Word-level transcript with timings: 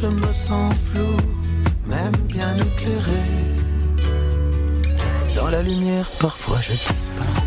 Je 0.00 0.08
me 0.08 0.32
sens 0.32 0.74
flou, 0.74 1.16
même 1.86 2.16
bien 2.26 2.56
éclairé. 2.56 3.22
Dans 5.36 5.50
la 5.50 5.62
lumière, 5.62 6.10
parfois 6.18 6.60
je 6.60 6.72
disparais. 6.72 7.43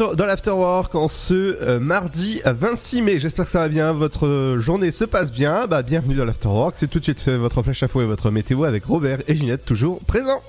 Dans 0.00 0.24
l'Afterwork 0.24 0.94
en 0.94 1.08
ce 1.08 1.58
euh, 1.60 1.78
mardi 1.78 2.40
26 2.44 3.02
mai. 3.02 3.18
J'espère 3.18 3.44
que 3.44 3.50
ça 3.50 3.60
va 3.60 3.68
bien, 3.68 3.92
votre 3.92 4.26
euh, 4.26 4.58
journée 4.58 4.90
se 4.90 5.04
passe 5.04 5.30
bien. 5.30 5.66
Bah, 5.66 5.82
bienvenue 5.82 6.14
dans 6.14 6.24
l'Afterwork. 6.24 6.74
C'est 6.76 6.86
tout 6.86 7.00
de 7.00 7.04
suite 7.04 7.22
euh, 7.28 7.36
votre 7.36 7.62
flash 7.62 7.82
info 7.82 8.00
et 8.00 8.06
votre 8.06 8.30
météo 8.30 8.64
avec 8.64 8.86
Robert 8.86 9.18
et 9.28 9.36
Ginette 9.36 9.66
toujours 9.66 10.00
présents. 10.00 10.40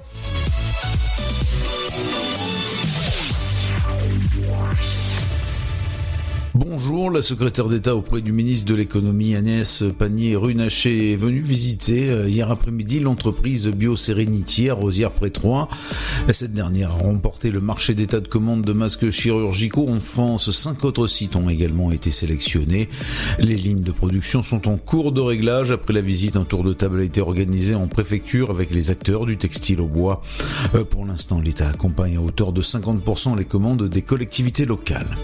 Bonjour, 6.73 7.11
la 7.11 7.22
secrétaire 7.22 7.67
d'État 7.67 7.97
auprès 7.97 8.22
du 8.22 8.31
ministre 8.31 8.66
de 8.66 8.75
l'économie 8.75 9.36
Agnès 9.36 9.83
Pannier-Runacher 10.00 11.11
est 11.11 11.17
venue 11.17 11.41
visiter 11.41 12.09
euh, 12.09 12.30
hier 12.30 12.50
après-midi 12.50 13.02
l'entreprise 13.02 13.67
Biosérénity 13.67 14.69
à 14.69 14.75
Rosière-près-Troyes. 14.75 15.67
Cette 16.31 16.53
dernière 16.53 16.91
a 16.91 16.94
remporté 16.94 17.52
le 17.52 17.59
marché 17.59 17.94
d'état 17.94 18.22
de 18.22 18.28
commande 18.30 18.61
de 18.61 18.72
masques 18.72 19.09
chirurgicaux 19.09 19.89
en 19.89 20.00
France. 20.00 20.52
Cinq 20.52 20.86
autres 20.86 21.08
sites 21.08 21.36
ont 21.36 21.50
également 21.50 21.91
été 21.91 22.09
sélectionnés. 22.09 22.88
Les 23.39 23.58
lignes 23.58 23.81
de 23.81 23.91
production 23.91 24.41
sont 24.41 24.69
en 24.69 24.78
cours 24.78 25.11
de 25.11 25.19
réglage. 25.19 25.72
Après 25.72 25.91
la 25.91 26.00
visite, 26.00 26.38
un 26.38 26.45
tour 26.45 26.63
de 26.63 26.72
table 26.72 27.02
a 27.02 27.03
été 27.03 27.19
organisé 27.19 27.75
en 27.75 27.88
préfecture 27.88 28.50
avec 28.50 28.69
les 28.69 28.91
acteurs 28.91 29.25
du 29.25 29.35
textile 29.35 29.81
au 29.81 29.88
bois. 29.88 30.22
Euh, 30.75 30.85
Pour 30.85 31.06
l'instant, 31.06 31.41
l'État 31.41 31.67
accompagne 31.67 32.16
à 32.16 32.22
hauteur 32.22 32.53
de 32.53 32.61
50% 32.61 33.38
les 33.38 33.44
commandes 33.44 33.89
des 33.89 34.03
collectivités 34.03 34.63
locales. 34.63 35.17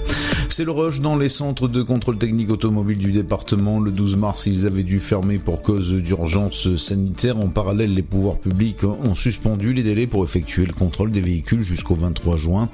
C'est 0.49 0.65
le 0.65 0.71
rush 0.71 0.99
dans 0.99 1.15
les 1.15 1.36
centres 1.37 1.67
de 1.67 1.83
contrôle 1.83 2.17
technique 2.17 2.49
automobile 2.49 2.97
du 2.97 3.11
département. 3.11 3.79
Le 3.79 3.91
12 3.91 4.15
mars, 4.15 4.47
ils 4.47 4.65
avaient 4.65 4.81
dû 4.81 4.99
fermer 4.99 5.37
pour 5.37 5.61
cause 5.61 5.93
d'urgence 5.93 6.75
sanitaire. 6.77 7.37
En 7.37 7.49
parallèle, 7.49 7.93
les 7.93 8.01
pouvoirs 8.01 8.39
publics 8.39 8.83
ont 8.83 9.13
suspendu 9.13 9.71
les 9.71 9.83
délais 9.83 10.07
pour 10.07 10.23
effectuer 10.23 10.65
le 10.65 10.73
contrôle 10.73 11.11
des 11.11 11.21
véhicules 11.21 11.61
jusqu'au 11.61 11.93
23 11.93 12.37
juin. 12.37 12.69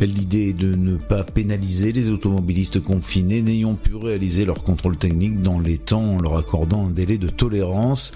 L'idée 0.00 0.50
est 0.50 0.52
de 0.56 0.76
ne 0.76 0.94
pas 0.94 1.24
pénaliser 1.24 1.90
les 1.90 2.08
automobilistes 2.08 2.80
confinés 2.80 3.42
n'ayant 3.42 3.74
pu 3.74 3.96
réaliser 3.96 4.44
leur 4.44 4.62
contrôle 4.62 4.96
technique 4.96 5.42
dans 5.42 5.58
les 5.58 5.78
temps 5.78 6.04
en 6.04 6.20
leur 6.20 6.36
accordant 6.36 6.86
un 6.86 6.90
délai 6.90 7.18
de 7.18 7.28
tolérance. 7.28 8.12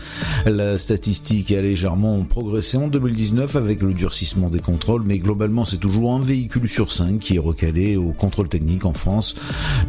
La 0.47 0.79
statistique 0.79 1.51
a 1.51 1.61
légèrement 1.61 2.23
progressé 2.23 2.77
en 2.77 2.87
2019 2.87 3.57
avec 3.57 3.83
le 3.83 3.93
durcissement 3.93 4.49
des 4.49 4.61
contrôles, 4.61 5.03
mais 5.05 5.19
globalement 5.19 5.65
c'est 5.65 5.79
toujours 5.79 6.15
un 6.15 6.21
véhicule 6.21 6.69
sur 6.69 6.93
cinq 6.93 7.19
qui 7.19 7.35
est 7.35 7.41
recalé 7.41 7.97
au 7.97 8.13
contrôle 8.13 8.49
technique 8.49 8.85
en 8.85 8.93
France, 8.93 9.35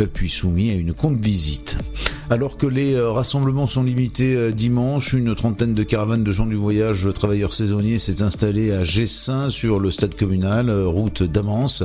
puis 0.07 0.29
soumis 0.29 0.71
à 0.71 0.73
une 0.73 0.93
compte 0.93 1.19
visite. 1.19 1.77
Alors 2.31 2.57
que 2.57 2.67
les 2.67 2.93
euh, 2.93 3.09
rassemblements 3.09 3.65
sont 3.65 3.81
limités 3.81 4.35
euh, 4.35 4.51
dimanche, 4.51 5.13
une 5.13 5.33
trentaine 5.33 5.73
de 5.73 5.81
caravanes 5.81 6.23
de 6.23 6.31
gens 6.31 6.45
du 6.45 6.55
voyage 6.55 7.07
euh, 7.07 7.11
travailleurs 7.11 7.55
saisonniers 7.55 7.97
s'est 7.97 8.21
installée 8.21 8.71
à 8.71 8.83
Gessin 8.83 9.49
sur 9.49 9.79
le 9.79 9.89
stade 9.89 10.13
communal, 10.13 10.69
route 10.69 11.23
d'Amance, 11.23 11.83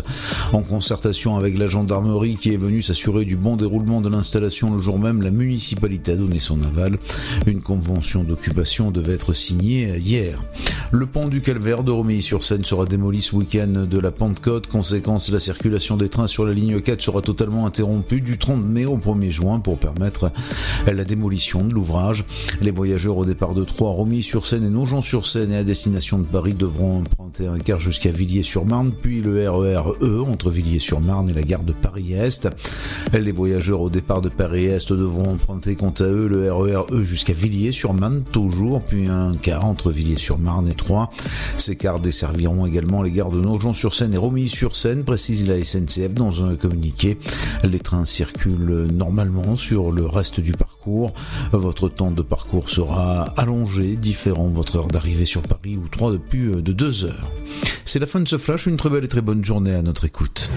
en 0.53 0.61
concertation 0.61 1.39
avec 1.39 1.57
la 1.57 1.67
gendarmerie 1.67 2.37
qui 2.37 2.53
est 2.53 2.59
venue 2.59 2.83
s'assurer 2.83 3.25
du 3.25 3.37
bon 3.37 3.57
déroulement 3.57 4.03
de 4.03 4.11
l'installation 4.11 4.71
le 4.71 4.79
jour 4.79 4.99
même. 4.99 5.23
La 5.23 5.31
municipalité 5.31 6.13
a 6.13 6.17
donné 6.17 6.41
son 6.41 6.63
aval. 6.63 6.99
Une 7.47 7.63
convention 7.63 8.23
d'occupation 8.23 8.91
devait 8.91 9.15
être 9.15 9.33
signée 9.33 9.97
hier. 9.97 10.43
Le 10.93 11.07
pont 11.07 11.29
du 11.29 11.41
Calvaire 11.41 11.83
de 11.83 11.91
Romilly-sur-Seine 11.91 12.65
sera 12.65 12.85
démoli 12.85 13.23
ce 13.23 13.35
week-end 13.35 13.87
de 13.91 13.99
la 13.99 14.11
Pentecôte. 14.11 14.67
Conséquence, 14.67 15.31
la 15.33 15.41
circulation 15.41 15.97
des 15.97 16.11
trains 16.11 16.27
sur 16.27 16.45
la 16.45 16.53
ligne 16.53 16.81
4 16.81 17.01
sera 17.01 17.23
totalement 17.23 17.67
interrompue 17.67 18.04
du 18.11 18.39
30 18.39 18.65
mai 18.67 18.85
au 18.85 18.97
1er 18.97 19.31
juin 19.31 19.61
pour 19.61 19.79
permettre 19.79 20.31
la 20.87 21.05
démolition 21.05 21.65
de 21.65 21.75
l'ouvrage. 21.75 22.25
Les 22.61 22.71
voyageurs 22.71 23.17
au 23.17 23.25
départ 23.25 23.55
de 23.55 23.65
Troyes, 23.65 23.91
Romilly-sur-Seine 23.91 24.65
et 24.65 24.71
Nogent-sur-Seine 24.71 25.53
et 25.53 25.57
à 25.57 25.65
destination 25.65 26.19
de 26.19 26.25
Paris 26.25 26.55
devront 26.55 27.01
emprunter 27.01 27.47
un 27.47 27.59
quart 27.59 27.81
jusqu'à 27.81 28.11
Villiers-sur-Marne, 28.11 28.93
puis 29.01 29.21
le 29.21 29.49
RER 29.49 29.97
E 30.03 30.21
entre 30.21 30.51
Villiers-sur-Marne 30.51 31.31
et 31.31 31.33
la 31.33 31.43
gare 31.43 31.65
de 31.65 31.73
Paris-Est. 31.73 32.49
Les 33.13 33.33
voyageurs 33.33 33.81
au 33.81 33.91
départ 33.91 34.21
de 34.21 34.29
Paris-Est 34.29 34.93
devront 34.93 35.33
emprunter 35.33 35.75
quant 35.75 35.95
à 35.99 36.05
eux 36.05 36.29
le 36.29 36.53
RER 36.53 36.85
E 36.93 37.05
jusqu'à 37.05 37.33
Villiers-sur-Marne 37.33 38.23
toujours, 38.31 38.83
puis 38.83 39.09
un 39.09 39.35
quart 39.35 39.65
entre 39.65 39.91
Villiers-sur-Marne 39.91 40.69
et 40.69 40.75
Troyes. 40.75 41.11
Ces 41.57 41.77
cars 41.77 42.01
desserviront 42.01 42.67
également 42.67 43.03
les 43.03 43.11
gares 43.11 43.31
de 43.31 43.41
Nogent-sur-Seine 43.41 44.15
et 44.15 44.19
Romilly-sur-Seine, 44.19 45.05
précise 45.05 45.47
la 45.47 45.63
SNCF 45.63 46.15
dans 46.15 46.45
un 46.45 46.57
communiqué. 46.57 47.19
Les 47.63 47.79
trains 47.79 47.94
circulent 48.05 48.89
normalement 48.93 49.55
sur 49.55 49.93
le 49.93 50.07
reste 50.07 50.41
du 50.41 50.53
parcours. 50.53 51.13
Votre 51.53 51.89
temps 51.89 52.11
de 52.11 52.23
parcours 52.23 52.71
sera 52.71 53.25
allongé, 53.37 53.97
différent 53.97 54.49
de 54.49 54.55
votre 54.55 54.77
heure 54.77 54.89
d'arrivée 54.89 55.25
sur 55.25 55.43
Paris 55.43 55.77
ou 55.77 55.89
3 55.89 56.13
depuis 56.13 56.47
de 56.47 56.73
2 56.73 57.05
heures. 57.05 57.31
C'est 57.85 57.99
la 57.99 58.07
fin 58.07 58.21
de 58.21 58.29
ce 58.29 58.39
flash, 58.39 58.67
une 58.67 58.77
très 58.77 58.91
belle 58.91 59.05
et 59.05 59.09
très 59.09 59.23
bonne 59.23 59.45
journée 59.45 59.75
à 59.75 59.83
notre 59.83 60.05
écoute. 60.05 60.51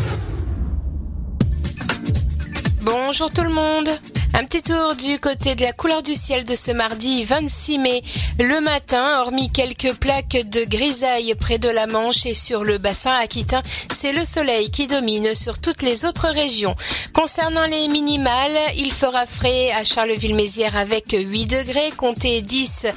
Bonjour 2.81 3.30
tout 3.31 3.44
le 3.44 3.54
monde. 3.54 3.90
Un 4.33 4.43
petit 4.43 4.61
tour 4.61 4.95
du 4.95 5.19
côté 5.19 5.55
de 5.55 5.61
la 5.61 5.73
couleur 5.73 6.03
du 6.03 6.13
ciel 6.13 6.45
de 6.45 6.55
ce 6.55 6.71
mardi 6.71 7.23
26 7.23 7.79
mai. 7.79 8.03
Le 8.39 8.61
matin, 8.61 9.21
hormis 9.21 9.49
quelques 9.49 9.93
plaques 9.93 10.38
de 10.49 10.63
grisaille 10.65 11.33
près 11.35 11.57
de 11.57 11.69
la 11.69 11.88
Manche 11.88 12.25
et 12.25 12.33
sur 12.35 12.63
le 12.63 12.77
bassin 12.77 13.15
aquitain, 13.15 13.63
c'est 13.91 14.11
le 14.11 14.23
soleil 14.23 14.69
qui 14.69 14.88
domine 14.88 15.33
sur 15.33 15.59
toutes 15.59 15.81
les 15.81 16.05
autres 16.05 16.27
régions. 16.27 16.75
Concernant 17.13 17.65
les 17.65 17.88
minimales, 17.88 18.57
il 18.75 18.91
fera 18.91 19.25
frais 19.25 19.71
à 19.71 19.83
Charleville-Mézières 19.83 20.77
avec 20.77 21.15
8 21.17 21.47
degrés, 21.47 21.91
comptez 21.97 22.41
10 22.41 22.88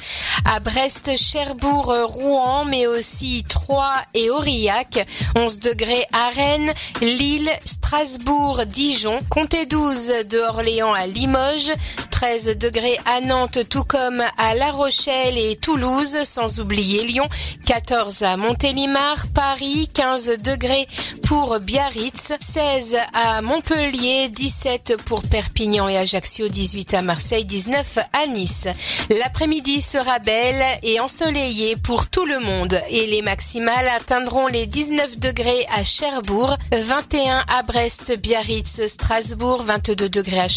à 0.45 0.59
Brest, 0.59 1.17
Cherbourg, 1.17 1.91
Rouen, 2.07 2.65
mais 2.65 2.85
aussi 2.85 3.43
Troyes 3.47 4.03
et 4.13 4.29
Aurillac, 4.29 5.07
11 5.35 5.59
degrés 5.59 6.05
à 6.13 6.29
Rennes, 6.29 6.73
Lille, 7.01 7.49
Strasbourg, 7.65 8.65
Dijon, 8.67 9.19
comptez 9.29 9.65
12 9.65 10.11
de 10.29 10.37
Orléans 10.39 10.93
à 10.93 11.07
Limoges, 11.21 11.71
13 12.09 12.57
degrés 12.57 12.99
à 13.05 13.21
Nantes, 13.21 13.59
tout 13.69 13.83
comme 13.83 14.23
à 14.37 14.55
La 14.55 14.71
Rochelle 14.71 15.37
et 15.37 15.55
Toulouse, 15.55 16.17
sans 16.23 16.59
oublier 16.59 17.03
Lyon, 17.03 17.29
14 17.67 18.23
à 18.23 18.37
Montélimar, 18.37 19.27
Paris, 19.33 19.87
15 19.93 20.37
degrés 20.43 20.87
pour 21.27 21.59
Biarritz, 21.59 22.33
16 22.39 22.97
à 23.13 23.41
Montpellier, 23.43 24.29
17 24.29 24.97
pour 25.05 25.21
Perpignan 25.21 25.87
et 25.87 25.97
Ajaccio, 25.97 26.47
18 26.47 26.95
à 26.95 27.01
Marseille, 27.03 27.45
19 27.45 27.99
à 28.13 28.25
Nice. 28.25 28.67
L'après-midi 29.09 29.83
sera 29.83 30.17
belle 30.17 30.63
et 30.81 30.99
ensoleillée 30.99 31.75
pour 31.75 32.07
tout 32.07 32.25
le 32.25 32.39
monde 32.39 32.81
et 32.89 33.05
les 33.05 33.21
maximales 33.21 33.87
atteindront 33.89 34.47
les 34.47 34.65
19 34.65 35.19
degrés 35.19 35.67
à 35.77 35.83
Cherbourg, 35.83 36.57
21 36.71 37.45
à 37.47 37.61
Brest, 37.61 38.17
Biarritz, 38.19 38.87
Strasbourg, 38.87 39.63
22 39.63 40.09
degrés 40.09 40.39
à 40.39 40.47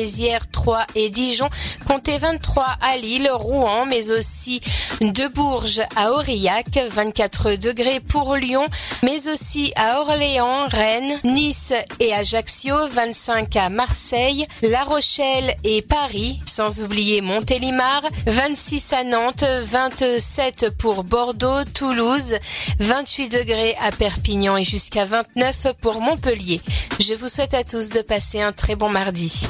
Mézières, 0.00 0.50
Troyes 0.50 0.86
et 0.94 1.10
Dijon, 1.10 1.50
comptez 1.86 2.16
23 2.16 2.64
à 2.80 2.96
Lille, 2.96 3.28
Rouen, 3.30 3.84
mais 3.84 4.10
aussi 4.10 4.62
de 5.02 5.28
Bourges 5.28 5.82
à 5.94 6.12
Aurillac, 6.12 6.80
24 6.90 7.56
degrés 7.56 8.00
pour 8.00 8.34
Lyon, 8.36 8.66
mais 9.02 9.28
aussi 9.28 9.74
à 9.76 10.00
Orléans, 10.00 10.66
Rennes, 10.68 11.18
Nice 11.24 11.74
et 11.98 12.14
Ajaccio, 12.14 12.74
25 12.90 13.54
à 13.56 13.68
Marseille, 13.68 14.46
La 14.62 14.84
Rochelle 14.84 15.54
et 15.64 15.82
Paris, 15.82 16.40
sans 16.46 16.80
oublier 16.80 17.20
Montélimar, 17.20 18.00
26 18.26 18.92
à 18.94 19.04
Nantes, 19.04 19.44
27 19.44 20.70
pour 20.78 21.04
Bordeaux, 21.04 21.64
Toulouse, 21.74 22.36
28 22.78 23.28
degrés 23.28 23.76
à 23.82 23.92
Perpignan 23.92 24.56
et 24.56 24.64
jusqu'à 24.64 25.04
29 25.04 25.74
pour 25.82 26.00
Montpellier. 26.00 26.62
Je 27.00 27.12
vous 27.12 27.28
souhaite 27.28 27.52
à 27.52 27.64
tous 27.64 27.90
de 27.90 28.00
passer 28.00 28.40
un 28.40 28.52
très 28.52 28.76
bon 28.76 28.88
mardi. 28.88 29.46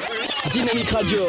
Dynamique 0.48 0.90
Radio. 0.90 1.22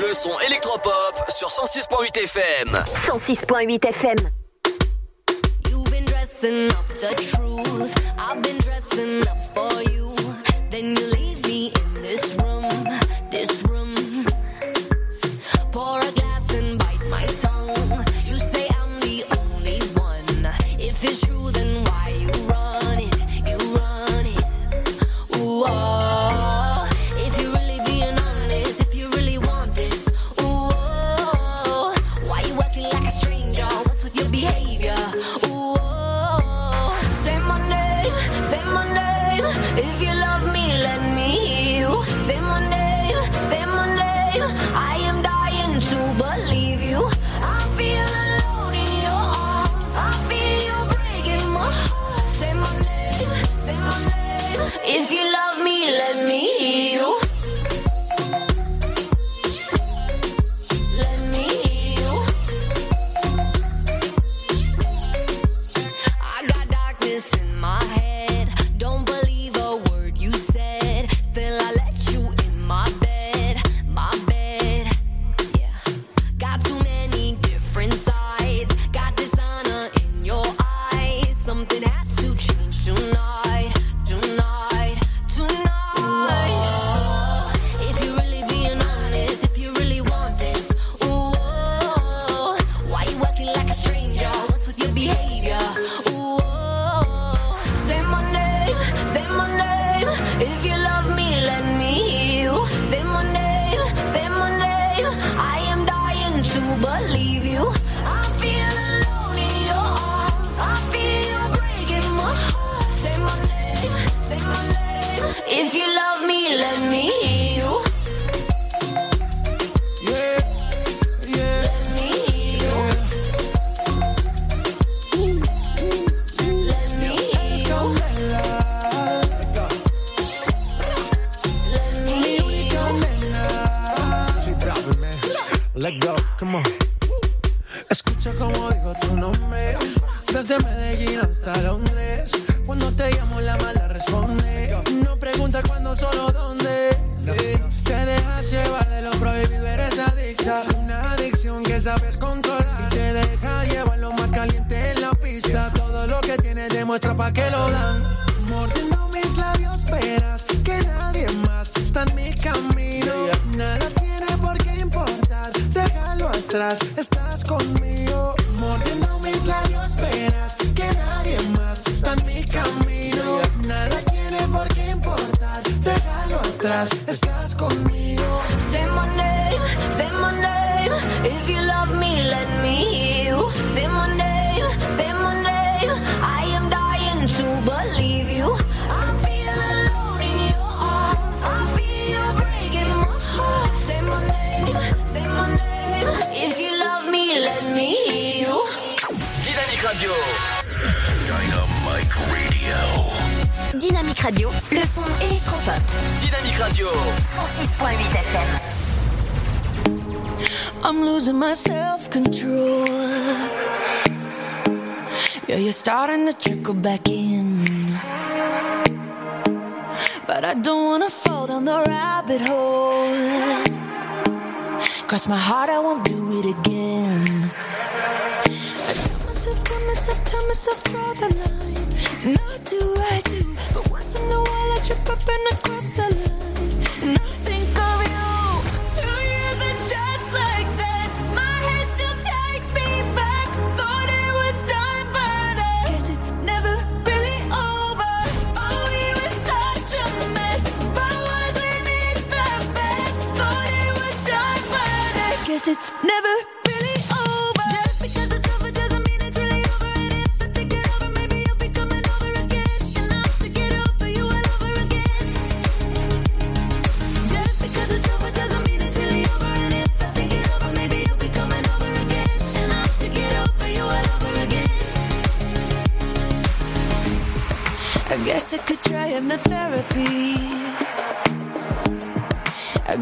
Le 0.00 0.14
son 0.14 0.30
électropop 0.46 1.24
sur 1.28 1.48
106.8 1.48 2.16
FM. 2.24 2.68
106.8 2.72 3.86
FM. 3.88 4.16
You've 5.68 5.90
been 5.90 6.04
dressing 6.04 6.68
up 6.68 6.88
the 7.00 7.14
truth. 7.14 7.94
I've 8.18 8.40
been 8.42 8.58
dressing 8.58 9.22
up 9.28 9.38
for 9.54 9.82
you. 9.90 10.14
Then 10.70 10.96
you 10.96 11.06
leave. 11.12 11.33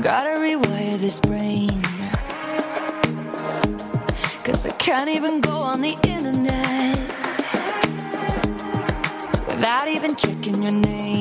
Gotta 0.02 0.30
rewire 0.30 0.98
this 0.98 1.20
brain. 1.20 1.80
Cause 4.42 4.66
I 4.66 4.72
can't 4.76 5.08
even 5.08 5.40
go 5.40 5.52
on 5.52 5.80
the 5.80 5.96
internet 6.02 6.98
without 9.46 9.86
even 9.86 10.16
checking 10.16 10.60
your 10.60 10.72
name. 10.72 11.11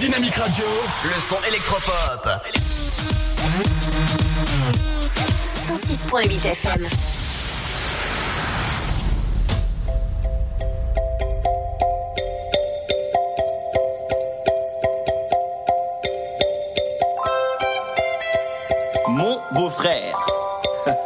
Dynamique 0.00 0.34
Radio, 0.34 0.64
le 1.04 1.20
son 1.20 1.36
électropop. 1.46 2.26
106.8 5.68 6.46
FM. 6.46 6.88
Mon 19.08 19.42
beau-frère. 19.52 20.24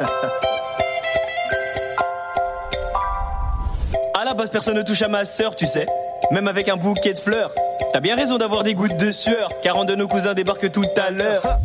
à 4.15 4.25
la 4.25 4.35
base, 4.35 4.51
personne 4.51 4.77
ne 4.77 4.83
touche 4.83 5.03
à 5.03 5.09
ma 5.09 5.25
sœur, 5.25 5.57
tu 5.57 5.67
sais. 5.67 5.87
Même 6.31 6.47
avec 6.47 6.69
un 6.69 6.77
bouquet 6.77 7.13
de 7.13 7.19
fleurs. 7.19 7.53
T'as 7.93 8.01
bien 8.01 8.17
raison 8.17 8.39
d'avoir 8.39 8.65
des 8.65 8.75
gouttes 8.75 8.97
de 8.97 9.11
sueur, 9.11 9.49
car 9.63 9.79
un 9.79 9.85
de 9.85 9.95
nos 9.95 10.09
cousins 10.09 10.35
débarque 10.35 10.71
tout 10.73 10.87
à 10.97 11.11
l'heure. 11.11 11.59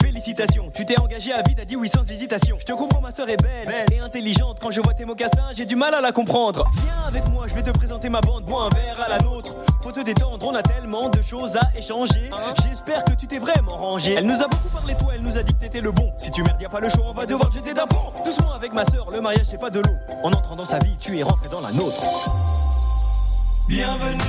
Félicitations, 0.00 0.70
tu 0.74 0.84
t'es 0.86 0.98
engagé 1.00 1.32
à 1.32 1.42
vie, 1.42 1.54
t'as 1.54 1.64
dit 1.64 1.76
oui 1.76 1.88
sans 1.88 2.08
hésitation. 2.10 2.56
Je 2.58 2.64
te 2.64 2.72
comprends, 2.72 3.00
ma 3.00 3.10
sœur 3.10 3.28
est 3.28 3.36
belle, 3.36 3.86
et 3.92 3.98
intelligente. 4.00 4.58
Quand 4.60 4.70
je 4.70 4.80
vois 4.80 4.94
tes 4.94 5.04
mocassins, 5.04 5.48
j'ai 5.52 5.66
du 5.66 5.76
mal 5.76 5.94
à 5.94 6.00
la 6.00 6.12
comprendre. 6.12 6.66
Viens 6.82 7.08
avec 7.08 7.26
moi, 7.28 7.46
je 7.46 7.54
vais 7.54 7.62
te 7.62 7.70
présenter 7.70 8.08
ma 8.08 8.20
bande, 8.20 8.44
bois 8.44 8.64
un 8.64 8.74
verre 8.74 9.00
à 9.04 9.08
la 9.08 9.18
nôtre. 9.18 9.54
Faut 9.82 9.92
te 9.92 10.00
détendre, 10.00 10.46
on 10.46 10.54
a 10.54 10.62
tellement 10.62 11.08
de 11.08 11.20
choses 11.20 11.56
à 11.56 11.76
échanger. 11.76 12.30
J'espère 12.62 13.04
que 13.04 13.12
tu 13.12 13.26
t'es 13.26 13.38
vraiment 13.38 13.76
rangé. 13.76 14.14
Elle 14.14 14.26
nous 14.26 14.42
a 14.42 14.48
beaucoup 14.48 14.68
parlé, 14.68 14.94
toi, 14.94 15.12
elle 15.14 15.22
nous 15.22 15.36
a 15.36 15.42
dit 15.42 15.52
que 15.52 15.60
t'étais 15.60 15.80
le 15.80 15.92
bon. 15.92 16.12
Si 16.18 16.30
tu 16.30 16.42
merdes, 16.42 16.60
y 16.60 16.66
a 16.66 16.68
pas 16.68 16.80
le 16.80 16.88
choix, 16.88 17.04
on 17.08 17.12
va 17.12 17.26
devoir 17.26 17.50
te 17.50 17.56
jeter 17.56 17.74
d'un 17.74 17.86
pont. 17.86 18.12
Doucement 18.24 18.52
avec 18.52 18.72
ma 18.72 18.84
sœur, 18.84 19.10
le 19.10 19.20
mariage 19.20 19.46
c'est 19.46 19.60
pas 19.60 19.70
de 19.70 19.80
l'eau. 19.80 19.94
En 20.22 20.30
entrant 20.30 20.56
dans 20.56 20.64
sa 20.64 20.78
vie, 20.78 20.96
tu 21.00 21.18
es 21.18 21.22
rentré 21.22 21.48
dans 21.48 21.60
la 21.60 21.72
nôtre. 21.72 22.02
Bienvenue, 23.68 24.20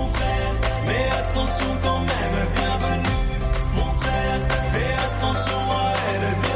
mon 0.00 0.08
frère, 0.14 0.54
mais 0.86 1.04
attention 1.22 1.72
quand 1.82 2.00
même, 2.12 2.36
bienvenue, 2.56 3.28
mon 3.74 3.92
frère, 4.00 4.40
fais 4.72 4.94
attention 5.08 5.62
à 5.84 5.92
elle, 6.12 6.49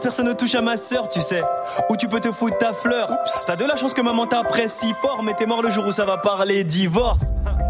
Personne 0.00 0.26
ne 0.26 0.32
touche 0.32 0.54
à 0.54 0.60
ma 0.60 0.76
sœur, 0.76 1.08
tu 1.08 1.20
sais. 1.20 1.42
Où 1.88 1.96
tu 1.96 2.08
peux 2.08 2.20
te 2.20 2.32
foutre 2.32 2.58
ta 2.58 2.72
fleur. 2.72 3.10
T'as 3.46 3.56
de 3.56 3.64
la 3.64 3.76
chance 3.76 3.94
que 3.94 4.00
maman 4.00 4.26
t'apprécie 4.26 4.94
fort, 5.00 5.22
mais 5.22 5.34
t'es 5.34 5.46
mort 5.46 5.62
le 5.62 5.70
jour 5.70 5.86
où 5.86 5.92
ça 5.92 6.04
va 6.04 6.18
parler 6.18 6.64
divorce. 6.64 7.26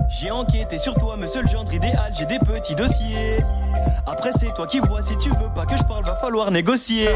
J'ai 0.09 0.31
enquêté 0.31 0.79
sur 0.79 0.95
toi, 0.95 1.17
monsieur 1.17 1.43
le 1.43 1.49
gendre 1.49 1.73
idéal, 1.73 2.13
j'ai 2.19 2.27
des 2.27 2.39
petits 2.39 2.75
dossiers. 2.75 3.39
Après, 4.07 4.31
c'est 4.33 4.53
toi 4.55 4.67
qui 4.67 4.79
vois, 4.81 5.03
si 5.03 5.17
tu 5.17 5.31
veux 5.31 5.53
pas 5.55 5.67
que 5.67 5.77
je 5.77 5.83
parle, 5.85 6.05
va 6.05 6.17
falloir 6.17 6.51
négocier. 6.51 7.09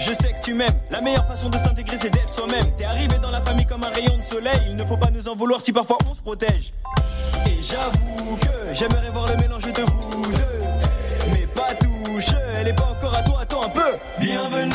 Je 0.00 0.12
sais 0.14 0.32
que 0.32 0.40
tu 0.42 0.54
m'aimes, 0.54 0.68
la 0.90 1.00
meilleure 1.00 1.26
façon 1.26 1.50
de 1.50 1.58
s'intégrer 1.58 1.98
c'est 1.98 2.10
d'être 2.10 2.32
soi-même. 2.32 2.64
T'es 2.76 2.84
arrivé 2.84 3.18
dans 3.18 3.30
la 3.30 3.40
famille 3.40 3.66
comme 3.66 3.84
un 3.84 3.90
rayon 3.90 4.16
de 4.16 4.24
soleil, 4.24 4.68
il 4.68 4.76
ne 4.76 4.84
faut 4.84 4.96
pas 4.96 5.10
nous 5.10 5.28
en 5.28 5.34
vouloir 5.34 5.60
si 5.60 5.72
parfois 5.72 5.98
on 6.10 6.14
se 6.14 6.22
protège. 6.22 6.72
Et 7.46 7.62
j'avoue 7.62 8.36
que 8.36 8.74
j'aimerais 8.74 9.10
voir 9.10 9.26
le 9.26 9.36
mélange 9.36 9.70
de 9.70 9.82
vous 9.82 10.09
elle 12.60 12.68
est 12.68 12.72
pas 12.74 12.84
encore 12.90 13.16
à 13.16 13.22
toi, 13.22 13.40
attends 13.40 13.62
un 13.64 13.68
peu. 13.68 13.98
Bienvenue, 14.18 14.72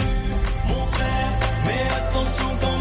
mon 0.68 0.86
frère, 0.88 1.30
mais 1.66 1.96
attention 1.96 2.46
quand 2.60 2.75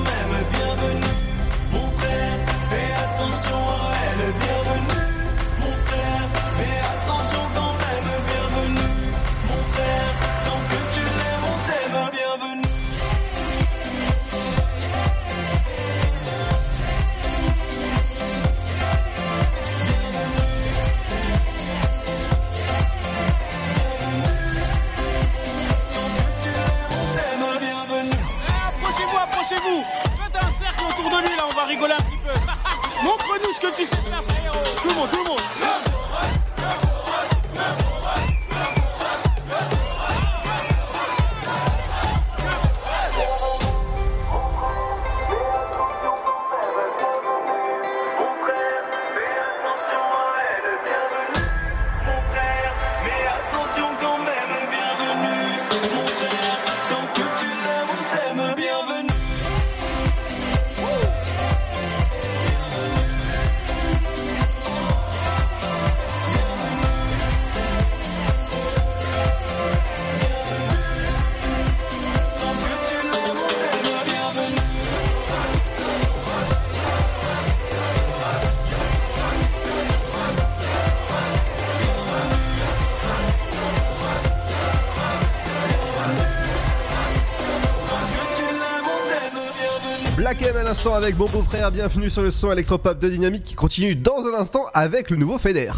avec 90.94 91.16
Bon 91.16 91.26
Beau-Frère. 91.26 91.72
Bienvenue 91.72 92.08
sur 92.08 92.22
le 92.22 92.30
son 92.30 92.52
électropop 92.52 92.98
de 93.00 93.08
Dynamique 93.08 93.42
qui 93.42 93.54
continue 93.54 93.96
dans 93.96 94.26
un 94.26 94.38
instant 94.38 94.66
avec 94.74 95.10
le 95.10 95.16
nouveau 95.16 95.38
Feder. 95.38 95.72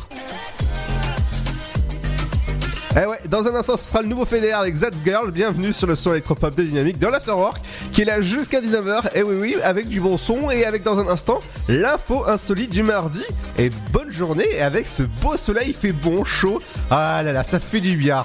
Eh 3.01 3.07
ouais, 3.07 3.19
dans 3.29 3.47
un 3.47 3.55
instant, 3.55 3.79
ce 3.79 3.85
sera 3.85 4.03
le 4.03 4.09
nouveau 4.09 4.27
Feder 4.27 4.53
avec 4.53 4.79
That's 4.79 4.99
Girl. 5.03 5.31
Bienvenue 5.31 5.73
sur 5.73 5.87
le 5.87 5.95
son 5.95 6.13
électropop 6.13 6.55
de 6.55 6.65
Dynamique 6.65 6.99
dans 6.99 7.09
l'Afterwork 7.09 7.63
qui 7.95 8.03
est 8.03 8.05
là 8.05 8.21
jusqu'à 8.21 8.61
19h. 8.61 9.17
Et 9.17 9.23
oui, 9.23 9.37
oui, 9.41 9.57
avec 9.63 9.89
du 9.89 10.01
bon 10.01 10.19
son 10.19 10.51
et 10.51 10.67
avec 10.67 10.83
dans 10.83 10.99
un 10.99 11.09
instant 11.09 11.41
l'info 11.67 12.29
insolite 12.29 12.71
du 12.71 12.83
mardi. 12.83 13.25
Et 13.59 13.71
bonne 13.93 14.11
journée 14.11 14.61
avec 14.61 14.87
ce 14.87 15.03
beau 15.03 15.39
soleil, 15.39 15.69
il 15.69 15.75
fait 15.75 15.93
bon, 15.93 16.25
chaud. 16.25 16.61
Ah 16.91 17.23
là 17.23 17.33
là, 17.33 17.43
ça 17.43 17.59
fait 17.59 17.81
du 17.81 17.97
bien. 17.97 18.25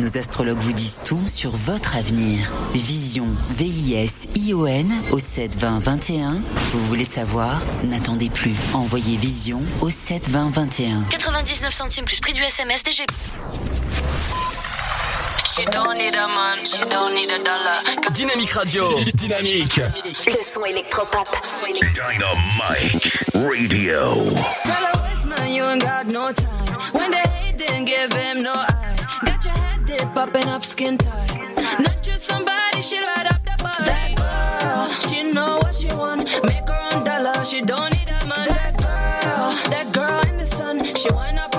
Nos 0.00 0.18
astrologues 0.18 0.58
vous 0.58 0.72
disent 0.72 0.98
tout 1.04 1.26
sur 1.26 1.50
votre 1.50 1.96
avenir. 1.96 2.50
Vision, 2.74 3.26
V-I-S-I-O-N 3.50 4.92
au 5.12 5.18
72021. 5.18 6.40
Vous 6.72 6.86
voulez 6.86 7.04
savoir? 7.04 7.60
N'attendez 7.84 8.28
plus. 8.28 8.54
Envoyez 8.72 9.16
Vision 9.16 9.62
au 9.80 9.90
72021. 9.90 11.04
99 11.10 11.72
centimes 11.72 12.04
plus 12.04 12.20
prix 12.20 12.32
du 12.32 12.42
SMS 12.42 12.82
DGP. 12.82 13.10
She 15.56 15.64
don't 15.66 15.96
need 15.96 16.14
a 16.16 16.26
man, 16.26 16.64
she 16.64 16.80
don't 16.90 17.14
need 17.14 17.30
a 17.30 17.38
dollar. 17.38 17.80
Dynamique 18.12 18.50
Radio. 18.50 18.88
Dynamique. 19.14 19.76
Le 20.26 20.52
son 20.52 20.64
électropop. 20.64 21.28
Dynamite 21.72 23.24
Radio. 23.32 24.24
Tell 24.64 25.03
man, 25.24 25.52
you 25.52 25.64
ain't 25.64 25.82
got 25.82 26.06
no 26.06 26.32
time. 26.32 26.80
When 26.92 27.10
they 27.10 27.26
hate, 27.36 27.58
then 27.58 27.84
give 27.84 28.12
him 28.12 28.42
no 28.42 28.52
eye. 28.52 28.96
Got 29.24 29.44
your 29.44 29.54
head 29.54 29.86
dip, 29.86 30.14
popping 30.14 30.48
up 30.48 30.64
skin 30.64 30.98
tight. 30.98 31.54
Not 31.80 32.02
just 32.02 32.24
somebody, 32.24 32.82
she 32.82 33.00
light 33.00 33.26
up 33.32 33.42
the 33.44 33.56
body. 33.62 33.84
That 33.84 34.14
girl, 34.16 34.88
she 35.08 35.32
know 35.32 35.58
what 35.62 35.74
she 35.74 35.88
want. 35.88 36.24
Make 36.44 36.68
her 36.68 36.88
own 36.92 37.04
dollar, 37.04 37.44
she 37.44 37.60
don't 37.62 37.92
need 37.92 38.08
a 38.08 38.26
man. 38.26 38.48
That 38.48 38.76
girl, 38.78 39.70
that 39.70 39.92
girl 39.92 40.20
in 40.28 40.36
the 40.38 40.46
sun, 40.46 40.84
she 40.94 41.08
wind 41.12 41.38
up 41.38 41.53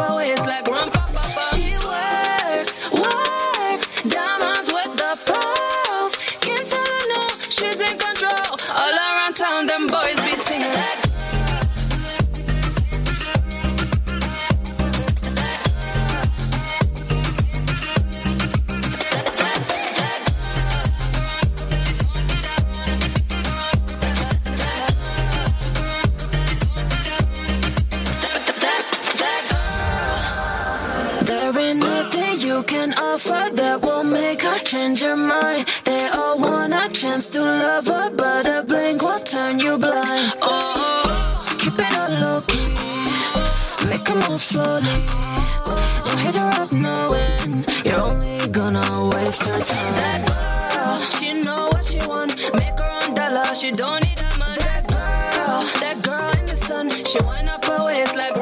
you 32.46 32.62
can 32.64 32.94
offer 32.94 33.50
that 33.56 33.82
will 33.82 34.04
make 34.04 34.44
her 34.44 34.58
change 34.60 35.02
her 35.02 35.16
mind. 35.16 35.66
They 35.84 36.08
all 36.10 36.38
want 36.38 36.74
a 36.74 36.88
chance 36.90 37.30
to 37.30 37.42
love 37.42 37.88
her, 37.88 38.12
but 38.12 38.48
a 38.48 38.64
blink 38.64 39.02
will 39.02 39.20
turn 39.20 39.60
you 39.60 39.78
blind. 39.80 40.34
Oh, 40.42 41.44
keep 41.60 41.74
it 41.80 41.98
all 41.98 42.14
low 42.24 42.42
key, 42.42 43.90
make 43.90 44.08
her 44.08 44.20
move 44.30 44.42
slowly. 44.42 45.00
Don't 46.06 46.20
hit 46.26 46.36
her 46.36 46.52
up 46.62 46.72
knowing 46.72 47.66
you're 47.84 48.02
only 48.02 48.48
gonna 48.50 49.10
waste 49.14 49.44
her 49.44 49.60
time. 49.60 49.94
That 50.02 50.22
girl, 50.76 51.00
she 51.18 51.42
know 51.42 51.70
what 51.72 51.84
she 51.84 52.00
want, 52.08 52.36
make 52.54 52.78
her 52.78 52.92
own 53.02 53.16
dollar, 53.16 53.56
she 53.56 53.72
don't 53.72 54.04
need 54.06 54.20
a 54.20 54.38
man. 54.38 54.58
That 54.60 54.84
girl, 54.88 55.62
that 55.82 55.98
girl 56.04 56.30
in 56.40 56.46
the 56.46 56.58
sun, 56.58 56.90
she 56.92 57.18
wind 57.26 57.50
up 57.50 57.66
her 57.66 57.84
waist 57.86 58.16
like 58.16 58.36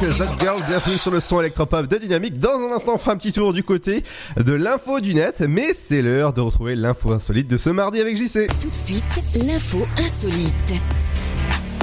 That 0.00 0.38
Girl, 0.40 0.60
bienvenue 0.66 0.98
sur 0.98 1.12
le 1.12 1.20
son 1.20 1.40
électropop 1.40 1.86
de 1.86 1.98
Dynamique. 1.98 2.40
Dans 2.40 2.58
un 2.58 2.72
instant, 2.74 2.94
on 2.96 2.98
fera 2.98 3.12
un 3.12 3.16
petit 3.16 3.30
tour 3.30 3.52
du 3.52 3.62
côté 3.62 4.02
de 4.36 4.52
l'info 4.52 5.00
du 5.00 5.14
net, 5.14 5.40
mais 5.48 5.72
c'est 5.72 6.02
l'heure 6.02 6.32
de 6.32 6.40
retrouver 6.40 6.74
l'info 6.74 7.12
insolite 7.12 7.46
de 7.46 7.56
ce 7.56 7.70
mardi 7.70 8.00
avec 8.00 8.16
JC. 8.16 8.48
Tout 8.60 8.70
de 8.70 8.74
suite, 8.74 9.22
l'info 9.46 9.86
insolite. 9.96 10.82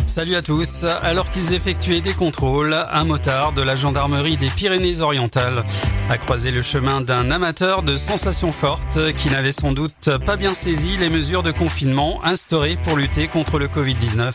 Salut 0.06 0.36
à 0.36 0.42
tous. 0.42 0.84
Alors 0.84 1.30
qu'ils 1.30 1.54
effectuaient 1.54 2.02
des 2.02 2.14
contrôles, 2.14 2.74
un 2.74 3.06
motard 3.06 3.54
de 3.54 3.62
la 3.62 3.78
gendarmerie 3.78 4.36
des 4.36 4.50
Pyrénées-Orientales 4.50 5.64
a 6.12 6.18
croisé 6.18 6.52
le 6.52 6.62
chemin 6.62 7.00
d'un 7.00 7.32
amateur 7.32 7.84
de 7.84 7.96
sensations 7.96 8.52
fortes 8.52 9.14
qui 9.16 9.30
n'avait 9.30 9.54
sans 9.54 9.72
doute 9.72 10.10
pas 10.26 10.36
bien 10.36 10.54
saisi 10.54 10.98
les 10.98 11.08
mesures 11.08 11.42
de 11.42 11.52
confinement 11.52 12.20
instaurées 12.26 12.78
pour 12.84 12.98
lutter 12.98 13.30
contre 13.30 13.58
le 13.58 13.70
Covid-19. 13.70 14.34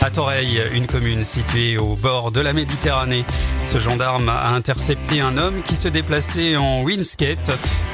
À 0.00 0.10
Toreil, 0.10 0.62
une 0.72 0.86
commune 0.86 1.22
située 1.22 1.76
au 1.76 1.96
bord 1.96 2.32
de 2.32 2.40
la 2.40 2.54
Méditerranée, 2.54 3.26
ce 3.66 3.78
gendarme 3.78 4.30
a 4.30 4.54
intercepté 4.54 5.20
un 5.20 5.36
homme 5.36 5.62
qui 5.62 5.74
se 5.74 5.88
déplaçait 5.88 6.56
en 6.56 6.82
windskate, 6.82 7.50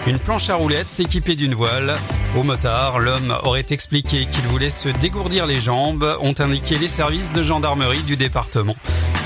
une 0.06 0.20
planche 0.20 0.48
à 0.48 0.54
roulettes 0.54 1.00
équipée 1.00 1.34
d'une 1.34 1.54
voile. 1.54 1.96
Au 2.36 2.44
motard, 2.44 3.00
l'homme 3.00 3.34
aurait 3.42 3.66
expliqué 3.70 4.28
qu'il 4.30 4.44
voulait 4.44 4.70
se 4.70 4.90
dégourdir 4.90 5.46
les 5.46 5.60
jambes, 5.60 6.16
ont 6.20 6.34
indiqué 6.38 6.78
les 6.78 6.86
services 6.86 7.32
de 7.32 7.42
gendarmerie 7.42 8.02
du 8.02 8.16
département, 8.16 8.76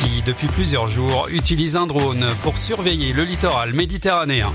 qui 0.03 0.23
depuis 0.23 0.49
plusieurs 0.49 0.89
jours 0.89 1.29
utilise 1.31 1.77
un 1.77 1.87
drone 1.87 2.27
pour 2.43 2.59
surveiller 2.59 3.13
le 3.13 3.23
littoral 3.23 3.73
méditerranéen. 3.73 4.53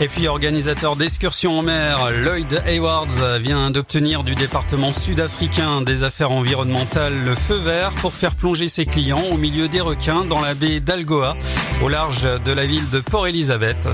Et 0.00 0.08
puis 0.08 0.26
organisateur 0.28 0.96
d'excursions 0.96 1.58
en 1.58 1.62
mer, 1.62 2.10
Lloyd 2.24 2.62
Haywards 2.66 3.38
vient 3.38 3.70
d'obtenir 3.70 4.24
du 4.24 4.34
département 4.34 4.92
sud-africain 4.92 5.82
des 5.82 6.02
affaires 6.02 6.30
environnementales 6.30 7.22
le 7.22 7.34
feu 7.34 7.56
vert 7.56 7.90
pour 7.96 8.14
faire 8.14 8.34
plonger 8.34 8.66
ses 8.68 8.86
clients 8.86 9.22
au 9.30 9.36
milieu 9.36 9.68
des 9.68 9.82
requins 9.82 10.24
dans 10.24 10.40
la 10.40 10.54
baie 10.54 10.80
d'Algoa, 10.80 11.36
au 11.82 11.88
large 11.88 12.26
de 12.42 12.52
la 12.52 12.64
ville 12.64 12.88
de 12.90 13.00
Port-Elizabeth. 13.00 13.88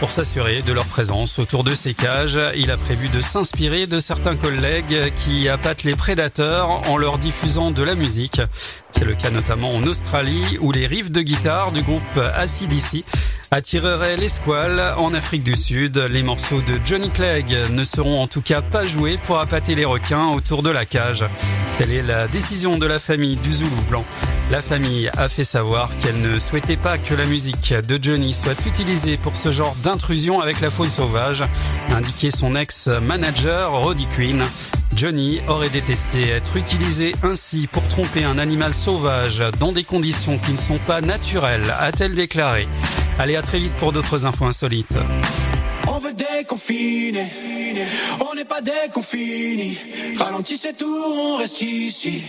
Pour 0.00 0.10
s'assurer 0.10 0.62
de 0.62 0.72
leur 0.72 0.84
présence 0.86 1.38
autour 1.38 1.62
de 1.62 1.76
ces 1.76 1.94
cages, 1.94 2.40
il 2.56 2.72
a 2.72 2.76
prévu 2.76 3.08
de 3.08 3.20
s'inspirer 3.20 3.86
de 3.86 4.00
certains 4.00 4.34
collègues 4.34 5.12
qui 5.14 5.48
appâtent 5.48 5.84
les 5.84 5.94
prédateurs 5.94 6.82
en 6.90 6.96
leur 6.96 7.18
diffusant 7.18 7.70
de 7.70 7.84
la 7.84 7.94
musique. 7.94 8.40
C'est 8.92 9.04
le 9.04 9.14
cas 9.14 9.30
notamment 9.30 9.74
en 9.74 9.82
Australie 9.84 10.58
où 10.60 10.70
les 10.72 10.86
riffs 10.86 11.10
de 11.10 11.22
guitare 11.22 11.72
du 11.72 11.82
groupe 11.82 12.02
ACDC 12.16 13.04
attireraient 13.50 14.16
les 14.16 14.28
squales. 14.28 14.94
En 14.96 15.12
Afrique 15.14 15.42
du 15.42 15.56
Sud, 15.56 15.98
les 15.98 16.22
morceaux 16.22 16.60
de 16.60 16.74
Johnny 16.84 17.10
Clegg 17.10 17.56
ne 17.70 17.84
seront 17.84 18.20
en 18.20 18.26
tout 18.26 18.42
cas 18.42 18.62
pas 18.62 18.86
joués 18.86 19.18
pour 19.24 19.38
appâter 19.38 19.74
les 19.74 19.84
requins 19.84 20.28
autour 20.28 20.62
de 20.62 20.70
la 20.70 20.84
cage. 20.84 21.24
Telle 21.78 21.92
est 21.92 22.02
la 22.02 22.28
décision 22.28 22.78
de 22.78 22.86
la 22.86 22.98
famille 22.98 23.36
du 23.36 23.52
Zoulou 23.52 23.82
blanc. 23.88 24.04
La 24.50 24.60
famille 24.60 25.10
a 25.16 25.28
fait 25.28 25.44
savoir 25.44 25.90
qu'elle 25.98 26.20
ne 26.20 26.38
souhaitait 26.38 26.76
pas 26.76 26.98
que 26.98 27.14
la 27.14 27.24
musique 27.24 27.72
de 27.72 27.98
Johnny 28.02 28.34
soit 28.34 28.66
utilisée 28.66 29.16
pour 29.16 29.36
ce 29.36 29.50
genre 29.50 29.74
d'intrusion 29.82 30.40
avec 30.40 30.60
la 30.60 30.70
faune 30.70 30.90
sauvage, 30.90 31.42
a 31.90 31.94
indiqué 31.94 32.30
son 32.30 32.54
ex-manager 32.54 33.72
Roddy 33.72 34.06
Queen. 34.14 34.42
Johnny 34.94 35.40
aurait 35.48 35.70
détesté 35.70 36.28
être 36.28 36.56
utilisé 36.56 37.14
ainsi 37.22 37.66
pour 37.66 37.86
tromper 37.88 38.24
un 38.24 38.38
animal 38.38 38.74
sauvage 38.74 39.42
dans 39.58 39.72
des 39.72 39.84
conditions 39.84 40.38
qui 40.38 40.52
ne 40.52 40.58
sont 40.58 40.78
pas 40.86 41.00
naturelles, 41.00 41.74
a-t-elle 41.80 42.14
déclaré. 42.14 42.68
Allez, 43.18 43.36
à 43.36 43.42
très 43.42 43.58
vite 43.58 43.72
pour 43.74 43.92
d'autres 43.92 44.26
infos 44.26 44.44
insolites. 44.44 44.98
On 46.42 46.54
veut 46.54 47.12
déconfiner, 47.12 47.26
on 48.28 48.34
n'est 48.34 48.44
pas 48.44 48.60
déconfini. 48.60 49.78
Ralentissez 50.18 50.72
tout, 50.72 51.02
on 51.06 51.36
reste 51.36 51.62
ici, 51.62 52.20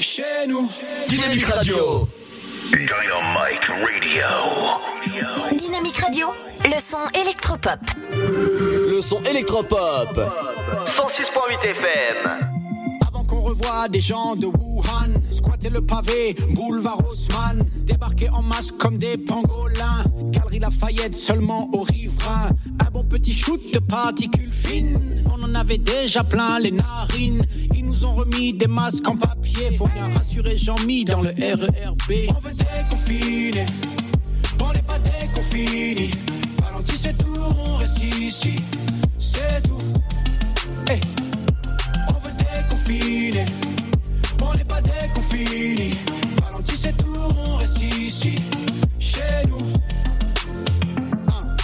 chez 0.00 0.46
nous. 0.46 0.68
Dynamique 1.08 1.46
Radio. 1.46 2.06
Dynamite 2.70 3.64
Radio. 3.64 5.56
Dynamique 5.56 5.98
Radio, 5.98 6.28
le 6.64 6.78
son 6.90 7.08
électropop. 7.18 7.80
Le 8.12 9.00
son 9.00 9.22
électropop. 9.22 10.20
106.8 10.86 11.66
FM. 11.66 12.53
Qu'on 13.28 13.40
revoie 13.42 13.88
des 13.88 14.00
gens 14.00 14.36
de 14.36 14.46
Wuhan, 14.46 15.20
squatter 15.30 15.70
le 15.70 15.80
pavé, 15.80 16.34
boulevard 16.50 16.98
Haussmann, 17.08 17.64
débarquer 17.84 18.28
en 18.30 18.42
masse 18.42 18.70
comme 18.72 18.98
des 18.98 19.16
pangolins, 19.16 20.04
galerie 20.30 20.58
Lafayette 20.58 21.14
seulement 21.14 21.70
aux 21.72 21.82
riverains, 21.82 22.50
un 22.80 22.90
bon 22.90 23.04
petit 23.04 23.32
shoot 23.32 23.60
de 23.72 23.78
particules 23.78 24.52
fines, 24.52 25.24
on 25.34 25.42
en 25.42 25.54
avait 25.54 25.78
déjà 25.78 26.22
plein 26.22 26.58
les 26.58 26.70
narines, 26.70 27.44
ils 27.74 27.84
nous 27.84 28.04
ont 28.04 28.14
remis 28.14 28.52
des 28.52 28.66
masques 28.66 29.08
en 29.08 29.16
papier, 29.16 29.76
faut 29.76 29.88
bien 29.88 30.08
rassurer 30.16 30.56
Jean-Mi 30.56 31.04
dans 31.04 31.22
le 31.22 31.30
RERB. 31.30 32.28
On 32.28 32.40
veut 32.40 32.52
déconfiner, 32.52 33.66
on 34.60 34.72
n'est 34.72 34.82
pas 34.82 34.98
déconfini, 34.98 36.10
ralentissez 36.62 37.14
tout, 37.14 37.38
on 37.66 37.76
reste 37.76 38.02
ici, 38.02 38.56
c'est 39.16 39.62
tout. 39.62 39.80
On 42.86 44.54
n'est 44.54 44.64
pas 44.64 44.80
déconfini. 44.82 45.96
Ralentissez 46.44 46.92
tout, 46.92 47.16
on 47.16 47.56
reste 47.56 47.80
ici, 47.80 48.34
chez 48.98 49.46
nous. 49.48 49.72
Hein. 51.28 51.56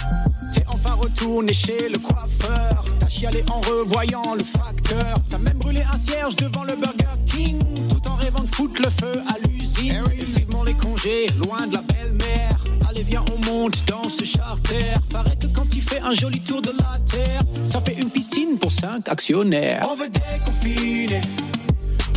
T'es 0.53 0.63
enfin 0.67 0.93
retourné 0.93 1.53
chez 1.53 1.89
le 1.89 1.99
coiffeur. 1.99 2.85
T'as 2.99 3.07
chialé 3.07 3.43
en 3.51 3.61
revoyant 3.61 4.33
le 4.35 4.43
facteur. 4.43 5.19
T'as 5.29 5.37
même 5.37 5.59
brûlé 5.59 5.83
un 5.93 5.97
cierge 5.97 6.35
devant 6.37 6.63
le 6.63 6.75
Burger 6.75 7.21
King. 7.27 7.87
Tout 7.87 8.07
en 8.07 8.15
rêvant 8.15 8.41
de 8.41 8.49
foutre 8.49 8.81
le 8.81 8.89
feu 8.89 9.21
à 9.27 9.37
l'usine. 9.47 10.03
Et 10.17 10.23
vivement 10.23 10.63
les 10.63 10.73
congés, 10.73 11.27
loin 11.45 11.67
de 11.67 11.75
la 11.75 11.81
belle-mère. 11.83 12.57
Allez, 12.91 13.03
viens, 13.03 13.23
on 13.33 13.45
monte 13.45 13.87
dans 13.87 14.09
ce 14.09 14.25
charter. 14.25 14.83
Paraît 15.09 15.37
que 15.37 15.47
quand 15.47 15.73
il 15.73 15.81
fait 15.81 16.01
un 16.01 16.11
joli 16.11 16.41
tour 16.41 16.61
de 16.61 16.71
la 16.71 16.99
terre, 17.09 17.41
ça 17.63 17.79
fait 17.79 17.93
une 17.93 18.09
piscine 18.09 18.57
pour 18.59 18.69
cinq 18.69 19.07
actionnaires. 19.07 19.87
On 19.89 19.95
veut 19.95 20.09
déconfiner, 20.09 21.21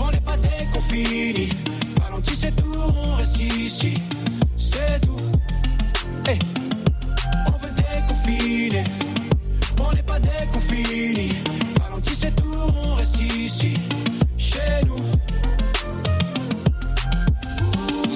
on 0.02 0.10
n'est 0.10 0.20
pas 0.20 0.36
déconfini. 0.36 1.48
Ralentissez 2.02 2.50
tout, 2.50 2.74
on 2.74 3.14
reste 3.14 3.40
ici, 3.40 3.94
c'est 4.56 5.00
tout. 5.00 5.20
Hey. 6.26 6.40
On 7.46 7.56
veut 7.64 7.72
déconfiner, 7.76 8.82
on 9.78 9.94
n'est 9.94 10.02
pas 10.02 10.18
déconfini. 10.18 11.36
Ralentissez 11.84 12.32
tout, 12.32 12.52
on 12.84 12.94
reste 12.96 13.20
ici, 13.20 13.74
chez 14.36 14.84
nous. 14.88 15.04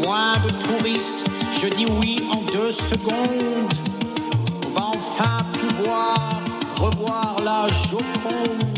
Moins 0.03 0.39
de 0.39 0.51
touristes, 0.65 1.38
je 1.61 1.67
dis 1.75 1.87
oui 1.87 2.23
en 2.31 2.43
deux 2.53 2.71
secondes. 2.71 3.75
On 4.65 4.69
va 4.69 4.87
enfin 4.95 5.45
pouvoir 5.53 6.41
revoir 6.77 7.37
la 7.45 7.67
Joconde. 7.89 8.78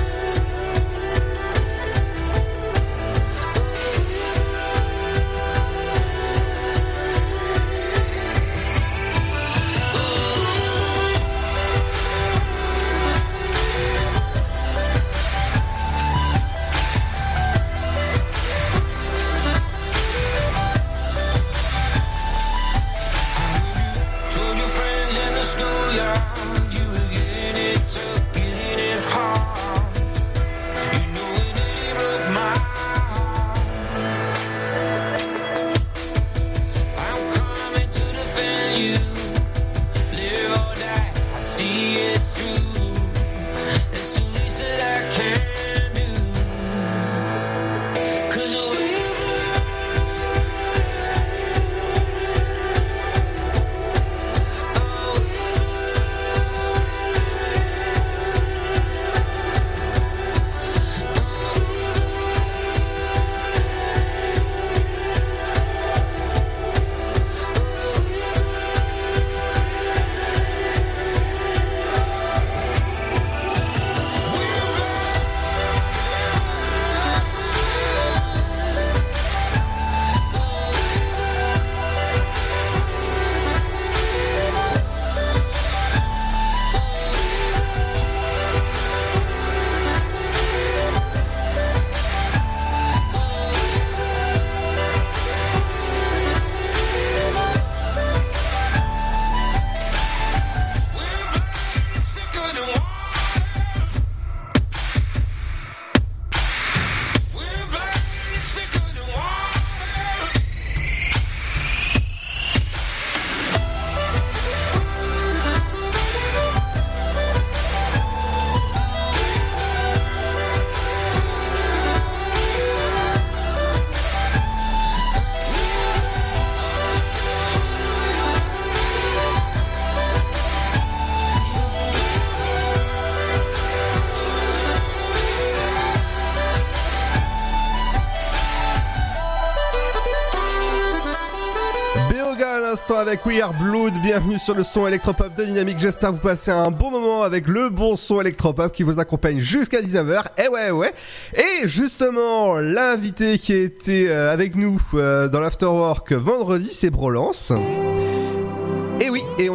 Queer 143.23 143.51
Blood, 143.53 143.93
bienvenue 144.01 144.39
sur 144.39 144.55
le 144.55 144.63
son 144.63 144.87
électropop 144.87 145.35
de 145.35 145.43
Dynamique, 145.43 145.77
j'espère 145.77 146.11
vous 146.11 146.17
passez 146.17 146.49
un 146.49 146.71
bon 146.71 146.89
moment 146.89 147.21
avec 147.21 147.47
le 147.47 147.69
bon 147.69 147.95
son 147.95 148.19
électropop 148.19 148.71
qui 148.73 148.81
vous 148.81 148.99
accompagne 148.99 149.37
jusqu'à 149.37 149.81
19h, 149.81 150.23
eh 150.37 150.43
et 150.43 150.47
ouais 150.47 150.71
ouais, 150.71 150.93
et 151.35 151.67
justement 151.67 152.59
l'invité 152.59 153.37
qui 153.37 153.53
était 153.53 154.07
euh, 154.07 154.33
avec 154.33 154.55
nous 154.55 154.81
euh, 154.95 155.27
dans 155.27 155.39
l'afterwork 155.39 156.13
vendredi 156.13 156.69
c'est 156.71 156.89
Brolance 156.89 157.53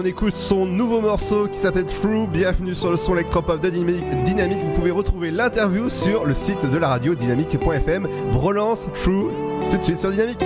écoute 0.06 0.34
son 0.34 0.66
nouveau 0.66 1.00
morceau 1.00 1.48
qui 1.48 1.58
s'appelle 1.58 1.86
True. 1.86 2.28
Bienvenue 2.28 2.74
sur 2.74 2.90
le 2.90 2.96
son 2.96 3.14
électropop 3.14 3.60
de 3.60 3.70
Dynamique. 3.70 4.60
Vous 4.62 4.70
pouvez 4.70 4.92
retrouver 4.92 5.30
l'interview 5.32 5.88
sur 5.88 6.24
le 6.24 6.34
site 6.34 6.70
de 6.70 6.78
la 6.78 6.88
radio 6.88 7.14
dynamique.fm. 7.14 8.08
Relance 8.32 8.88
Through 9.02 9.30
tout 9.68 9.76
de 9.76 9.82
suite 9.82 9.98
sur 9.98 10.10
Dynamique. 10.10 10.44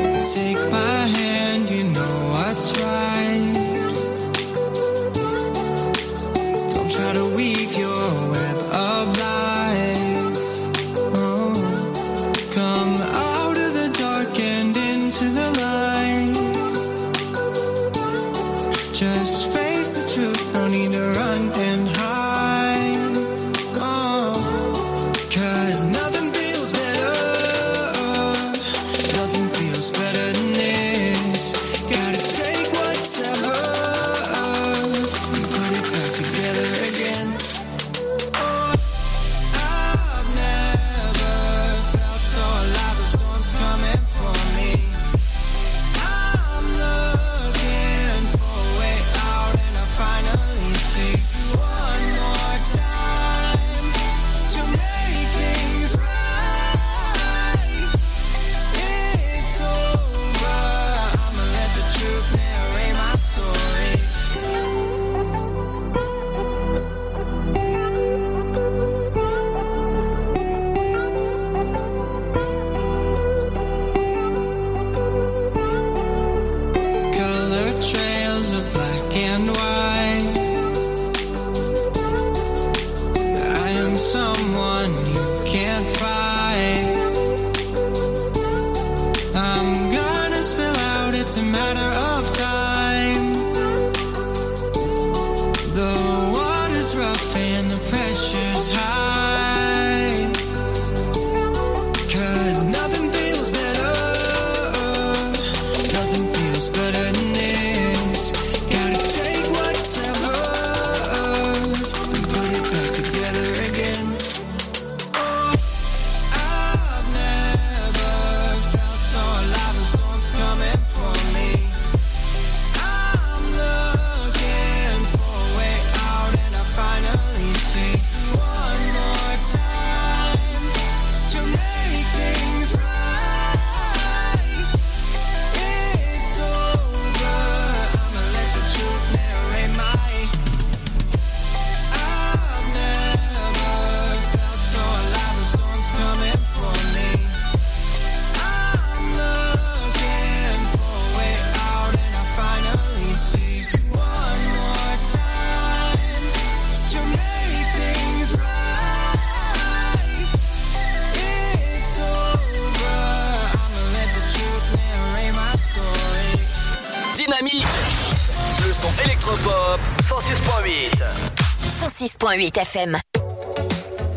101.8 172.30 172.58
FM. 172.60 172.96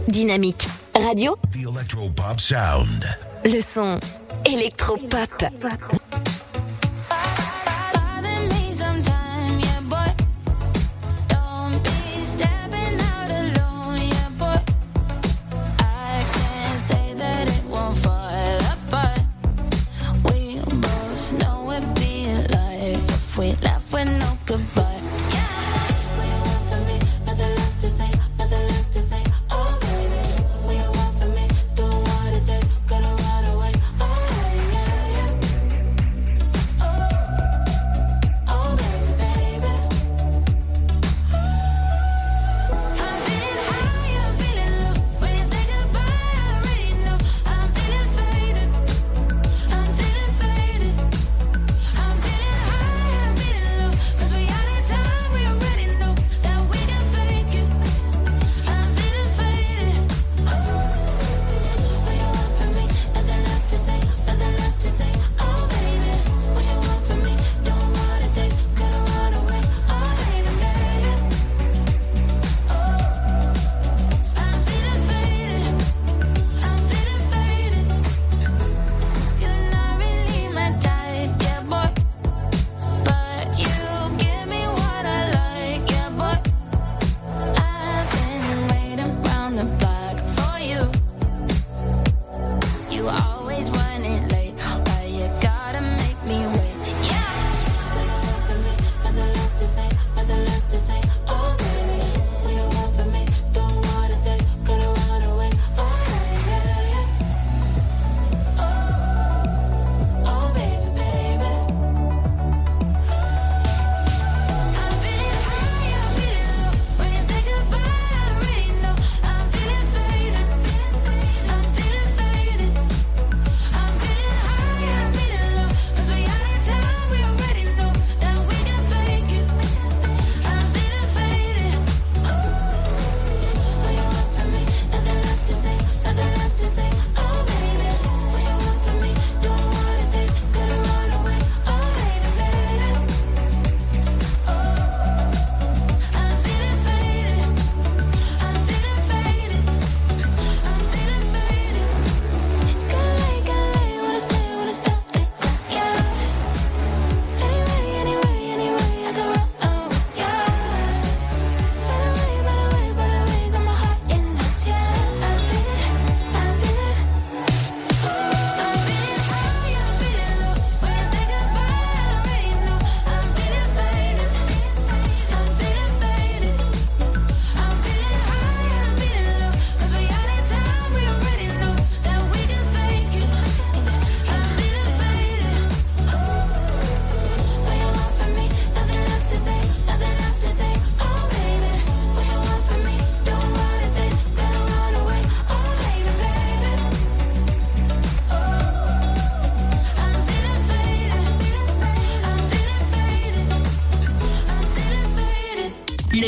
Dynamique. 0.08 0.68
Radio. 0.96 1.36
The 1.52 1.64
Electropop 1.66 2.40
Sound. 2.40 3.04
Le 3.44 3.60
son. 3.62 4.00
Electropop. 4.46 5.50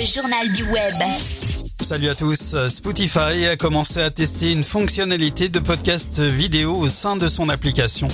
Journal 0.06 0.52
du 0.54 0.64
web. 0.66 1.35
Salut 1.86 2.10
à 2.10 2.16
tous. 2.16 2.56
Spotify 2.68 3.46
a 3.46 3.58
commencé 3.58 4.02
à 4.02 4.10
tester 4.10 4.52
une 4.52 4.64
fonctionnalité 4.64 5.50
de 5.50 5.60
podcast 5.60 6.20
vidéo 6.20 6.76
au 6.78 6.88
sein 6.88 7.16
de 7.16 7.28
son 7.28 7.48
application. 7.48 8.08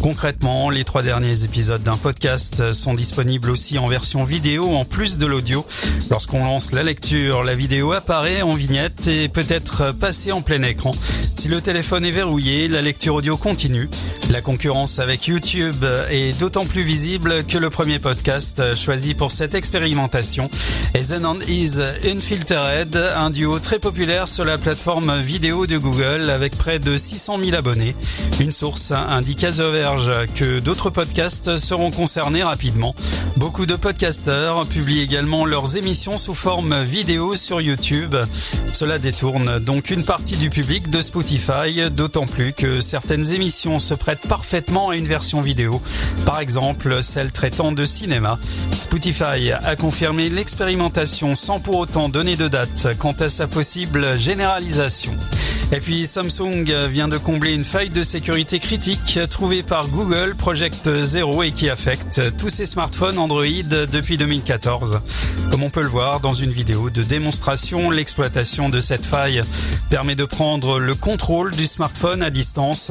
Concrètement, 0.00 0.70
les 0.70 0.84
trois 0.84 1.02
derniers 1.02 1.44
épisodes 1.44 1.82
d'un 1.82 1.98
podcast 1.98 2.72
sont 2.72 2.94
disponibles 2.94 3.50
aussi 3.50 3.78
en 3.78 3.86
version 3.86 4.24
vidéo 4.24 4.74
en 4.74 4.86
plus 4.86 5.18
de 5.18 5.26
l'audio. 5.26 5.66
Lorsqu'on 6.10 6.42
lance 6.42 6.72
la 6.72 6.82
lecture, 6.82 7.42
la 7.42 7.54
vidéo 7.54 7.92
apparaît 7.92 8.40
en 8.40 8.52
vignette 8.52 9.06
et 9.08 9.28
peut 9.28 9.44
être 9.50 9.92
passée 9.92 10.32
en 10.32 10.40
plein 10.40 10.62
écran. 10.62 10.92
Si 11.36 11.48
le 11.48 11.60
téléphone 11.60 12.06
est 12.06 12.10
verrouillé, 12.10 12.66
la 12.66 12.80
lecture 12.80 13.14
audio 13.14 13.36
continue. 13.36 13.90
La 14.30 14.40
concurrence 14.40 14.98
avec 14.98 15.26
YouTube 15.26 15.84
est 16.10 16.36
d'autant 16.38 16.64
plus 16.64 16.82
visible 16.82 17.44
que 17.44 17.58
le 17.58 17.70
premier 17.70 17.98
podcast 17.98 18.74
choisi 18.74 19.14
pour 19.14 19.32
cette 19.32 19.54
expérimentation 19.54 20.50
est 20.94 21.12
The 21.12 21.48
Is 21.48 21.80
Unfiltered, 22.04 22.96
un 23.18 23.30
duo 23.30 23.58
très 23.58 23.78
populaire 23.80 24.28
sur 24.28 24.44
la 24.44 24.58
plateforme 24.58 25.18
vidéo 25.18 25.66
de 25.66 25.76
Google 25.76 26.30
avec 26.30 26.56
près 26.56 26.78
de 26.78 26.96
600 26.96 27.38
000 27.42 27.56
abonnés. 27.56 27.96
Une 28.38 28.52
source 28.52 28.92
indique 28.92 29.42
à 29.42 29.50
The 29.50 29.60
Verge 29.60 30.12
que 30.34 30.60
d'autres 30.60 30.90
podcasts 30.90 31.56
seront 31.56 31.90
concernés 31.90 32.44
rapidement. 32.44 32.94
Beaucoup 33.36 33.66
de 33.66 33.74
podcasteurs 33.74 34.66
publient 34.66 35.00
également 35.00 35.46
leurs 35.46 35.76
émissions 35.76 36.16
sous 36.16 36.34
forme 36.34 36.82
vidéo 36.82 37.34
sur 37.34 37.60
YouTube. 37.60 38.14
Cela 38.72 38.98
détourne 38.98 39.58
donc 39.58 39.90
une 39.90 40.04
partie 40.04 40.36
du 40.36 40.50
public 40.50 40.88
de 40.88 41.00
Spotify, 41.00 41.90
d'autant 41.90 42.26
plus 42.26 42.52
que 42.52 42.80
certaines 42.80 43.32
émissions 43.32 43.78
se 43.78 43.94
prêtent 43.94 44.28
parfaitement 44.28 44.90
à 44.90 44.96
une 44.96 45.06
version 45.06 45.40
vidéo. 45.40 45.80
Par 46.24 46.38
exemple, 46.38 47.02
celle 47.02 47.32
traitant 47.32 47.72
de 47.72 47.84
cinéma. 47.84 48.38
Spotify 48.78 49.52
a 49.52 49.76
confirmé 49.76 50.28
l'expérimentation 50.28 51.34
sans 51.34 51.58
pour 51.58 51.78
autant 51.78 52.08
donner 52.08 52.36
de 52.36 52.46
date 52.46 52.88
quant 53.08 53.24
à 53.24 53.28
sa 53.30 53.46
possible 53.46 54.18
généralisation? 54.18 55.14
Et 55.70 55.80
puis 55.80 56.06
Samsung 56.06 56.64
vient 56.88 57.08
de 57.08 57.18
combler 57.18 57.52
une 57.52 57.64
faille 57.64 57.90
de 57.90 58.02
sécurité 58.02 58.58
critique 58.58 59.18
trouvée 59.28 59.62
par 59.62 59.88
Google 59.88 60.34
Project 60.34 61.02
Zero 61.02 61.42
et 61.42 61.52
qui 61.52 61.68
affecte 61.68 62.36
tous 62.38 62.48
ses 62.48 62.64
smartphones 62.64 63.18
Android 63.18 63.44
depuis 63.92 64.16
2014. 64.16 65.00
Comme 65.50 65.62
on 65.62 65.68
peut 65.68 65.82
le 65.82 65.88
voir 65.88 66.20
dans 66.20 66.32
une 66.32 66.50
vidéo 66.50 66.88
de 66.88 67.02
démonstration, 67.02 67.90
l'exploitation 67.90 68.70
de 68.70 68.80
cette 68.80 69.04
faille 69.04 69.42
permet 69.90 70.14
de 70.14 70.24
prendre 70.24 70.78
le 70.78 70.94
contrôle 70.94 71.54
du 71.54 71.66
smartphone 71.66 72.22
à 72.22 72.30
distance. 72.30 72.90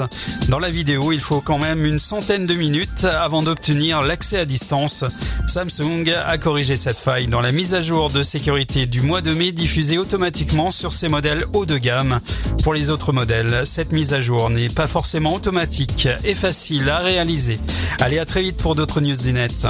Dans 0.49 0.59
la 0.59 0.69
vidéo, 0.69 1.11
il 1.11 1.19
faut 1.19 1.41
quand 1.41 1.57
même 1.57 1.84
une 1.84 1.99
centaine 1.99 2.45
de 2.45 2.53
minutes 2.53 3.05
avant 3.05 3.41
d'obtenir 3.41 4.03
l'accès 4.03 4.38
à 4.38 4.45
distance. 4.45 5.03
Samsung 5.47 6.11
a 6.25 6.38
corrigé 6.38 6.75
cette 6.75 6.99
faille 6.99 7.28
dans 7.28 7.41
la 7.41 7.51
mise 7.51 7.73
à 7.73 7.82
jour 7.82 8.11
de 8.11 8.21
sécurité 8.21 8.86
du 8.86 9.01
mois 9.01 9.21
de 9.21 9.34
mai 9.34 9.51
diffusée 9.51 9.97
automatiquement 9.97 10.69
sur 10.69 10.93
ses 10.93 11.09
modèles 11.09 11.45
haut 11.53 11.65
de 11.65 11.78
gamme. 11.78 12.19
Pour 12.68 12.74
les 12.74 12.89
autres 12.89 13.13
modèles, 13.13 13.61
cette 13.63 13.93
mise 13.93 14.13
à 14.13 14.20
jour 14.20 14.49
n'est 14.49 14.68
pas 14.68 14.88
forcément 14.88 15.34
automatique 15.34 16.09
et 16.26 16.36
facile 16.36 16.89
à 16.89 16.97
réaliser. 16.97 17.61
Allez, 18.01 18.20
à 18.20 18.26
très 18.26 18.41
vite 18.41 18.57
pour 18.57 18.76
d'autres 18.76 18.99
news 18.99 19.15
du 19.15 19.32
net. 19.32 19.65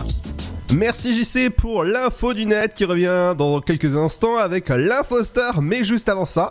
Merci 0.73 1.13
JC 1.13 1.51
pour 1.51 1.83
l'info 1.83 2.33
du 2.33 2.47
net 2.47 2.73
qui 2.73 2.85
revient 2.85 3.35
dans 3.37 3.61
quelques 3.61 3.95
instants 3.95 4.37
avec 4.37 4.69
l'InfoStar, 4.69 5.61
mais 5.61 5.83
juste 5.83 6.09
avant 6.09 6.25
ça, 6.25 6.49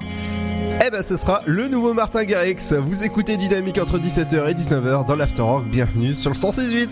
eh 0.87 0.89
ben 0.89 1.03
ce 1.03 1.17
sera 1.17 1.43
le 1.47 1.67
nouveau 1.67 1.95
Martin 1.95 2.23
Garrix. 2.23 2.75
Vous 2.79 3.03
écoutez 3.03 3.37
Dynamique 3.37 3.79
entre 3.79 3.99
17h 3.99 4.49
et 4.49 4.55
19h 4.55 5.05
dans 5.05 5.17
l'Afterwork. 5.17 5.67
Bienvenue 5.67 6.15
sur 6.15 6.31
le 6.31 6.37
168. 6.37 6.89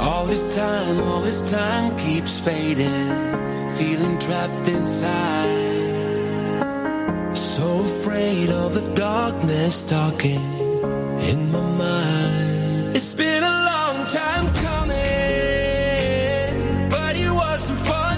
All 0.00 0.28
this 0.28 0.54
time, 0.54 1.00
all 1.00 1.24
this 1.24 1.42
time 1.50 1.90
keeps 1.96 2.38
fading, 2.38 2.86
feeling 3.72 4.16
trapped 4.20 4.68
inside. 4.68 5.73
So 7.56 7.82
afraid 7.82 8.50
of 8.50 8.74
the 8.74 8.82
darkness 8.96 9.84
talking 9.84 10.42
in 11.30 11.52
my 11.52 11.60
mind. 11.60 12.96
It's 12.96 13.14
been 13.14 13.44
a 13.44 13.56
long 13.70 14.04
time 14.06 14.46
coming, 14.66 14.98
but 16.90 17.14
it 17.14 17.30
wasn't 17.30 17.78
for 17.78 18.13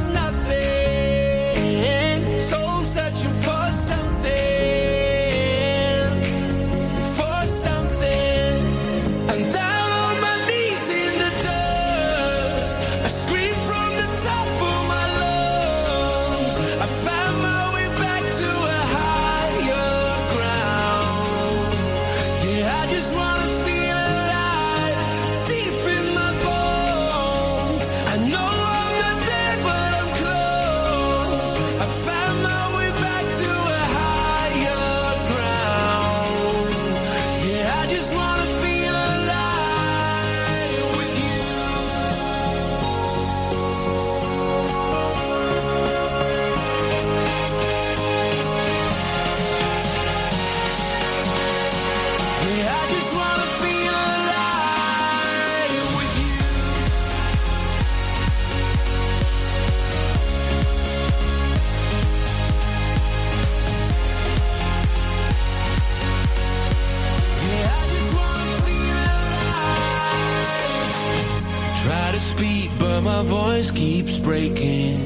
keeps 74.06 74.18
breaking. 74.20 75.02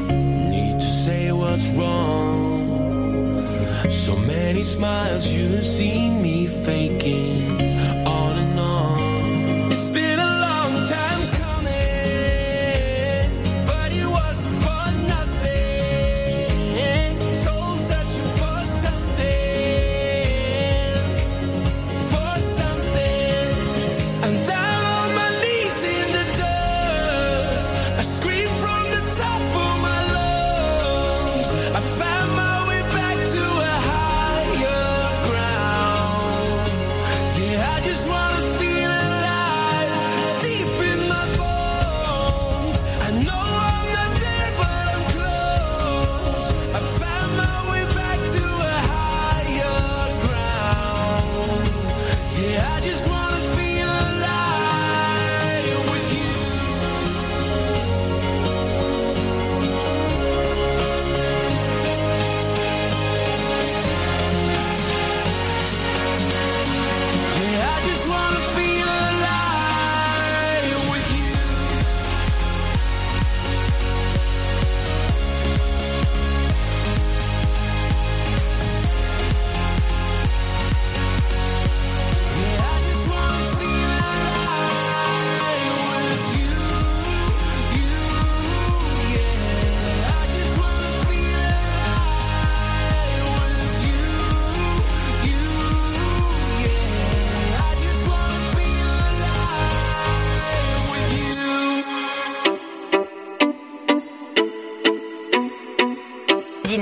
Need 0.50 0.78
to 0.78 0.86
say 0.86 1.32
what's 1.32 1.70
wrong. 1.72 2.68
So 3.88 4.14
many 4.16 4.62
smiles 4.62 5.32
you've 5.32 5.66
seen 5.66 6.20
me 6.22 6.46
faking 6.46 7.79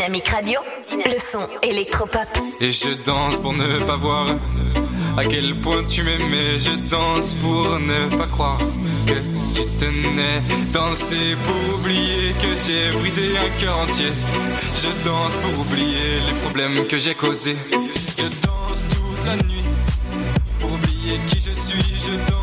Dynamique 0.09 0.29
Radio, 0.29 0.61
le 0.91 1.19
son 1.19 1.47
électropop. 1.63 2.29
Et 2.63 2.71
je 2.71 2.95
danse 3.05 3.39
pour 3.41 3.53
ne 3.53 3.85
pas 3.85 3.97
voir 3.97 4.29
à 5.19 5.25
quel 5.27 5.59
point 5.61 5.85
tu 5.85 6.03
m'aimais. 6.03 6.59
Je 6.59 6.71
danse 6.89 7.35
pour 7.35 7.79
ne 7.79 8.17
pas 8.17 8.27
croire 8.27 8.57
que 9.07 9.13
tu 9.55 9.67
tenais. 9.79 10.41
Danser 10.73 11.37
pour 11.45 11.79
oublier 11.79 12.33
que 12.41 12.57
j'ai 12.57 12.99
brisé 12.99 13.37
un 13.37 13.61
cœur 13.61 13.79
entier. 13.81 14.09
Je 14.77 15.05
danse 15.05 15.37
pour 15.37 15.61
oublier 15.61 16.15
les 16.27 16.41
problèmes 16.41 16.87
que 16.87 16.97
j'ai 16.97 17.15
causés. 17.15 17.59
Je 18.17 18.25
danse 18.25 18.87
toute 18.89 19.27
la 19.27 19.37
nuit 19.37 19.65
pour 20.59 20.73
oublier 20.73 21.21
qui 21.27 21.37
je 21.37 21.53
suis. 21.53 21.85
Je 22.01 22.17
danse 22.31 22.38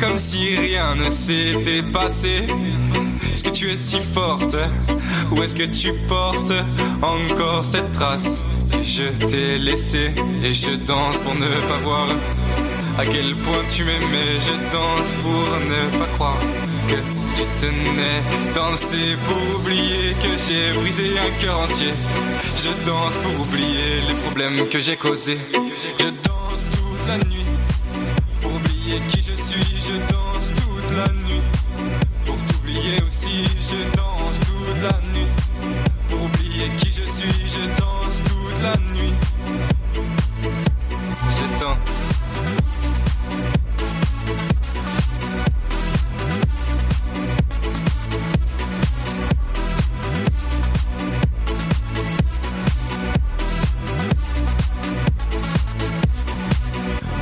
comme 0.00 0.16
si 0.16 0.56
rien 0.56 0.94
ne 0.94 1.10
s'était 1.10 1.82
passé. 1.82 2.44
Est-ce 3.32 3.44
que 3.44 3.50
tu 3.50 3.70
es 3.70 3.76
si 3.76 4.00
forte 4.00 4.56
ou 5.30 5.42
est-ce 5.42 5.54
que 5.54 5.64
tu 5.64 5.92
portes 6.08 6.54
encore 7.02 7.62
cette 7.62 7.92
trace? 7.92 8.38
Je 8.82 9.02
t'ai 9.26 9.58
laissée 9.58 10.12
et 10.42 10.54
je 10.54 10.70
danse 10.86 11.20
pour 11.20 11.34
ne 11.34 11.48
pas 11.68 11.76
voir 11.84 12.08
à 12.96 13.04
quel 13.04 13.36
point 13.36 13.62
tu 13.68 13.84
m'aimais. 13.84 14.40
Je 14.40 14.54
danse 14.72 15.16
pour 15.16 15.60
ne 15.60 15.98
pas 15.98 16.10
croire 16.14 16.40
que 16.88 16.96
tu 17.36 17.42
tenais. 17.58 18.22
Danser 18.54 19.16
pour 19.26 19.60
oublier 19.60 20.14
que 20.22 20.30
j'ai 20.48 20.80
brisé 20.80 21.10
un 21.18 21.42
cœur 21.44 21.60
entier. 21.60 21.92
Je 22.56 22.86
danse 22.86 23.18
pour 23.18 23.38
oublier 23.38 24.00
les 24.08 24.14
problèmes 24.24 24.66
que 24.70 24.80
j'ai 24.80 24.96
causés. 24.96 25.38
Je 25.98 26.06
danse 26.06 26.64
toute 26.72 27.06
la 27.06 27.18
nuit 27.18 27.51
qui 29.08 29.22
je 29.22 29.34
suis. 29.34 29.80
Je 29.88 29.94
danse 30.12 30.52
toute 30.54 30.96
la 30.96 31.12
nuit 31.24 31.42
pour 32.26 32.36
t'oublier 32.46 33.02
aussi. 33.06 33.44
Je 33.58 33.96
danse 33.96 34.40
toute 34.40 34.82
la 34.82 34.98
nuit 35.12 35.28
pour 36.08 36.22
oublier 36.22 36.68
qui 36.78 36.88
je 36.88 37.04
suis. 37.04 37.48
Je 37.48 37.80
danse 37.80 38.22
toute 38.24 38.62
la 38.62 38.76
nuit. 38.94 39.14
Je 41.30 41.60
danse. 41.60 41.78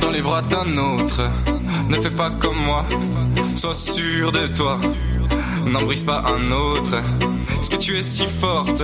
dans 0.01 0.09
les 0.09 0.21
bras 0.21 0.41
d'un 0.41 0.77
autre. 0.77 1.21
Ne 1.91 1.97
fais 1.97 2.09
pas 2.09 2.29
comme 2.29 2.55
moi, 2.55 2.85
sois 3.53 3.75
sûr 3.75 4.31
de 4.31 4.47
toi. 4.47 4.79
N'en 5.65 5.81
brise 5.81 6.03
pas 6.03 6.23
un 6.25 6.49
autre. 6.53 6.95
Est-ce 7.59 7.69
que 7.69 7.75
tu 7.75 7.97
es 7.97 8.01
si 8.01 8.25
forte? 8.27 8.81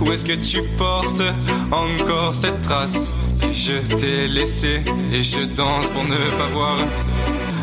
Ou 0.00 0.10
est-ce 0.10 0.24
que 0.24 0.32
tu 0.32 0.60
portes 0.76 1.22
encore 1.70 2.34
cette 2.34 2.60
trace? 2.62 3.06
Je 3.52 3.74
t'ai 3.98 4.26
laissé 4.26 4.82
et 5.12 5.22
je 5.22 5.42
danse 5.54 5.90
pour 5.90 6.02
ne 6.02 6.16
pas 6.36 6.48
voir 6.52 6.76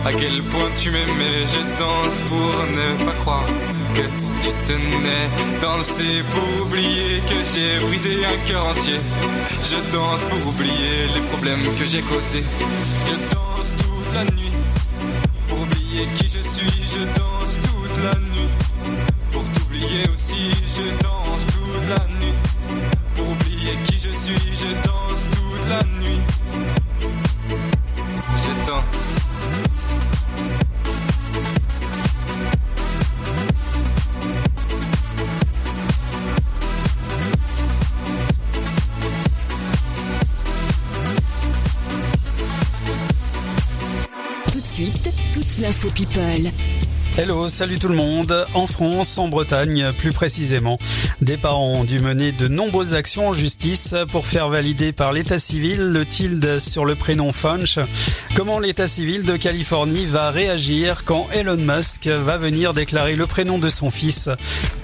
à 0.06 0.14
quel 0.14 0.42
point 0.42 0.72
tu 0.78 0.90
m'aimais. 0.90 1.46
Je 1.48 1.60
danse 1.78 2.22
pour 2.30 2.56
ne 2.78 3.06
pas 3.06 3.18
croire 3.20 3.46
que 3.94 4.04
tu 4.42 4.52
tenais. 4.66 5.28
Danser 5.60 6.24
pour 6.32 6.66
oublier 6.66 7.20
que 7.28 7.36
j'ai 7.54 7.86
brisé 7.86 8.26
un 8.26 8.50
cœur 8.50 8.68
entier. 8.68 9.02
Je 9.70 9.76
danse 9.92 10.24
pour 10.24 10.48
oublier 10.48 11.08
les 11.14 11.22
problèmes 11.28 11.76
que 11.78 11.86
j'ai 11.86 12.02
causés. 12.04 12.46
Je 13.08 13.36
danse 13.36 13.74
toute 13.78 14.14
la 14.14 14.24
nuit 14.24 14.61
oublier 16.02 16.14
qui 16.16 16.26
je 16.26 16.42
suis. 16.42 16.84
Je 16.88 17.06
danse 17.20 17.60
toute 17.62 18.04
la 18.04 18.20
nuit 18.20 18.50
pour 19.32 19.44
t'oublier 19.52 20.04
aussi. 20.14 20.52
Je 20.66 21.04
danse 21.04 21.48
toute 21.48 21.90
la 21.90 22.08
nuit 22.20 22.34
pour 23.16 23.30
oublier 23.30 23.76
qui 23.86 23.96
je 24.00 24.12
suis. 24.12 24.36
Je 24.54 24.74
danse 24.88 25.30
toute 25.30 25.70
la 25.70 25.84
nuit. 26.00 26.22
Je 28.36 28.68
danse. 28.68 29.31
Hello, 47.18 47.48
salut 47.48 47.80
tout 47.80 47.88
le 47.88 47.96
monde. 47.96 48.46
En 48.54 48.68
France, 48.68 49.18
en 49.18 49.30
Bretagne 49.30 49.94
plus 49.98 50.12
précisément, 50.12 50.78
des 51.22 51.38
parents 51.38 51.76
ont 51.76 51.84
dû 51.86 52.00
mener 52.00 52.34
de 52.34 52.50
nombreuses 52.50 52.94
actions 52.94 53.30
en 53.30 53.34
justice 53.34 53.96
pour 54.10 54.28
faire 54.28 54.50
valider 54.50 54.92
par 54.92 55.14
l'état 55.14 55.40
civil 55.40 55.80
le 55.80 56.06
tilde 56.06 56.60
sur 56.60 56.84
le 56.84 56.96
prénom 56.96 57.32
Funch. 57.32 57.80
Comment 58.42 58.58
l'état 58.58 58.88
civil 58.88 59.22
de 59.22 59.38
Californie 59.38 60.08
va 60.08 60.32
réagir 60.32 61.04
quand 61.06 61.28
Elon 61.32 61.58
Musk 61.58 62.08
va 62.08 62.40
venir 62.40 62.74
déclarer 62.74 63.16
le 63.16 63.28
prénom 63.28 63.60
de 63.60 63.70
son 63.70 63.92
fils 63.92 64.30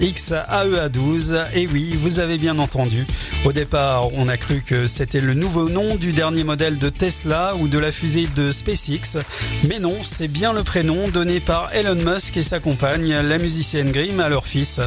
XAEA12 0.00 1.44
Et 1.56 1.66
oui, 1.66 1.90
vous 1.98 2.20
avez 2.20 2.38
bien 2.38 2.60
entendu. 2.60 3.04
Au 3.44 3.52
départ, 3.52 4.14
on 4.14 4.28
a 4.28 4.36
cru 4.36 4.62
que 4.64 4.86
c'était 4.86 5.20
le 5.20 5.34
nouveau 5.34 5.68
nom 5.68 5.96
du 5.96 6.12
dernier 6.12 6.44
modèle 6.44 6.78
de 6.78 6.88
Tesla 6.88 7.56
ou 7.56 7.66
de 7.66 7.80
la 7.80 7.90
fusée 7.90 8.28
de 8.36 8.52
SpaceX. 8.52 9.18
Mais 9.68 9.80
non, 9.80 9.96
c'est 10.02 10.28
bien 10.28 10.52
le 10.52 10.62
prénom 10.62 11.08
donné 11.08 11.40
par 11.40 11.74
Elon 11.74 11.96
Musk 11.96 12.36
et 12.36 12.44
sa 12.44 12.60
compagne, 12.60 13.12
la 13.12 13.38
musicienne 13.38 13.90
Grimm, 13.90 14.20
à 14.20 14.28
leur 14.28 14.46
fils. 14.46 14.78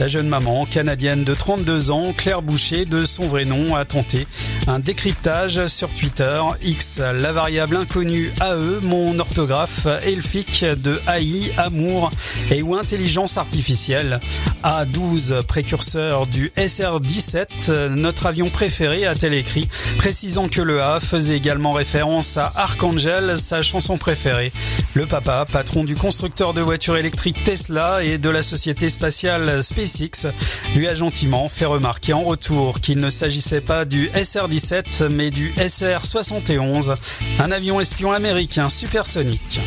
La 0.00 0.08
jeune 0.08 0.28
maman, 0.28 0.64
canadienne 0.64 1.24
de 1.24 1.34
32 1.34 1.90
ans, 1.90 2.14
Claire 2.16 2.40
Boucher, 2.40 2.86
de 2.86 3.04
son 3.04 3.26
vrai 3.26 3.44
nom, 3.44 3.76
a 3.76 3.84
tenté 3.84 4.26
un 4.66 4.78
décryptage 4.78 5.66
sur 5.66 5.92
Twitter. 5.92 6.40
X, 6.62 7.00
la 7.00 7.32
variable 7.32 7.76
inconnue 7.76 8.13
AE, 8.40 8.80
mon 8.82 9.18
orthographe 9.18 9.86
elfique 10.04 10.64
de 10.64 11.00
AI, 11.08 11.52
amour 11.56 12.10
et 12.50 12.62
ou 12.62 12.74
intelligence 12.74 13.36
artificielle. 13.36 14.20
A12, 14.62 15.42
précurseur 15.46 16.26
du 16.26 16.52
SR-17, 16.56 17.88
notre 17.88 18.26
avion 18.26 18.48
préféré, 18.48 19.06
a-t-elle 19.06 19.34
écrit, 19.34 19.68
précisant 19.98 20.48
que 20.48 20.62
le 20.62 20.82
A 20.82 21.00
faisait 21.00 21.36
également 21.36 21.72
référence 21.72 22.36
à 22.36 22.52
Archangel, 22.56 23.36
sa 23.36 23.62
chanson 23.62 23.98
préférée. 23.98 24.52
Le 24.94 25.06
papa, 25.06 25.46
patron 25.50 25.84
du 25.84 25.96
constructeur 25.96 26.54
de 26.54 26.60
voitures 26.60 26.96
électriques 26.96 27.42
Tesla 27.44 28.02
et 28.02 28.18
de 28.18 28.30
la 28.30 28.42
société 28.42 28.88
spatiale 28.88 29.62
SpaceX, 29.62 30.28
lui 30.74 30.88
a 30.88 30.94
gentiment 30.94 31.48
fait 31.48 31.64
remarquer 31.64 32.12
en 32.12 32.22
retour 32.22 32.80
qu'il 32.80 32.98
ne 32.98 33.10
s'agissait 33.10 33.60
pas 33.60 33.84
du 33.84 34.08
SR-17 34.14 35.08
mais 35.10 35.30
du 35.30 35.52
SR-71, 35.56 36.96
un 37.40 37.50
avion 37.50 37.80
espion 37.94 38.10
américain 38.10 38.68
supersonique. 38.68 39.60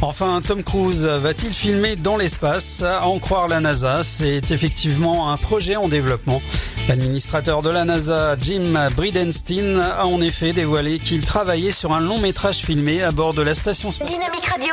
Enfin, 0.00 0.40
Tom 0.40 0.62
Cruise 0.62 1.04
va-t-il 1.04 1.52
filmer 1.52 1.96
dans 1.96 2.16
l'espace? 2.16 2.82
À 2.82 3.08
en 3.08 3.18
croire 3.18 3.48
la 3.48 3.58
NASA, 3.58 4.04
c'est 4.04 4.52
effectivement 4.52 5.32
un 5.32 5.36
projet 5.36 5.74
en 5.74 5.88
développement. 5.88 6.40
L'administrateur 6.86 7.62
de 7.62 7.70
la 7.70 7.84
NASA, 7.84 8.36
Jim 8.40 8.88
Bridenstine, 8.94 9.78
a 9.78 10.06
en 10.06 10.20
effet 10.20 10.52
dévoilé 10.52 11.00
qu'il 11.00 11.24
travaillait 11.24 11.72
sur 11.72 11.92
un 11.92 12.00
long 12.00 12.20
métrage 12.20 12.58
filmé 12.58 13.02
à 13.02 13.10
bord 13.10 13.34
de 13.34 13.42
la 13.42 13.54
station 13.54 13.90
spatiale. 13.90 14.20
Dynamique 14.20 14.46
Radio. 14.46 14.72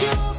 106.8 0.00 0.29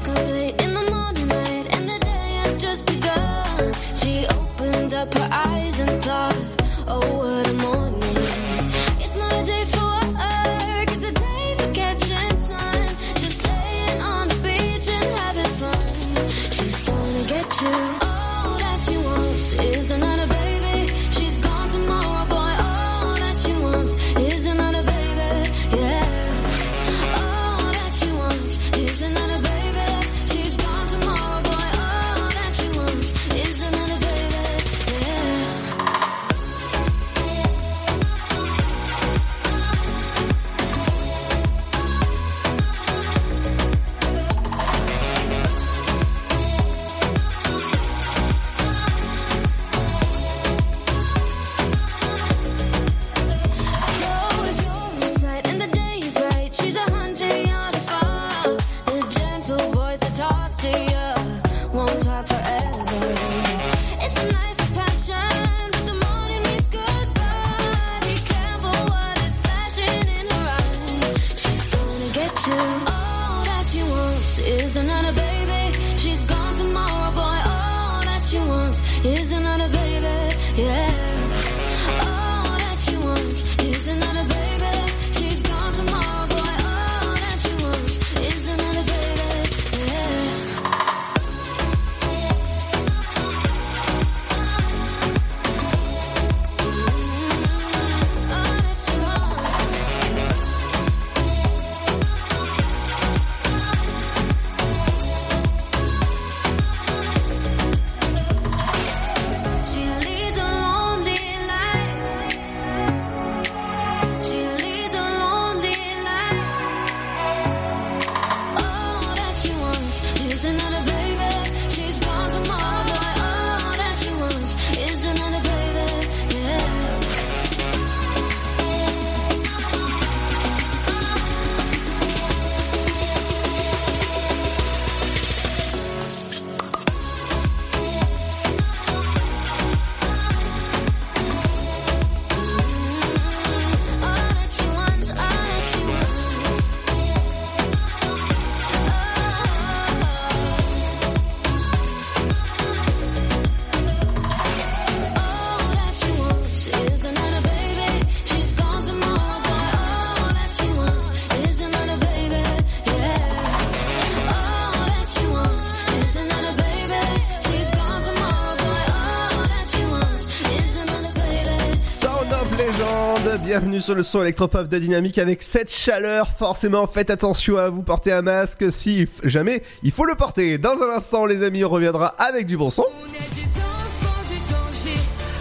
bienvenue 173.71 173.85
sur 173.85 173.95
le 173.95 174.03
son 174.03 174.21
électropop 174.21 174.67
de 174.67 174.77
Dynamique 174.79 175.17
avec 175.17 175.41
cette 175.41 175.71
chaleur. 175.71 176.27
Forcément, 176.37 176.87
faites 176.87 177.09
attention 177.09 177.55
à 177.55 177.69
vous 177.69 177.83
porter 177.83 178.11
un 178.11 178.21
masque 178.21 178.69
si 178.69 179.07
jamais 179.23 179.63
il 179.81 179.91
faut 179.91 180.03
le 180.03 180.15
porter. 180.15 180.57
Dans 180.57 180.81
un 180.83 180.89
instant, 180.93 181.25
les 181.25 181.41
amis, 181.41 181.63
on 181.63 181.69
reviendra 181.69 182.07
avec 182.17 182.47
du 182.47 182.57
bon 182.57 182.69
son. 182.69 182.83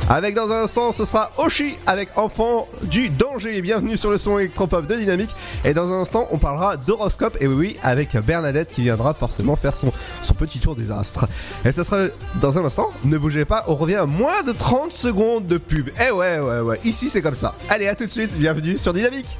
Avec 0.09 0.35
dans 0.35 0.51
un 0.51 0.62
instant, 0.62 0.91
ce 0.91 1.05
sera 1.05 1.31
Oshi 1.39 1.76
avec 1.87 2.18
Enfant 2.18 2.66
du 2.83 3.11
danger. 3.11 3.62
Bienvenue 3.62 3.97
sur 3.97 4.11
le 4.11 4.18
son 4.18 4.41
électropop 4.41 4.87
de 4.87 4.97
Dynamique. 4.97 5.31
Et 5.64 5.72
dans 5.72 5.93
un 5.93 6.01
instant, 6.01 6.26
on 6.33 6.39
parlera 6.39 6.76
d'horoscope. 6.76 7.37
Et 7.41 7.47
oui, 7.47 7.55
oui, 7.55 7.76
avec 7.83 8.16
Bernadette 8.16 8.72
qui 8.72 8.83
viendra 8.83 9.14
forcément 9.14 9.55
faire 9.55 9.74
son 9.74 9.93
petit 10.41 10.59
tour 10.59 10.74
des 10.74 10.91
astres. 10.91 11.28
Et 11.64 11.72
ce 11.72 11.82
sera 11.82 12.09
dans 12.41 12.59
un 12.59 12.64
instant. 12.64 12.88
Ne 13.05 13.18
bougez 13.18 13.45
pas, 13.45 13.64
on 13.68 13.76
revient 13.76 13.97
à 13.97 14.07
moins 14.07 14.43
de 14.43 14.53
30 14.53 14.93
secondes 14.93 15.47
de 15.47 15.59
pub. 15.59 15.91
Eh 16.01 16.11
ouais, 16.11 16.38
ouais, 16.38 16.61
ouais. 16.61 16.80
Ici, 16.84 17.09
c'est 17.09 17.20
comme 17.20 17.34
ça. 17.34 17.55
Allez, 17.68 17.88
à 17.88 17.95
tout 17.95 18.07
de 18.07 18.11
suite. 18.11 18.36
Bienvenue 18.36 18.76
sur 18.76 18.93
Dynamique. 18.93 19.38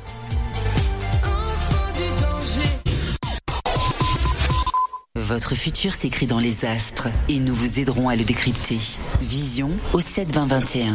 Votre 5.16 5.55
futur 5.55 5.94
s'écrit 5.94 6.26
dans 6.26 6.38
les 6.40 6.64
astres 6.64 7.09
et 7.28 7.38
nous 7.38 7.55
vous 7.55 7.78
aiderons 7.78 8.09
à 8.09 8.16
le 8.16 8.24
décrypter. 8.24 8.78
Vision 9.20 9.70
au 9.92 10.01
7 10.01 10.32
20 10.32 10.46
21. 10.46 10.94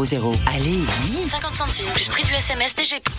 61000. 0.05 0.39
Allez, 0.55 0.85
vite 1.03 1.29
50 1.31 1.55
centimes 1.55 1.91
plus 1.93 2.07
prix 2.07 2.23
du 2.23 2.33
SMS 2.33 2.75
DGP. 2.75 3.09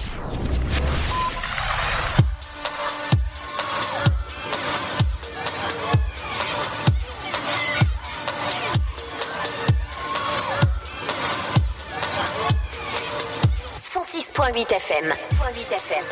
FM. 14.72 16.04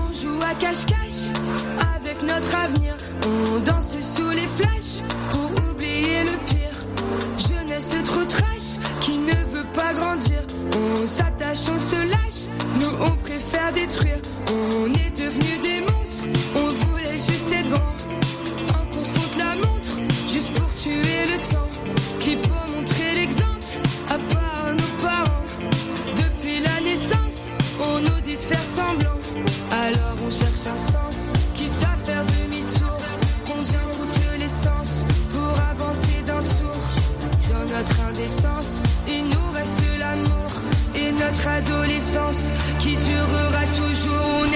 On 0.00 0.12
joue 0.14 0.40
à 0.42 0.54
cache-cache 0.54 1.32
avec 1.96 2.22
notre 2.22 2.54
avenir. 2.54 2.96
On 3.26 3.58
danse 3.60 3.98
sous 4.00 4.30
les 4.30 4.46
flashs 4.46 5.02
pour 5.32 5.50
oublier 5.70 6.24
le 6.24 6.36
pire. 6.46 6.74
Jeunesse 7.36 7.94
trop 8.04 8.24
trash 8.24 8.78
qui 9.00 9.18
ne 9.18 9.32
veut 9.32 9.47
grandir. 9.94 10.42
On 10.76 11.06
s'attache, 11.06 11.68
on 11.74 11.78
se 11.78 11.96
lâche. 11.96 12.48
Nous, 12.80 12.90
on 13.00 13.16
préfère 13.16 13.72
détruire. 13.72 14.18
On 14.50 14.86
est 14.86 15.10
devenus 15.10 15.60
des 15.62 15.80
monstres. 15.80 16.24
On 16.56 16.72
voulait 16.72 17.12
juste 17.12 17.50
être 17.52 17.70
grand. 17.70 17.96
En 18.78 18.84
course 18.94 19.12
contre 19.12 19.38
la 19.38 19.54
montre, 19.56 19.98
juste 20.28 20.52
pour 20.54 20.72
tuer 20.74 21.26
le 21.26 21.38
temps. 21.52 21.68
Qui 22.20 22.36
peut 22.36 22.57
qui 42.78 42.96
durera 42.96 43.64
toujours. 43.76 44.47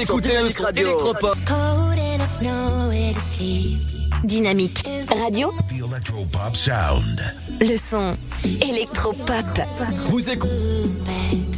Écoutez 0.00 0.40
le 0.40 0.48
son 0.48 0.66
électropop. 0.76 1.36
Dynamique 4.22 4.84
Radio. 5.20 5.52
The 5.68 5.84
Electropop 5.84 6.56
Sound. 6.56 7.20
Le 7.60 7.76
son 7.76 8.16
électropop. 8.62 9.60
Vous 10.08 10.30
écoutez. 10.30 11.57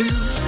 Eh, 0.00 0.39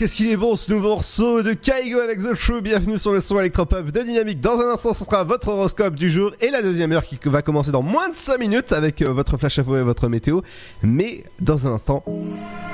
qu'est-ce 0.00 0.16
qu'il 0.16 0.30
est 0.30 0.36
bon 0.38 0.56
ce 0.56 0.72
nouveau 0.72 0.88
morceau 0.88 1.42
de 1.42 1.52
Kaigo 1.52 2.00
avec 2.00 2.20
The 2.20 2.34
True. 2.34 2.62
Bienvenue 2.62 2.96
sur 2.96 3.12
le 3.12 3.20
son 3.20 3.38
électropop 3.38 3.90
de 3.90 4.00
Dynamique. 4.00 4.40
Dans 4.40 4.58
un 4.58 4.70
instant, 4.70 4.94
ce 4.94 5.04
sera 5.04 5.24
votre 5.24 5.48
horoscope 5.48 5.94
du 5.94 6.08
jour 6.08 6.32
et 6.40 6.48
la 6.48 6.62
deuxième 6.62 6.90
heure 6.92 7.04
qui 7.04 7.18
va 7.26 7.42
commencer 7.42 7.70
dans 7.70 7.82
moins 7.82 8.08
de 8.08 8.14
5 8.14 8.38
minutes 8.38 8.72
avec 8.72 9.02
euh, 9.02 9.10
votre 9.10 9.36
flash 9.36 9.58
info 9.58 9.76
et 9.76 9.82
votre 9.82 10.08
météo. 10.08 10.40
Mais 10.82 11.24
dans 11.38 11.66
un 11.66 11.72
instant, 11.72 12.02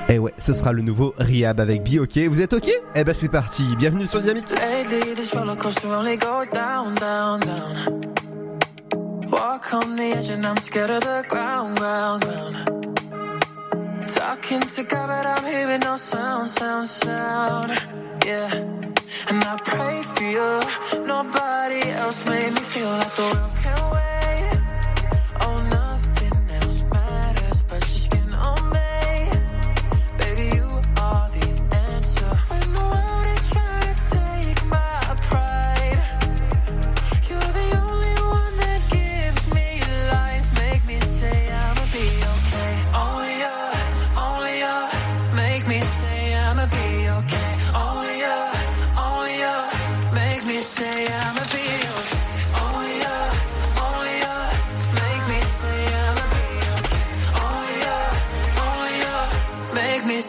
eh 0.08 0.20
ouais, 0.20 0.34
ce 0.38 0.52
sera 0.52 0.72
le 0.72 0.82
nouveau 0.82 1.14
Riab 1.18 1.58
avec 1.58 1.82
Be 1.82 1.98
OK. 1.98 2.16
Vous 2.16 2.40
êtes 2.40 2.52
OK? 2.52 2.70
Eh 2.94 3.02
ben 3.02 3.12
c'est 3.18 3.28
parti. 3.28 3.64
Bienvenue 3.76 4.06
sur 4.06 4.20
Dynamique. 4.20 4.46
Talking 14.08 14.60
to 14.60 14.84
God, 14.84 15.08
but 15.08 15.26
I'm 15.26 15.44
hearing 15.44 15.80
no 15.80 15.96
sound, 15.96 16.48
sound, 16.48 16.86
sound. 16.86 17.70
Yeah. 18.24 18.54
And 19.28 19.44
I 19.44 19.58
pray 19.64 20.02
for 20.14 20.22
you. 20.22 21.06
Nobody 21.06 21.90
else 21.90 22.24
made 22.24 22.52
me 22.52 22.60
feel 22.60 22.88
like 22.88 23.14
the 23.16 23.22
world 23.22 23.50
can 23.62 23.92
wait. 23.92 24.15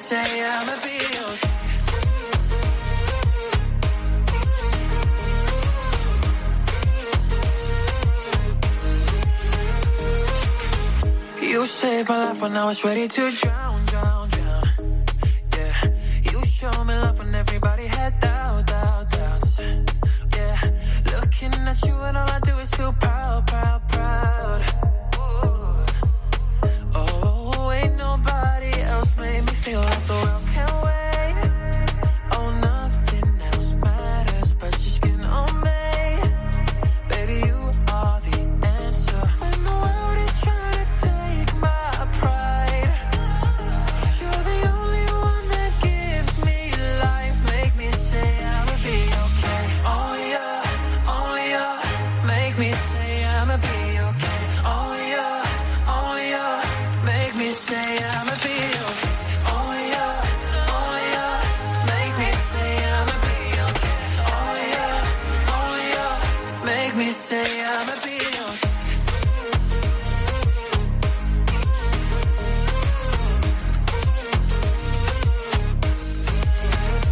Say 0.08 0.41
I'ma 0.41 0.76
be 0.86 0.95
okay. 1.28 1.51
You 11.51 11.66
saved 11.66 12.08
my 12.08 12.18
life 12.24 12.41
when 12.41 12.55
I 12.55 12.64
was 12.64 12.86
ready 12.86 13.10
to 13.10 13.32
drown, 13.32 13.86
drown, 13.88 14.30
drown. 14.30 14.64
Yeah, 15.58 15.76
you 16.32 16.45
showed 16.45 16.86
me 16.86 16.95
love 16.95 17.20
when 17.20 17.36
everybody 17.36 17.88
had 17.88 18.18
doubt, 18.22 18.66
doubt, 18.66 19.12
doubts. 19.12 19.60
Yeah, 19.60 20.58
looking 21.12 21.53
at 21.72 21.86
you 21.86 21.95
and 22.08 22.16
all 22.16 22.30
I 22.30 22.39
do 22.45 22.55
is 22.60 22.74
feel 22.76 22.93
proud, 22.93 23.45
proud, 23.45 23.82
proud. 23.89 24.76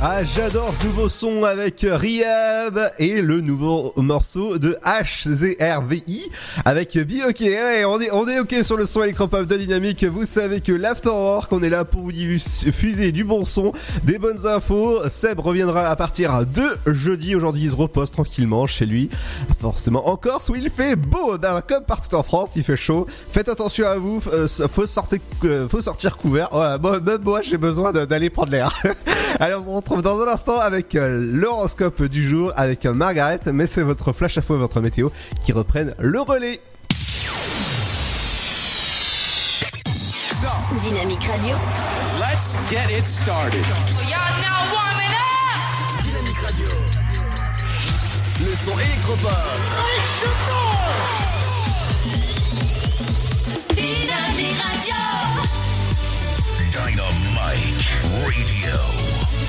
Ah, 0.07 0.23
j'adore 0.23 0.71
ce 0.79 0.85
nouveau 0.85 1.09
son 1.09 1.43
avec 1.45 1.83
Riab 1.83 2.91
et 2.99 3.23
le 3.23 3.41
nouveau 3.41 3.91
morceau 3.95 4.59
de 4.59 4.77
HZRVI 4.85 6.29
avec 6.63 6.95
Be 6.95 7.27
OK. 7.27 7.39
Ouais, 7.39 7.85
on 7.85 7.99
est, 7.99 8.11
on 8.11 8.27
est 8.27 8.39
OK 8.39 8.53
sur 8.61 8.77
le 8.77 8.85
son 8.85 9.01
électropop 9.01 9.47
de 9.47 9.57
Dynamique. 9.57 10.03
Vous 10.03 10.25
savez 10.25 10.61
que 10.61 10.71
l'Afterwork, 10.71 11.51
on 11.51 11.63
est 11.63 11.71
là 11.71 11.85
pour 11.85 12.01
vous 12.01 12.11
diffuser 12.11 13.11
du 13.11 13.23
bon 13.23 13.45
son, 13.45 13.73
des 14.03 14.19
bonnes 14.19 14.45
infos. 14.45 14.99
Seb 15.09 15.39
reviendra 15.39 15.89
à 15.89 15.95
partir 15.95 16.45
de 16.45 16.77
jeudi. 16.85 17.35
Aujourd'hui, 17.35 17.63
il 17.63 17.71
se 17.71 17.75
repose 17.75 18.11
tranquillement 18.11 18.67
chez 18.67 18.85
lui. 18.85 19.09
Forcément 19.59 20.07
en 20.07 20.17
Corse 20.17 20.49
où 20.49 20.55
il 20.55 20.69
fait 20.69 20.95
beau, 20.95 21.35
Ben, 21.39 21.61
comme 21.67 21.83
partout 21.83 22.13
en 22.13 22.21
France, 22.21 22.51
il 22.55 22.63
fait 22.63 22.77
chaud. 22.77 23.07
Faites 23.31 23.49
attention 23.49 23.87
à 23.87 23.95
vous, 23.95 24.21
euh, 24.31 24.47
faut 24.47 24.85
sortir, 24.85 25.17
euh, 25.45 25.67
faut 25.67 25.81
sortir 25.81 26.17
couvert. 26.17 26.51
Moi, 26.79 26.99
même 26.99 27.23
moi, 27.23 27.41
j'ai 27.41 27.57
besoin 27.57 27.91
d'aller 27.91 28.29
prendre 28.29 28.51
l'air. 28.51 28.69
Allez, 29.39 29.55
on 29.55 29.61
se 29.61 29.94
dans 30.01 30.21
un 30.21 30.27
instant 30.27 30.59
avec 30.59 30.95
euh, 30.95 31.29
l'horoscope 31.31 32.03
du 32.03 32.27
jour 32.27 32.51
avec 32.55 32.85
euh, 32.85 32.93
Margaret, 32.93 33.39
mais 33.53 33.67
c'est 33.67 33.81
votre 33.81 34.13
flash 34.13 34.37
info 34.37 34.55
et 34.55 34.59
votre 34.59 34.81
météo 34.81 35.09
qui 35.43 35.51
reprennent 35.51 35.93
le 35.99 36.21
relais. 36.21 36.59
Dynamique 40.81 41.23
Radio. 41.23 41.55
Let's 42.19 42.57
get 42.69 42.89
it 42.91 43.05
started. 43.05 43.63
Y'all 44.09 44.41
now 44.41 44.73
warming 44.73 45.13
up. 45.15 46.03
Dynamique 46.03 46.39
Radio. 46.41 46.67
Le 48.45 48.55
son 48.55 48.77
électropop. 48.77 49.31
Dynamique 53.73 54.61
Radio. 54.61 54.95
Dynamite 56.71 57.85
Radio. 58.23 59.14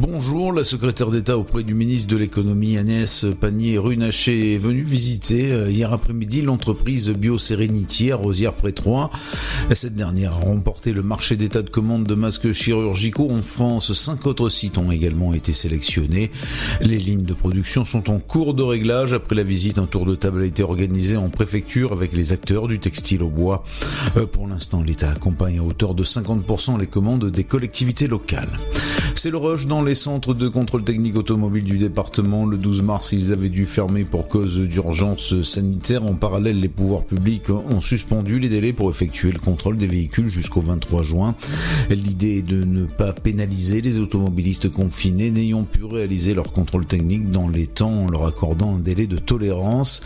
Bonjour, 0.00 0.50
la 0.54 0.64
secrétaire 0.64 1.10
d'État 1.10 1.36
auprès 1.36 1.62
du 1.62 1.74
ministre 1.74 2.08
de 2.10 2.16
l'économie 2.16 2.78
Agnès 2.78 3.26
Pannier-Runacher 3.38 4.54
est 4.54 4.58
venue 4.58 4.82
visiter 4.82 5.52
euh, 5.52 5.70
hier 5.70 5.92
après-midi 5.92 6.40
l'entreprise 6.40 7.10
Biosérénity 7.10 8.10
à 8.10 8.16
Rosière-près-Troyes. 8.16 9.10
Cette 9.74 9.94
dernière 9.94 10.32
a 10.32 10.36
remporté 10.36 10.94
le 10.94 11.02
marché 11.02 11.36
d'état 11.36 11.60
de 11.60 11.68
commande 11.68 12.04
de 12.04 12.14
masques 12.14 12.52
chirurgicaux 12.52 13.30
en 13.30 13.42
France. 13.42 13.92
Cinq 13.92 14.24
autres 14.24 14.48
sites 14.48 14.78
ont 14.78 14.90
également 14.90 15.34
été 15.34 15.52
sélectionnés. 15.52 16.30
Les 16.80 16.98
lignes 16.98 17.24
de 17.24 17.34
production 17.34 17.84
sont 17.84 18.08
en 18.08 18.20
cours 18.20 18.54
de 18.54 18.62
réglage. 18.62 19.12
Après 19.12 19.36
la 19.36 19.42
visite, 19.42 19.78
un 19.78 19.86
tour 19.86 20.06
de 20.06 20.14
table 20.14 20.44
a 20.44 20.46
été 20.46 20.62
organisé 20.62 21.18
en 21.18 21.28
préfecture 21.28 21.92
avec 21.92 22.14
les 22.14 22.32
acteurs 22.32 22.68
du 22.68 22.78
textile 22.78 23.22
au 23.22 23.28
bois. 23.28 23.64
Euh, 24.16 24.24
Pour 24.24 24.48
l'instant, 24.48 24.82
l'État 24.82 25.10
accompagne 25.10 25.58
à 25.58 25.62
hauteur 25.62 25.94
de 25.94 26.04
50% 26.04 26.80
les 26.80 26.86
commandes 26.86 27.30
des 27.30 27.44
collectivités 27.44 28.06
locales. 28.06 28.58
C'est 29.22 29.30
le 29.30 29.36
rush 29.36 29.66
dans 29.66 29.82
les 29.82 29.94
centres 29.94 30.32
de 30.32 30.48
contrôle 30.48 30.82
technique 30.82 31.14
automobile 31.14 31.64
du 31.64 31.76
département. 31.76 32.46
Le 32.46 32.56
12 32.56 32.80
mars, 32.80 33.12
ils 33.12 33.32
avaient 33.32 33.50
dû 33.50 33.66
fermer 33.66 34.04
pour 34.04 34.28
cause 34.28 34.58
d'urgence 34.58 35.42
sanitaire. 35.42 36.06
En 36.06 36.14
parallèle, 36.14 36.58
les 36.58 36.70
pouvoirs 36.70 37.04
publics 37.04 37.50
ont 37.50 37.82
suspendu 37.82 38.38
les 38.38 38.48
délais 38.48 38.72
pour 38.72 38.88
effectuer 38.88 39.30
le 39.30 39.38
contrôle 39.38 39.76
des 39.76 39.86
véhicules 39.86 40.30
jusqu'au 40.30 40.62
23 40.62 41.02
juin. 41.02 41.34
L'idée 41.90 42.38
est 42.38 42.42
de 42.42 42.64
ne 42.64 42.86
pas 42.86 43.12
pénaliser 43.12 43.82
les 43.82 43.98
automobilistes 43.98 44.72
confinés 44.72 45.30
n'ayant 45.30 45.64
pu 45.64 45.84
réaliser 45.84 46.32
leur 46.32 46.50
contrôle 46.50 46.86
technique 46.86 47.30
dans 47.30 47.50
les 47.50 47.66
temps 47.66 47.92
en 47.92 48.10
leur 48.10 48.24
accordant 48.24 48.76
un 48.76 48.78
délai 48.78 49.06
de 49.06 49.18
tolérance. 49.18 50.00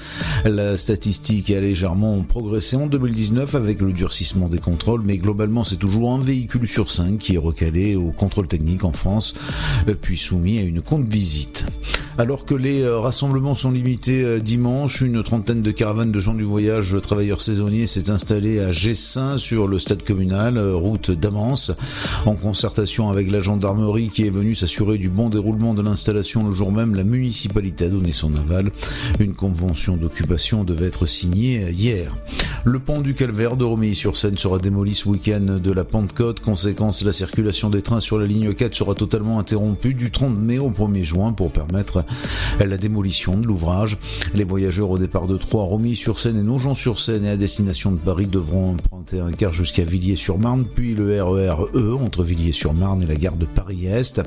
La 0.44 0.76
statistique 0.76 1.52
a 1.52 1.60
légèrement 1.60 2.20
progressé 2.22 2.74
en 2.74 2.88
2019 2.88 3.54
avec 3.54 3.80
le 3.80 3.92
durcissement 3.92 4.48
des 4.48 4.58
contrôles, 4.58 5.02
mais 5.04 5.18
globalement 5.18 5.62
c'est 5.62 5.76
toujours 5.76 6.14
un 6.14 6.20
véhicule 6.20 6.66
sur 6.66 6.90
cinq 6.90 7.18
qui 7.18 7.36
est 7.36 7.38
recalé 7.38 7.94
au 7.94 8.10
contrôle 8.10 8.48
technique 8.48 8.82
en 8.82 8.90
France, 8.90 9.03
euh, 9.06 9.94
puis 10.00 10.16
soumis 10.16 10.58
à 10.58 10.62
une 10.62 10.82
compte 10.82 11.06
visite. 11.06 11.66
Alors 12.16 12.44
que 12.44 12.54
les 12.54 12.82
euh, 12.82 12.98
rassemblements 12.98 13.54
sont 13.54 13.72
limités 13.72 14.22
euh, 14.22 14.38
dimanche, 14.38 15.00
une 15.00 15.22
trentaine 15.22 15.62
de 15.62 15.70
caravanes 15.72 16.12
de 16.12 16.20
gens 16.20 16.34
du 16.34 16.44
voyage 16.44 16.96
travailleurs 17.02 17.42
saisonniers 17.42 17.86
s'est 17.86 18.10
installée 18.10 18.60
à 18.60 18.70
Gessin 18.70 19.36
sur 19.36 19.66
le 19.66 19.78
stade 19.78 20.04
communal, 20.04 20.58
route 20.58 21.10
d'Amance, 21.10 21.72
en 22.24 22.34
concertation 22.34 23.10
avec 23.10 23.30
la 23.30 23.40
gendarmerie 23.40 24.10
qui 24.10 24.26
est 24.26 24.30
venue 24.30 24.54
s'assurer 24.54 24.96
du 24.96 25.08
bon 25.08 25.28
déroulement 25.28 25.74
de 25.74 25.82
l'installation 25.82 26.44
le 26.44 26.52
jour 26.52 26.72
même. 26.72 26.94
La 26.94 27.04
municipalité 27.04 27.86
a 27.86 27.88
donné 27.88 28.12
son 28.12 28.34
aval. 28.36 28.70
Une 29.18 29.34
convention 29.34 29.96
d'occupation 29.96 30.64
devait 30.64 30.86
être 30.86 31.06
signée 31.06 31.70
hier. 31.70 32.14
Le 32.64 32.78
pont 32.78 33.00
du 33.00 33.14
Calvaire 33.14 33.56
de 33.56 33.64
Romilly-sur-Seine 33.64 34.38
sera 34.38 34.58
démoli 34.58 34.94
ce 34.94 35.08
week-end 35.08 35.58
de 35.62 35.72
la 35.72 35.84
Pentecôte. 35.84 36.40
Conséquence, 36.40 37.04
la 37.04 37.12
circulation 37.12 37.68
des 37.68 37.82
trains 37.82 38.00
sur 38.00 38.18
la 38.18 38.26
ligne 38.26 38.54
4 38.54 38.74
sera 38.74 38.93
totalement 38.94 39.38
interrompue 39.38 39.94
du 39.94 40.10
30 40.10 40.38
mai 40.38 40.58
au 40.58 40.70
1er 40.70 41.02
juin 41.02 41.32
pour 41.32 41.50
permettre 41.50 42.04
la 42.58 42.76
démolition 42.76 43.36
de 43.36 43.46
l'ouvrage. 43.46 43.98
Les 44.34 44.44
voyageurs 44.44 44.90
au 44.90 44.98
départ 44.98 45.26
de 45.26 45.36
Troyes, 45.36 45.64
Romilly-sur-Seine 45.64 46.38
et 46.38 46.42
Nogent-sur-Seine 46.42 47.24
et 47.24 47.30
à 47.30 47.36
destination 47.36 47.92
de 47.92 47.98
Paris 47.98 48.26
devront 48.26 48.72
emprunter 48.72 49.20
un 49.20 49.32
quart 49.32 49.52
jusqu'à 49.52 49.84
Villiers-sur-Marne, 49.84 50.64
puis 50.74 50.94
le 50.94 51.22
RER 51.22 51.56
E 51.74 51.94
entre 51.94 52.22
Villiers-sur-Marne 52.22 53.02
et 53.02 53.06
la 53.06 53.16
gare 53.16 53.36
de 53.36 53.46
Paris-Est. 53.46 54.22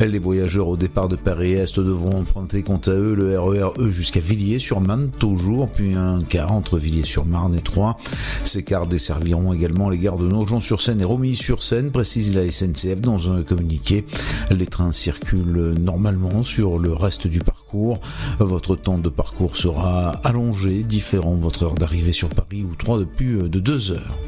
Les 0.00 0.18
voyageurs 0.18 0.68
au 0.68 0.76
départ 0.76 1.08
de 1.08 1.16
Paris-Est 1.16 1.78
devront 1.80 2.20
emprunter 2.20 2.62
quant 2.62 2.80
à 2.86 2.92
eux 2.92 3.14
le 3.14 3.38
RER 3.38 3.70
E 3.78 3.90
jusqu'à 3.90 4.20
Villiers-sur-Marne 4.20 5.10
toujours, 5.18 5.68
puis 5.68 5.94
un 5.94 6.22
quart 6.22 6.52
entre 6.52 6.78
Villiers-sur-Marne 6.78 7.54
et 7.54 7.60
Troyes. 7.60 7.96
Ces 8.44 8.62
cars 8.62 8.86
desserviront 8.86 9.52
également 9.52 9.90
les 9.90 9.98
gares 9.98 10.18
de 10.18 10.26
Nogent-sur-Seine 10.26 11.00
et 11.00 11.04
Romilly-sur-Seine, 11.04 11.90
précise 11.90 12.34
la 12.34 12.50
SNCF 12.50 13.00
dans 13.00 13.30
un 13.32 13.42
communiqué. 13.42 13.97
Les 14.50 14.66
trains 14.66 14.92
circulent 14.92 15.74
normalement 15.78 16.42
sur 16.42 16.78
le 16.78 16.92
reste 16.92 17.26
du 17.26 17.40
parcours. 17.40 18.00
Votre 18.38 18.76
temps 18.76 18.98
de 18.98 19.08
parcours 19.08 19.56
sera 19.56 20.10
allongé, 20.24 20.82
différent 20.82 21.36
de 21.36 21.42
votre 21.42 21.64
heure 21.64 21.74
d'arrivée 21.74 22.12
sur 22.12 22.28
Paris 22.28 22.64
ou 22.64 22.74
3 22.74 22.98
depuis 22.98 23.34
de 23.34 23.60
2 23.60 23.92
heures. 23.92 24.18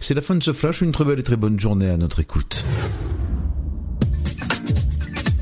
C'est 0.00 0.14
la 0.14 0.20
fin 0.20 0.34
de 0.34 0.42
ce 0.42 0.52
flash, 0.52 0.82
une 0.82 0.92
très 0.92 1.04
belle 1.04 1.20
et 1.20 1.24
très 1.24 1.36
bonne 1.36 1.58
journée 1.58 1.88
à 1.88 1.96
notre 1.96 2.20
écoute. 2.20 2.64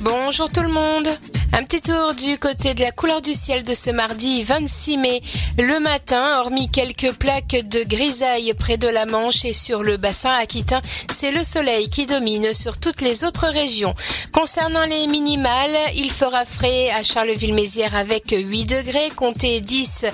Bonjour 0.05 0.53
tout 0.53 0.61
le 0.61 0.69
monde. 0.69 1.09
Un 1.55 1.63
petit 1.63 1.81
tour 1.81 2.13
du 2.13 2.39
côté 2.39 2.75
de 2.75 2.81
la 2.81 2.93
couleur 2.93 3.23
du 3.23 3.33
ciel 3.33 3.65
de 3.65 3.73
ce 3.73 3.89
mardi 3.89 4.43
26 4.43 4.99
mai. 4.99 5.23
Le 5.57 5.81
matin, 5.81 6.41
hormis 6.41 6.69
quelques 6.69 7.13
plaques 7.13 7.57
de 7.71 7.85
grisaille 7.85 8.53
près 8.53 8.77
de 8.77 8.89
la 8.89 9.07
Manche 9.07 9.47
et 9.47 9.55
sur 9.55 9.83
le 9.83 9.97
bassin 9.97 10.35
aquitain, 10.35 10.83
c'est 11.11 11.31
le 11.31 11.43
soleil 11.43 11.89
qui 11.89 12.05
domine 12.05 12.53
sur 12.53 12.77
toutes 12.79 13.01
les 13.01 13.25
autres 13.25 13.47
régions. 13.47 13.95
Concernant 14.33 14.85
les 14.85 15.07
minimales, 15.07 15.79
il 15.95 16.11
fera 16.11 16.45
frais 16.45 16.91
à 16.91 17.03
Charleville-Mézières 17.03 17.97
avec 17.97 18.35
8 18.37 18.67
degrés, 18.67 19.11
comptez 19.17 19.63
10 19.63 20.05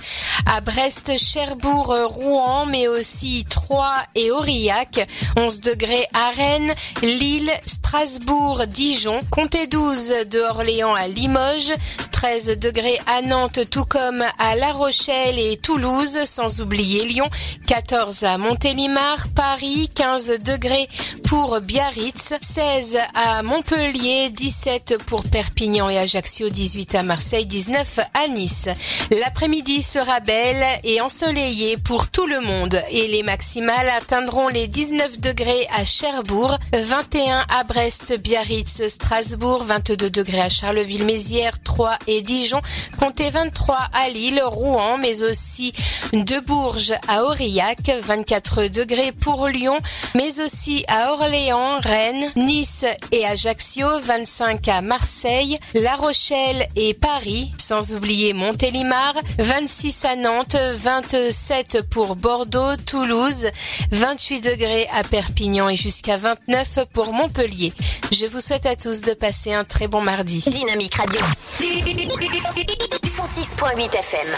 à 0.47 0.61
Brest, 0.61 1.19
Cherbourg, 1.19 1.97
Rouen, 2.07 2.67
mais 2.67 2.87
aussi 2.87 3.45
Troyes 3.49 4.05
et 4.15 4.31
Aurillac, 4.31 5.09
11 5.37 5.61
degrés 5.61 6.07
à 6.15 6.31
Rennes, 6.31 6.75
Lille, 7.03 7.51
Strasbourg, 7.91 8.67
Dijon, 8.69 9.21
comptez 9.33 9.67
12 9.67 10.29
de 10.31 10.39
Orléans 10.39 10.95
à 10.95 11.09
Limoges, 11.09 11.73
13 12.13 12.61
degrés 12.61 13.01
à 13.09 13.21
Nantes, 13.21 13.69
tout 13.69 13.85
comme 13.85 14.23
à 14.39 14.55
La 14.55 14.71
Rochelle 14.71 15.41
et 15.41 15.57
Toulouse, 15.57 16.17
sans 16.25 16.61
oublier 16.61 17.05
Lyon, 17.05 17.29
14 17.67 18.23
à 18.23 18.39
Montélimar, 18.39 19.27
Paris, 19.35 19.91
15 19.93 20.39
degrés 20.45 20.89
pour 21.27 21.61
Biarritz, 21.61 22.35
16 22.41 22.99
à 23.15 23.43
Montpellier, 23.43 24.31
17 24.31 24.99
pour 25.07 25.25
Perpignan 25.25 25.89
et 25.89 25.99
Ajaccio, 25.99 26.49
18 26.49 26.95
à 26.95 27.03
Marseille, 27.03 27.47
19 27.47 28.01
à 28.15 28.29
Nice. 28.29 28.69
L'après-midi 29.11 29.83
sera 29.83 30.21
belle 30.21 30.65
et 30.85 31.01
ensoleillée 31.01 31.77
pour 31.77 32.09
tout 32.09 32.27
le 32.27 32.41
monde 32.41 32.81
et 32.91 33.09
les 33.09 33.25
maximales 33.25 33.89
atteindront 33.89 34.47
les 34.47 34.69
19 34.69 35.21
degrés 35.21 35.67
à 35.77 35.85
Cherbourg, 35.85 36.57
21 36.73 37.47
à 37.49 37.65
Brest, 37.65 37.80
Biarritz, 38.23 38.83
Strasbourg, 38.89 39.65
22 39.65 40.11
degrés 40.11 40.43
à 40.43 40.51
Charleville-Mézières, 40.51 41.63
3 41.63 41.99
et 42.09 42.21
Dijon, 42.21 42.61
comptez 42.99 43.31
23 43.31 43.79
à 43.95 44.11
Lille, 44.11 44.43
Rouen, 44.45 44.99
mais 44.99 45.23
aussi 45.23 45.73
de 46.13 46.41
Bourges 46.41 46.93
à 47.09 47.25
Aurillac, 47.25 47.91
24 48.03 48.67
degrés 48.67 49.13
pour 49.13 49.49
Lyon, 49.49 49.79
mais 50.15 50.45
aussi 50.45 50.85
à 50.89 51.13
Orléans, 51.13 51.79
Rennes, 51.79 52.31
Nice 52.37 52.85
et 53.13 53.25
Ajaccio, 53.25 53.87
25 54.05 54.69
à 54.69 54.83
Marseille, 54.83 55.59
La 55.73 55.97
Rochelle 55.97 56.69
et 56.77 56.93
Paris, 56.93 57.51
sans 57.57 57.95
oublier 57.95 58.35
Montélimar, 58.35 59.15
26 59.39 60.05
à 60.05 60.17
Nantes, 60.17 60.57
27 60.77 61.89
pour 61.89 62.17
Bordeaux, 62.17 62.77
Toulouse, 62.85 63.47
28 63.93 64.41
degrés 64.43 64.87
à 64.93 65.03
Perpignan 65.03 65.71
et 65.71 65.77
jusqu'à 65.77 66.19
29 66.19 66.81
pour 66.93 67.15
Montpellier. 67.15 67.70
Je 68.13 68.27
vous 68.27 68.41
souhaite 68.41 68.67
à 68.67 68.77
tous 68.77 69.01
de 69.03 69.15
passer 69.15 69.53
un 69.53 69.65
très 69.65 69.89
bon 69.89 70.01
mardi. 70.01 70.43
Dynamique 70.47 70.95
Radio. 70.95 71.21
106.8 71.59 73.95
FM. 73.95 74.29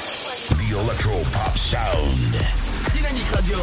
The 0.48 0.72
Electro 0.72 1.20
Pop 1.32 1.56
Sound. 1.56 2.34
Dynamique 2.92 3.30
Radio. 3.34 3.58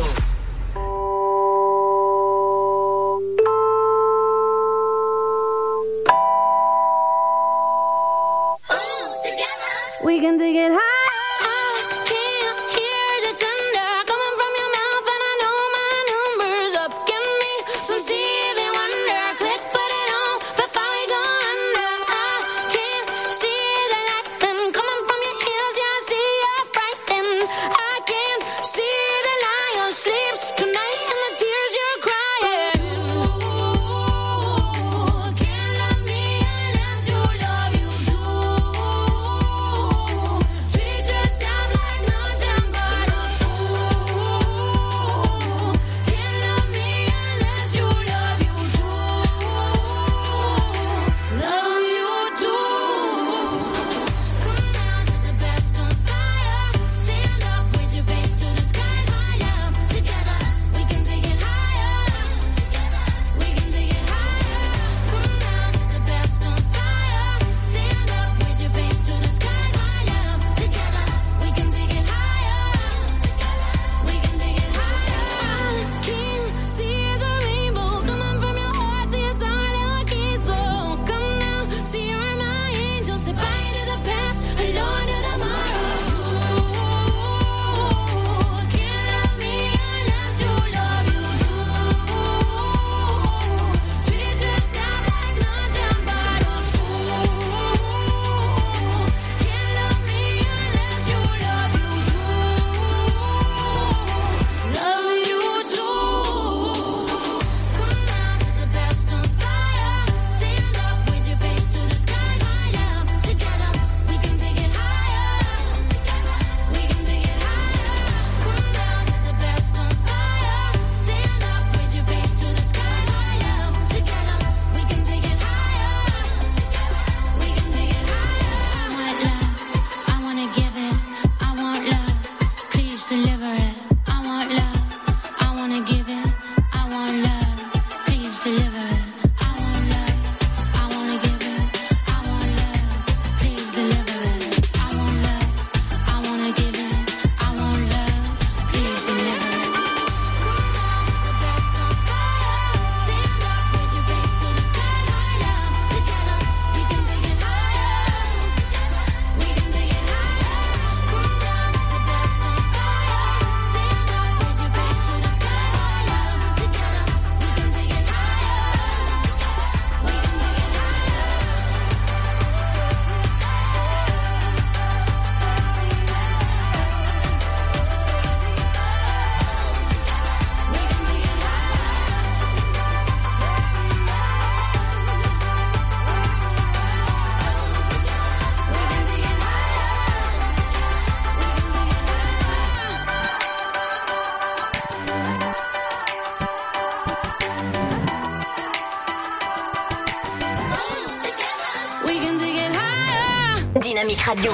Radio. 204.30 204.54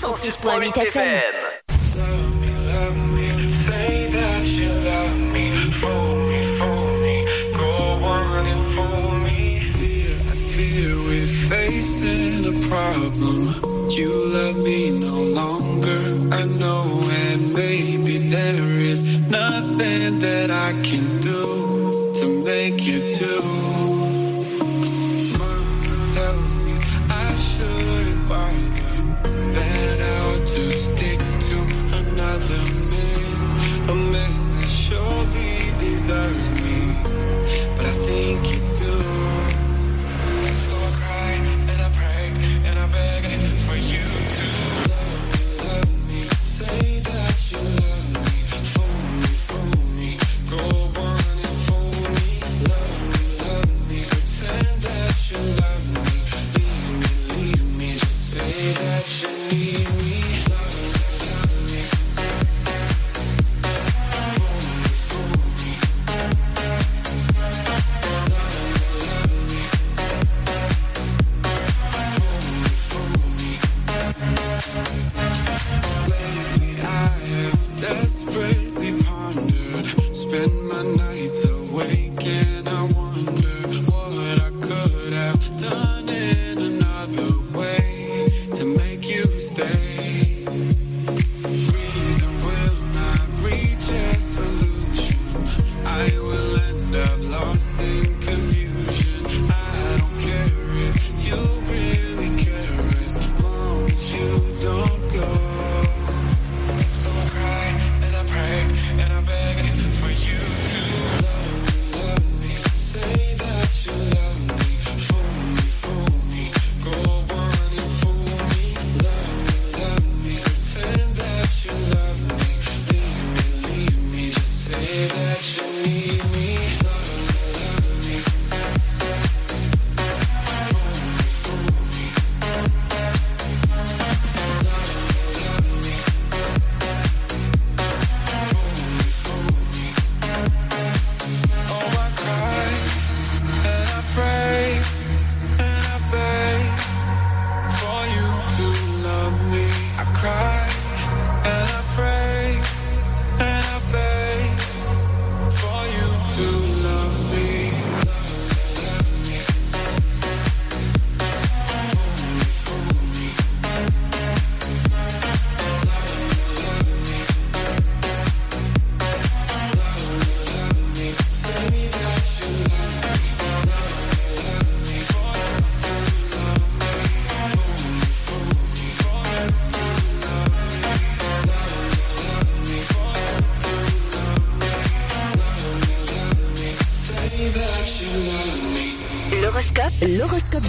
106.8 0.00 0.72
FM. 0.86 1.41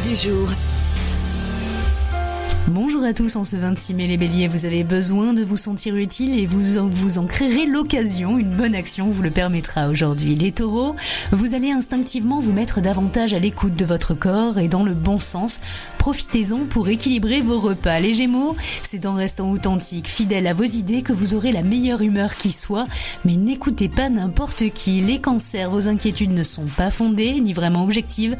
Du 0.03 0.15
jour. 0.15 0.62
Bonjour 3.03 3.11
à 3.11 3.21
tous, 3.25 3.35
en 3.35 3.43
ce 3.43 3.57
26 3.57 3.95
mai 3.95 4.07
les 4.07 4.15
béliers, 4.15 4.47
vous 4.47 4.63
avez 4.63 4.85
besoin 4.85 5.33
de 5.33 5.43
vous 5.43 5.57
sentir 5.57 5.97
utile 5.97 6.39
et 6.39 6.45
vous 6.45 6.77
en, 6.77 6.87
vous 6.87 7.17
en 7.17 7.25
créerez 7.25 7.65
l'occasion, 7.65 8.37
une 8.37 8.55
bonne 8.55 8.75
action 8.75 9.09
vous 9.09 9.21
le 9.21 9.29
permettra 9.29 9.89
aujourd'hui. 9.89 10.35
Les 10.35 10.53
taureaux, 10.53 10.95
vous 11.33 11.53
allez 11.53 11.69
instinctivement 11.69 12.39
vous 12.39 12.53
mettre 12.53 12.79
davantage 12.79 13.33
à 13.33 13.39
l'écoute 13.39 13.75
de 13.75 13.83
votre 13.83 14.13
corps 14.13 14.57
et 14.57 14.69
dans 14.69 14.85
le 14.85 14.93
bon 14.93 15.19
sens, 15.19 15.59
profitez-en 15.97 16.59
pour 16.59 16.87
équilibrer 16.87 17.41
vos 17.41 17.59
repas. 17.59 17.99
Les 17.99 18.13
gémeaux, 18.13 18.55
c'est 18.83 19.05
en 19.05 19.15
restant 19.15 19.51
authentique, 19.51 20.07
fidèle 20.07 20.47
à 20.47 20.53
vos 20.53 20.63
idées 20.63 21.01
que 21.01 21.11
vous 21.11 21.35
aurez 21.35 21.51
la 21.51 21.61
meilleure 21.61 22.03
humeur 22.03 22.37
qui 22.37 22.51
soit, 22.51 22.87
mais 23.25 23.35
n'écoutez 23.35 23.89
pas 23.89 24.09
n'importe 24.09 24.69
qui. 24.69 25.01
Les 25.01 25.19
cancers, 25.19 25.69
vos 25.69 25.89
inquiétudes 25.89 26.31
ne 26.31 26.43
sont 26.43 26.67
pas 26.77 26.89
fondées 26.89 27.41
ni 27.41 27.51
vraiment 27.51 27.83
objectives, 27.83 28.37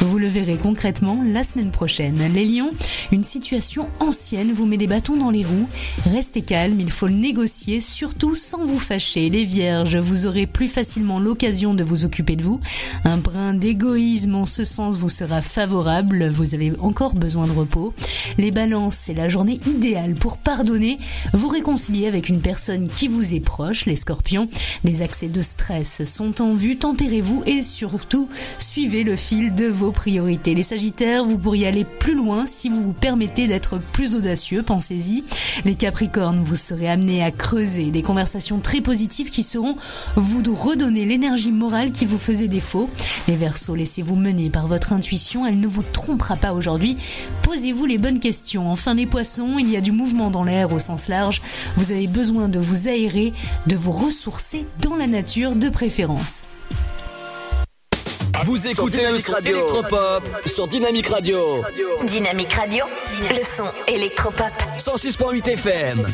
vous 0.00 0.18
le 0.18 0.28
verrez 0.28 0.56
concrètement 0.56 1.22
la 1.22 1.44
semaine 1.44 1.70
prochaine. 1.70 2.32
Les 2.32 2.46
lions, 2.46 2.70
une 3.12 3.24
situation 3.24 3.90
ancienne 4.06 4.52
vous 4.52 4.66
met 4.66 4.76
des 4.76 4.86
bâtons 4.86 5.16
dans 5.16 5.30
les 5.30 5.44
roues. 5.44 5.68
Restez 6.06 6.42
calme, 6.42 6.80
il 6.80 6.90
faut 6.90 7.08
le 7.08 7.14
négocier, 7.14 7.80
surtout 7.80 8.34
sans 8.34 8.64
vous 8.64 8.78
fâcher. 8.78 9.28
Les 9.30 9.44
vierges, 9.44 9.96
vous 9.96 10.26
aurez 10.26 10.46
plus 10.46 10.68
facilement 10.68 11.18
l'occasion 11.18 11.74
de 11.74 11.82
vous 11.82 12.04
occuper 12.04 12.36
de 12.36 12.42
vous. 12.42 12.60
Un 13.04 13.16
brin 13.16 13.54
d'égoïsme 13.54 14.36
en 14.36 14.46
ce 14.46 14.64
sens 14.64 14.98
vous 14.98 15.08
sera 15.08 15.42
favorable, 15.42 16.28
vous 16.28 16.54
avez 16.54 16.72
encore 16.78 17.14
besoin 17.14 17.46
de 17.46 17.52
repos. 17.52 17.92
Les 18.38 18.50
balances, 18.50 18.96
c'est 18.96 19.14
la 19.14 19.28
journée 19.28 19.60
idéale 19.66 20.14
pour 20.14 20.38
pardonner, 20.38 20.98
vous 21.32 21.48
réconcilier 21.48 22.06
avec 22.06 22.28
une 22.28 22.40
personne 22.40 22.88
qui 22.88 23.08
vous 23.08 23.34
est 23.34 23.40
proche. 23.40 23.86
Les 23.86 23.96
scorpions, 23.96 24.48
des 24.84 25.02
accès 25.02 25.28
de 25.28 25.42
stress 25.42 26.04
sont 26.04 26.40
en 26.40 26.54
vue, 26.54 26.76
tempérez-vous 26.76 27.42
et 27.46 27.62
surtout 27.62 28.28
suivez 28.58 29.02
le 29.02 29.16
fil 29.16 29.54
de 29.54 29.66
vos 29.66 29.90
priorités. 29.90 30.54
Les 30.54 30.62
sagittaires, 30.62 31.24
vous 31.24 31.38
pourriez 31.38 31.66
aller 31.66 31.84
plus 31.84 32.14
loin 32.14 32.46
si 32.46 32.68
vous 32.68 32.82
vous 32.82 32.92
permettez 32.92 33.48
d'être 33.48 33.78
plus 33.96 34.14
audacieux, 34.14 34.62
pensez-y. 34.62 35.24
Les 35.64 35.74
capricornes, 35.74 36.42
vous 36.44 36.54
serez 36.54 36.86
amenés 36.86 37.24
à 37.24 37.30
creuser 37.30 37.86
des 37.86 38.02
conversations 38.02 38.60
très 38.60 38.82
positives 38.82 39.30
qui 39.30 39.42
seront 39.42 39.74
vous 40.16 40.42
redonner 40.54 41.06
l'énergie 41.06 41.50
morale 41.50 41.92
qui 41.92 42.04
vous 42.04 42.18
faisait 42.18 42.46
défaut. 42.46 42.90
Les 43.26 43.36
versos, 43.36 43.74
laissez-vous 43.74 44.14
mener 44.14 44.50
par 44.50 44.66
votre 44.66 44.92
intuition, 44.92 45.46
elle 45.46 45.58
ne 45.58 45.66
vous 45.66 45.82
trompera 45.82 46.36
pas 46.36 46.52
aujourd'hui. 46.52 46.98
Posez-vous 47.40 47.86
les 47.86 47.96
bonnes 47.96 48.20
questions. 48.20 48.70
Enfin 48.70 48.92
les 48.92 49.06
poissons, 49.06 49.56
il 49.58 49.70
y 49.70 49.78
a 49.78 49.80
du 49.80 49.92
mouvement 49.92 50.30
dans 50.30 50.44
l'air 50.44 50.74
au 50.74 50.78
sens 50.78 51.08
large. 51.08 51.40
Vous 51.78 51.90
avez 51.90 52.06
besoin 52.06 52.50
de 52.50 52.58
vous 52.58 52.88
aérer, 52.88 53.32
de 53.66 53.76
vous 53.76 53.92
ressourcer 53.92 54.66
dans 54.82 54.96
la 54.96 55.06
nature 55.06 55.56
de 55.56 55.70
préférence. 55.70 56.44
Vous 58.44 58.66
écoutez 58.66 59.10
le 59.10 59.18
son 59.18 59.32
Radio. 59.32 59.56
électropop 59.56 60.28
sur 60.46 60.68
Dynamique 60.68 61.08
Radio. 61.08 61.64
Dynamique 62.04 62.52
Radio, 62.52 62.84
le 63.30 63.42
son 63.42 63.70
électropop. 63.88 64.52
106.8 64.76 65.48
FM. 65.52 66.06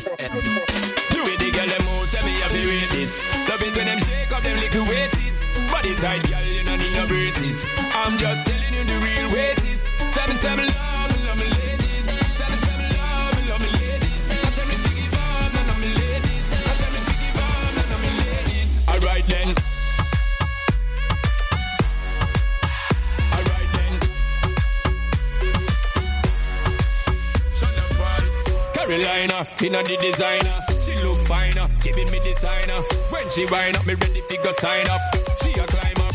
Inna 28.93 29.81
the 29.81 29.97
designer, 29.97 30.53
she 30.85 30.93
look 31.01 31.17
finer, 31.25 31.67
giving 31.81 32.11
me 32.11 32.19
designer. 32.19 32.77
When 33.09 33.27
she 33.27 33.43
wind 33.49 33.75
up, 33.75 33.87
me 33.87 33.95
ready 33.95 34.21
fi 34.29 34.37
go 34.37 34.51
sign 34.53 34.85
up. 34.85 35.01
She 35.41 35.49
a 35.57 35.65
climb 35.65 35.97
up. 36.05 36.13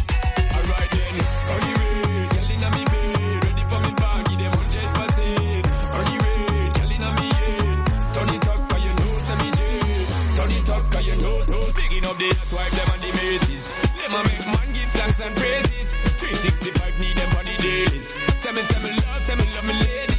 Alright 0.55 0.87
then, 0.95 1.19
on 1.19 1.59
the 1.59 1.73
way, 1.75 2.23
girl 2.31 2.51
inna 2.55 2.71
me 2.79 2.85
bed, 2.87 3.43
ready 3.43 3.65
for 3.67 3.81
me 3.83 3.91
bag, 3.99 4.31
give 4.31 4.39
them 4.39 4.55
hundred 4.55 4.89
percent. 4.95 5.67
On 5.91 6.05
the 6.07 6.15
way, 6.23 6.71
girl 6.71 6.93
inna 6.95 7.11
me 7.19 7.29
head, 7.35 8.15
turn 8.15 8.31
it 8.31 8.47
up 8.47 8.61
'cause 8.71 8.85
you 8.87 8.95
know 8.95 9.13
say 9.27 9.37
me 9.43 9.49
jet. 9.59 10.07
Turn 10.39 10.53
it 10.55 10.71
up 10.71 10.83
'cause 10.87 11.07
you 11.09 11.17
know, 11.19 11.37
know. 11.51 11.65
Picking 11.75 12.07
up 12.07 12.15
the 12.15 12.31
hot 12.31 12.51
wife 12.55 12.75
them 12.79 12.89
and 12.95 13.03
the 13.03 13.11
mates. 13.19 13.67
Them 13.99 14.15
a 14.15 14.21
make 14.23 14.47
man 14.55 14.69
give 14.71 14.91
thanks 14.95 15.19
and 15.19 15.35
praises. 15.35 15.99
365 16.15 16.95
need 17.03 17.17
them 17.19 17.35
on 17.35 17.43
the 17.43 17.57
dailies. 17.59 18.15
Say 18.39 18.53
me, 18.55 18.63
say 18.63 18.79
me 18.87 18.91
love, 19.03 19.19
say 19.19 19.35
me 19.35 19.47
love 19.51 19.67
me 19.67 19.75
ladies. 19.83 20.18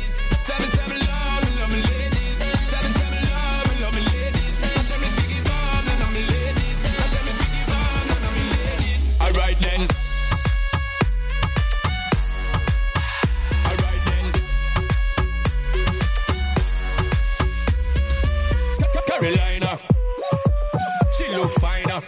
Carolina, 19.20 19.78
she 21.12 21.28
look 21.36 21.52
finer. 21.60 22.00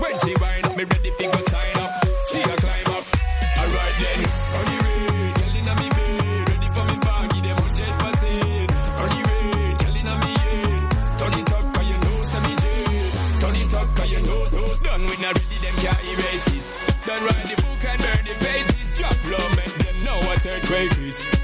When 0.00 0.18
she 0.20 0.34
wind 0.40 0.64
up, 0.64 0.74
me 0.74 0.84
ready 0.84 1.10
fi 1.10 1.24
go 1.26 1.38
sign 1.52 1.76
up. 1.76 1.90
She 2.32 2.40
a 2.40 2.56
climb 2.56 2.96
up. 2.96 3.04
Alright 3.60 3.94
then, 4.00 4.20
on 4.56 4.64
the 4.64 4.76
way, 4.84 5.32
girl 5.36 5.56
inna 5.58 5.74
me 5.76 5.88
bed, 5.92 6.48
ready 6.48 6.68
for 6.72 6.84
me 6.88 6.96
bag, 7.04 7.28
give 7.28 7.44
them 7.44 7.58
hundred 7.60 7.92
percent. 8.00 8.72
On 9.02 9.08
the 9.12 9.20
way, 9.28 9.74
girl 9.76 9.96
inna 10.00 10.14
me 10.24 10.32
head, 10.44 10.80
turn 11.18 11.34
it 11.40 11.52
up 11.52 11.64
'cause 11.74 11.88
you 11.90 11.98
know 12.04 12.24
say 12.24 12.40
me 12.40 12.54
jet. 12.56 13.40
Turn 13.40 13.56
it 13.56 13.74
up 13.74 13.88
'cause 13.94 14.10
you 14.10 14.20
know, 14.22 14.42
know. 14.56 14.68
Done 14.80 15.02
with 15.04 15.20
not 15.20 15.34
ready, 15.36 15.58
them 15.60 15.76
can't 15.84 16.04
erase 16.08 16.44
this. 16.46 16.68
Done 17.04 17.22
write 17.22 17.46
the 17.52 17.56
book 17.60 17.84
and 17.84 18.00
burn 18.00 18.24
the 18.24 18.34
pages. 18.40 18.96
Drop 18.96 19.16
low, 19.28 19.48
make 19.60 19.76
them 19.84 20.04
know 20.04 20.18
what 20.24 20.46
earthquake 20.46 20.96
is. 21.04 21.35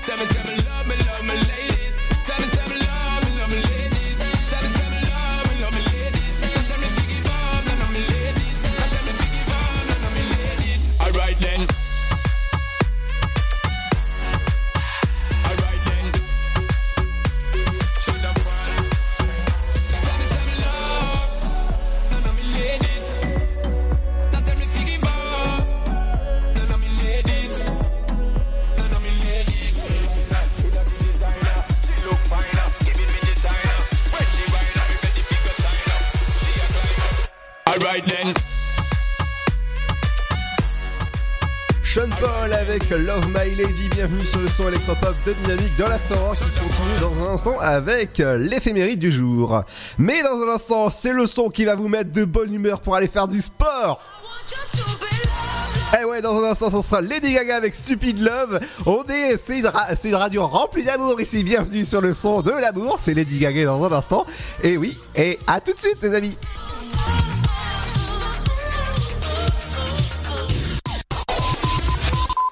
Sean 41.85 42.09
Paul 42.19 42.55
avec 42.55 42.89
Love 42.89 43.27
My 43.29 43.55
Lady, 43.55 43.91
bienvenue 43.91 44.25
sur 44.25 44.41
le 44.41 44.49
son 44.49 44.69
électropop 44.69 45.15
de 45.27 45.35
Dynamique 45.35 45.77
dans 45.77 45.89
l'Afterwork 45.89 46.39
qui 46.39 46.45
continue 46.59 46.99
dans 47.03 47.29
un 47.29 47.35
instant 47.35 47.59
avec 47.59 48.17
l'éphéméride 48.39 48.99
du 48.99 49.13
jour. 49.13 49.63
Mais 49.99 50.23
dans 50.23 50.41
un 50.41 50.55
instant, 50.55 50.89
c'est 50.89 51.13
le 51.13 51.27
son 51.27 51.51
qui 51.51 51.67
va 51.67 51.75
vous 51.75 51.89
mettre 51.89 52.13
de 52.13 52.25
bonne 52.25 52.55
humeur 52.55 52.81
pour 52.81 52.97
aller 52.97 53.09
faire 53.09 53.29
du 53.29 53.43
sport. 53.43 54.01
Eh 56.01 56.05
ouais, 56.07 56.23
dans 56.23 56.43
un 56.43 56.51
instant, 56.51 56.71
ce 56.71 56.81
sera 56.89 57.03
Lady 57.03 57.35
Gaga 57.35 57.57
avec 57.57 57.75
Stupid 57.75 58.23
Love. 58.23 58.59
On 58.87 59.05
est, 59.05 59.37
c'est 59.47 59.59
une, 59.59 59.67
ra- 59.67 59.95
c'est 59.95 60.09
une 60.09 60.15
radio 60.15 60.47
remplie 60.47 60.85
d'amour 60.85 61.21
ici. 61.21 61.45
Bienvenue 61.45 61.85
sur 61.85 62.01
le 62.01 62.15
son 62.15 62.41
de 62.41 62.53
l'amour. 62.53 62.99
C'est 62.99 63.13
Lady 63.13 63.39
Gaga 63.39 63.67
dans 63.67 63.85
un 63.85 63.93
instant. 63.93 64.25
Et 64.63 64.79
oui, 64.79 64.97
et 65.15 65.39
à 65.47 65.61
tout 65.61 65.75
de 65.75 65.79
suite, 65.79 65.99
les 66.01 66.15
amis. 66.15 66.39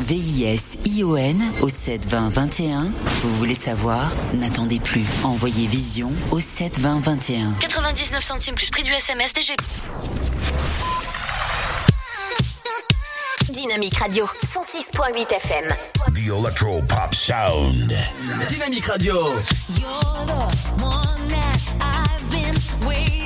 V-I-S-I-O-N 0.00 1.42
au 1.62 1.68
72021. 1.68 2.90
Vous 3.22 3.36
voulez 3.36 3.54
savoir? 3.54 4.10
N'attendez 4.34 4.80
plus. 4.80 5.04
Envoyez 5.24 5.66
Vision 5.66 6.10
au 6.30 6.40
72021. 6.40 7.54
99 7.60 8.22
centimes 8.22 8.54
plus 8.54 8.70
prix 8.70 8.82
du 8.82 8.92
SMS 8.92 9.32
DGP. 9.32 9.60
Dynamique 13.50 13.96
Radio 13.98 14.26
106.8 14.44 15.32
FM. 15.34 15.68
The 16.14 16.28
Electro 16.28 16.82
Pop 16.88 17.14
Sound. 17.14 17.94
Dynamique 18.48 18.86
Radio. 18.86 19.14
You're 19.78 20.26
the 20.26 20.82
one 20.82 21.28
that 21.28 21.58
I've 21.80 22.30
been 22.30 22.56
waiting 22.86 23.21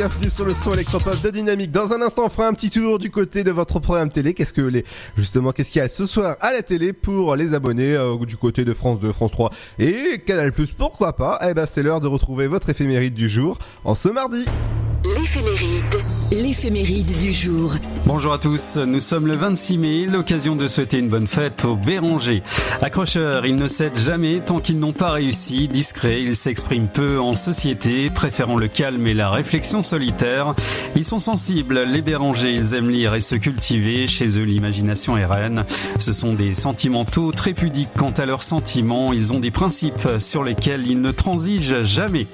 bienvenue 0.00 0.30
sur 0.30 0.46
le 0.46 0.54
son 0.54 0.72
électropop 0.72 1.20
de 1.20 1.28
Dynamique. 1.28 1.72
Dans 1.72 1.92
un 1.92 2.00
instant, 2.00 2.24
on 2.24 2.30
fera 2.30 2.46
un 2.46 2.54
petit 2.54 2.70
tour 2.70 2.98
du 2.98 3.10
côté 3.10 3.44
de 3.44 3.50
votre 3.50 3.80
programme 3.80 4.10
télé. 4.10 4.32
Qu'est-ce 4.32 4.54
que 4.54 4.62
les, 4.62 4.82
justement, 5.14 5.52
qu'est-ce 5.52 5.70
qu'il 5.70 5.82
y 5.82 5.84
a 5.84 5.90
ce 5.90 6.06
soir 6.06 6.38
à 6.40 6.54
la 6.54 6.62
télé 6.62 6.94
pour 6.94 7.36
les 7.36 7.52
abonnés 7.52 7.96
euh, 7.96 8.16
du 8.24 8.38
côté 8.38 8.64
de 8.64 8.72
France 8.72 8.98
2, 8.98 9.12
France 9.12 9.32
3 9.32 9.50
et 9.78 10.22
Canal+, 10.24 10.52
pourquoi 10.78 11.14
pas? 11.16 11.38
Eh 11.46 11.52
ben, 11.52 11.66
c'est 11.66 11.82
l'heure 11.82 12.00
de 12.00 12.06
retrouver 12.06 12.46
votre 12.46 12.70
éphéméride 12.70 13.12
du 13.12 13.28
jour 13.28 13.58
en 13.84 13.94
ce 13.94 14.08
mardi. 14.08 14.46
L'éphéméride. 15.02 16.04
L'éphéméride 16.30 17.18
du 17.18 17.32
jour. 17.32 17.72
Bonjour 18.04 18.34
à 18.34 18.38
tous, 18.38 18.76
nous 18.76 19.00
sommes 19.00 19.26
le 19.26 19.34
26 19.34 19.78
mai, 19.78 20.06
l'occasion 20.06 20.56
de 20.56 20.66
souhaiter 20.66 20.98
une 20.98 21.08
bonne 21.08 21.26
fête 21.26 21.64
aux 21.64 21.76
Bérangers. 21.76 22.42
Accrocheurs, 22.82 23.46
ils 23.46 23.56
ne 23.56 23.66
cèdent 23.66 23.98
jamais 23.98 24.40
tant 24.44 24.58
qu'ils 24.58 24.78
n'ont 24.78 24.92
pas 24.92 25.12
réussi, 25.12 25.68
discrets, 25.68 26.20
ils 26.22 26.36
s'expriment 26.36 26.88
peu 26.88 27.18
en 27.18 27.32
société, 27.32 28.10
préférant 28.10 28.56
le 28.56 28.68
calme 28.68 29.06
et 29.06 29.14
la 29.14 29.30
réflexion 29.30 29.82
solitaire. 29.82 30.54
Ils 30.96 31.04
sont 31.04 31.18
sensibles, 31.18 31.80
les 31.80 32.02
Bérangers, 32.02 32.52
ils 32.52 32.74
aiment 32.74 32.90
lire 32.90 33.14
et 33.14 33.20
se 33.20 33.36
cultiver, 33.36 34.06
chez 34.06 34.38
eux 34.38 34.44
l'imagination 34.44 35.16
est 35.16 35.24
reine. 35.24 35.64
Ce 35.98 36.12
sont 36.12 36.34
des 36.34 36.52
sentimentaux 36.52 37.32
très 37.32 37.54
pudiques 37.54 37.88
quant 37.96 38.12
à 38.18 38.26
leurs 38.26 38.42
sentiments, 38.42 39.14
ils 39.14 39.32
ont 39.32 39.40
des 39.40 39.50
principes 39.50 40.08
sur 40.18 40.44
lesquels 40.44 40.86
ils 40.86 41.00
ne 41.00 41.10
transigent 41.10 41.82
jamais. 41.82 42.26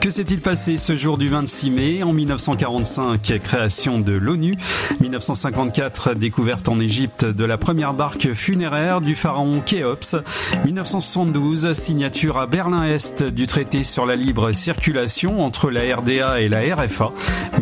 Que 0.00 0.10
s'est-il 0.10 0.40
passé 0.40 0.76
ce 0.76 0.96
jour 0.96 1.16
du 1.16 1.28
26 1.28 1.70
mai? 1.70 2.02
En 2.10 2.12
1945, 2.12 3.38
création 3.40 4.00
de 4.00 4.14
l'ONU. 4.14 4.56
1954, 5.00 6.14
découverte 6.14 6.68
en 6.68 6.80
Égypte 6.80 7.24
de 7.24 7.44
la 7.44 7.56
première 7.56 7.94
barque 7.94 8.32
funéraire 8.32 9.00
du 9.00 9.14
pharaon 9.14 9.60
Khéops. 9.64 10.16
1972, 10.64 11.72
signature 11.72 12.38
à 12.38 12.46
Berlin-Est 12.46 13.22
du 13.22 13.46
traité 13.46 13.84
sur 13.84 14.06
la 14.06 14.16
libre 14.16 14.50
circulation 14.50 15.44
entre 15.44 15.70
la 15.70 15.82
RDA 15.94 16.40
et 16.40 16.48
la 16.48 16.74
RFA. 16.74 17.12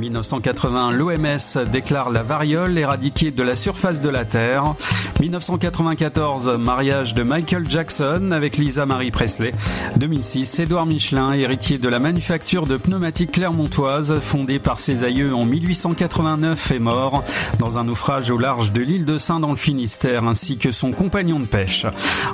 1980, 0.01 0.93
l'OMS 0.93 1.71
déclare 1.71 2.09
la 2.09 2.23
variole 2.23 2.79
éradiquée 2.79 3.31
de 3.31 3.43
la 3.43 3.55
surface 3.55 4.01
de 4.01 4.09
la 4.09 4.25
Terre. 4.25 4.75
1994, 5.21 6.57
mariage 6.59 7.13
de 7.13 7.23
Michael 7.23 7.69
Jackson 7.69 8.31
avec 8.33 8.57
Lisa 8.57 8.87
Marie 8.87 9.11
Presley. 9.11 9.53
2006, 9.97 10.61
Édouard 10.61 10.87
Michelin, 10.87 11.33
héritier 11.33 11.77
de 11.77 11.89
la 11.91 11.99
manufacture 11.99 12.67
de 12.67 12.79
pneumatiques 12.79 13.33
clermontoises 13.33 14.21
fondée 14.39 14.61
par 14.61 14.79
ses 14.79 15.03
aïeux 15.03 15.35
en 15.35 15.45
1889 15.45 16.71
est 16.71 16.79
mort 16.79 17.25
dans 17.59 17.77
un 17.81 17.85
naufrage 17.85 18.31
au 18.31 18.39
large 18.39 18.71
de 18.73 18.81
l'île 18.81 19.05
de 19.05 19.19
Saint 19.19 19.41
dans 19.41 19.51
le 19.51 19.57
Finistère 19.57 20.23
ainsi 20.23 20.59
que 20.59 20.71
son 20.71 20.93
compagnon 20.93 21.41
de 21.41 21.47
pêche. 21.47 21.87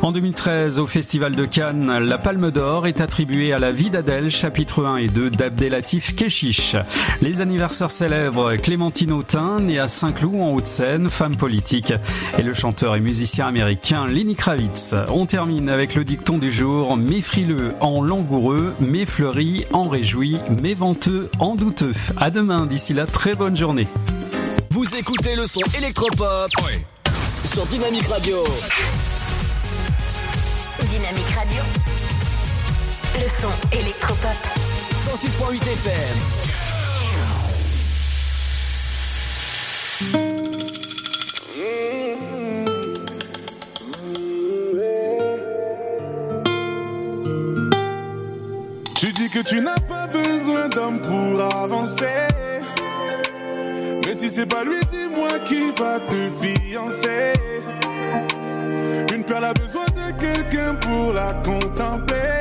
En 0.02 0.12
2013, 0.12 0.80
au 0.80 0.86
Festival 0.86 1.34
de 1.34 1.46
Cannes, 1.46 2.00
la 2.00 2.18
Palme 2.18 2.50
d'Or 2.50 2.86
est 2.86 3.00
attribuée 3.00 3.54
à 3.54 3.58
la 3.58 3.72
vie 3.72 3.88
d'Adèle, 3.88 4.30
chapitre 4.30 4.84
1 4.84 4.96
et 4.98 5.06
2 5.06 5.30
d'Abdelatif 5.30 6.14
Keshish. 6.14 6.76
Les 7.22 7.40
anniversaires 7.40 7.90
célèbres 7.90 8.56
Clémentine 8.56 9.12
Autain, 9.12 9.60
née 9.60 9.78
à 9.78 9.88
Saint-Cloud 9.88 10.42
en 10.42 10.52
Haute-Seine, 10.52 11.08
femme 11.08 11.36
politique, 11.36 11.94
et 12.38 12.42
le 12.42 12.52
chanteur 12.52 12.96
et 12.96 13.00
musicien 13.00 13.46
américain 13.46 14.06
Lenny 14.06 14.34
Kravitz. 14.34 14.94
On 15.08 15.24
termine 15.24 15.70
avec 15.70 15.94
le 15.94 16.04
dicton 16.04 16.36
du 16.36 16.52
jour, 16.52 16.98
méfrileux 16.98 17.72
en 17.80 18.02
langoureux, 18.02 18.74
méfleuri 18.78 19.64
en 19.72 19.88
réjoui, 19.88 20.36
méventeux 20.60 21.30
en 21.38 21.54
douteux. 21.54 21.93
À 22.16 22.30
demain, 22.30 22.66
d'ici 22.66 22.92
là, 22.92 23.06
très 23.06 23.34
bonne 23.34 23.56
journée. 23.56 23.86
Vous 24.70 24.96
écoutez 24.96 25.36
le 25.36 25.46
son 25.46 25.60
électropop 25.76 26.50
sur 27.44 27.66
Dynamique 27.66 28.06
Radio. 28.08 28.44
Dynamique 30.80 31.30
Radio. 31.36 31.62
Le 33.14 33.28
son 33.40 33.76
électropop. 33.78 34.36
106.8 35.14 35.62
FM. 35.62 36.44
Que 49.34 49.40
tu 49.40 49.60
n'as 49.60 49.80
pas 49.88 50.06
besoin 50.06 50.68
d'homme 50.68 51.00
pour 51.00 51.40
avancer. 51.56 52.28
Mais 54.06 54.14
si 54.14 54.30
c'est 54.30 54.46
pas 54.46 54.62
lui, 54.62 54.78
dis-moi 54.88 55.40
qui 55.44 55.72
va 55.76 55.98
te 55.98 56.30
fiancer. 56.40 57.32
Une 59.12 59.24
perle 59.24 59.46
a 59.46 59.54
besoin 59.54 59.86
de 59.86 60.20
quelqu'un 60.20 60.76
pour 60.76 61.12
la 61.12 61.32
contempler. 61.42 62.38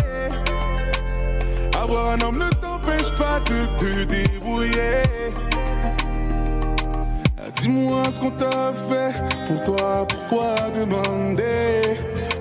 Avoir 1.81 2.11
un 2.11 2.21
homme 2.21 2.37
ne 2.37 2.49
t'empêche 2.61 3.11
pas 3.17 3.39
de 3.39 3.65
te 3.79 4.03
débrouiller. 4.03 5.01
Dis-moi 7.55 8.03
ce 8.11 8.19
qu'on 8.19 8.31
t'a 8.31 8.71
fait 8.89 9.13
pour 9.47 9.63
toi, 9.63 10.05
pourquoi 10.07 10.53
demander? 10.75 11.81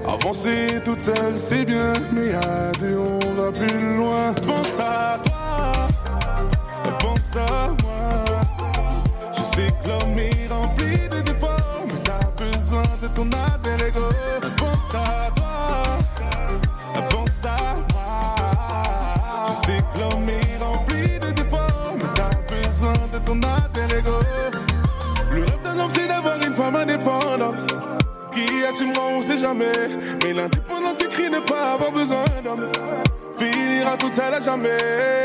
Avancer 0.06 0.82
toute 0.84 1.00
seule 1.00 1.36
c'est 1.36 1.64
bien, 1.64 1.94
mais 2.12 2.34
à 2.34 2.72
deux 2.78 2.98
on 2.98 3.21
va. 3.50 4.34
Pense 4.46 4.78
à 4.78 5.18
toi, 5.24 5.72
pense 6.98 7.36
à 7.36 7.68
moi. 7.82 8.24
Je 9.32 9.42
sais 9.42 9.68
que 9.82 9.88
l'homme 9.88 10.18
est 10.18 10.48
rempli 10.48 11.08
de 11.08 11.20
défauts, 11.22 11.86
mais 11.86 12.02
t'as 12.04 12.30
besoin 12.44 12.82
de 13.00 13.08
ton 13.08 13.24
alter 13.24 13.86
ego. 13.86 14.06
Pense 14.56 14.94
à 14.94 15.30
toi, 15.34 15.98
pense 17.10 17.44
à 17.44 17.74
moi. 17.92 18.34
Je 19.48 19.66
sais 19.66 19.82
que 19.92 19.98
l'homme 20.00 20.28
est 20.28 20.62
rempli 20.62 21.18
de 21.18 21.32
défauts, 21.32 21.96
mais 21.96 22.10
t'as 22.14 22.54
besoin 22.54 22.92
de 23.12 23.18
ton 23.18 23.40
alter 23.42 23.98
ego. 23.98 24.18
Le 25.30 25.40
rêve 25.40 25.62
d'un 25.62 25.78
homme, 25.78 25.90
c'est 25.90 26.08
d'avoir 26.08 26.36
une 26.36 26.54
femme 26.54 26.76
indépendante 26.76 27.54
qui 28.34 28.64
assumera, 28.64 29.02
on 29.18 29.22
sait 29.22 29.38
jamais. 29.38 29.72
Mais 30.22 30.32
l'indépendant 30.32 30.94
qui 30.98 31.08
crie 31.08 31.30
ne 31.30 31.40
pas 31.40 31.74
avoir 31.74 31.92
besoin 31.92 32.24
d'homme 32.44 32.70
finira 33.36 33.96
toute 33.96 34.14
seule 34.14 34.34
à 34.34 34.40
jamais. 34.40 35.24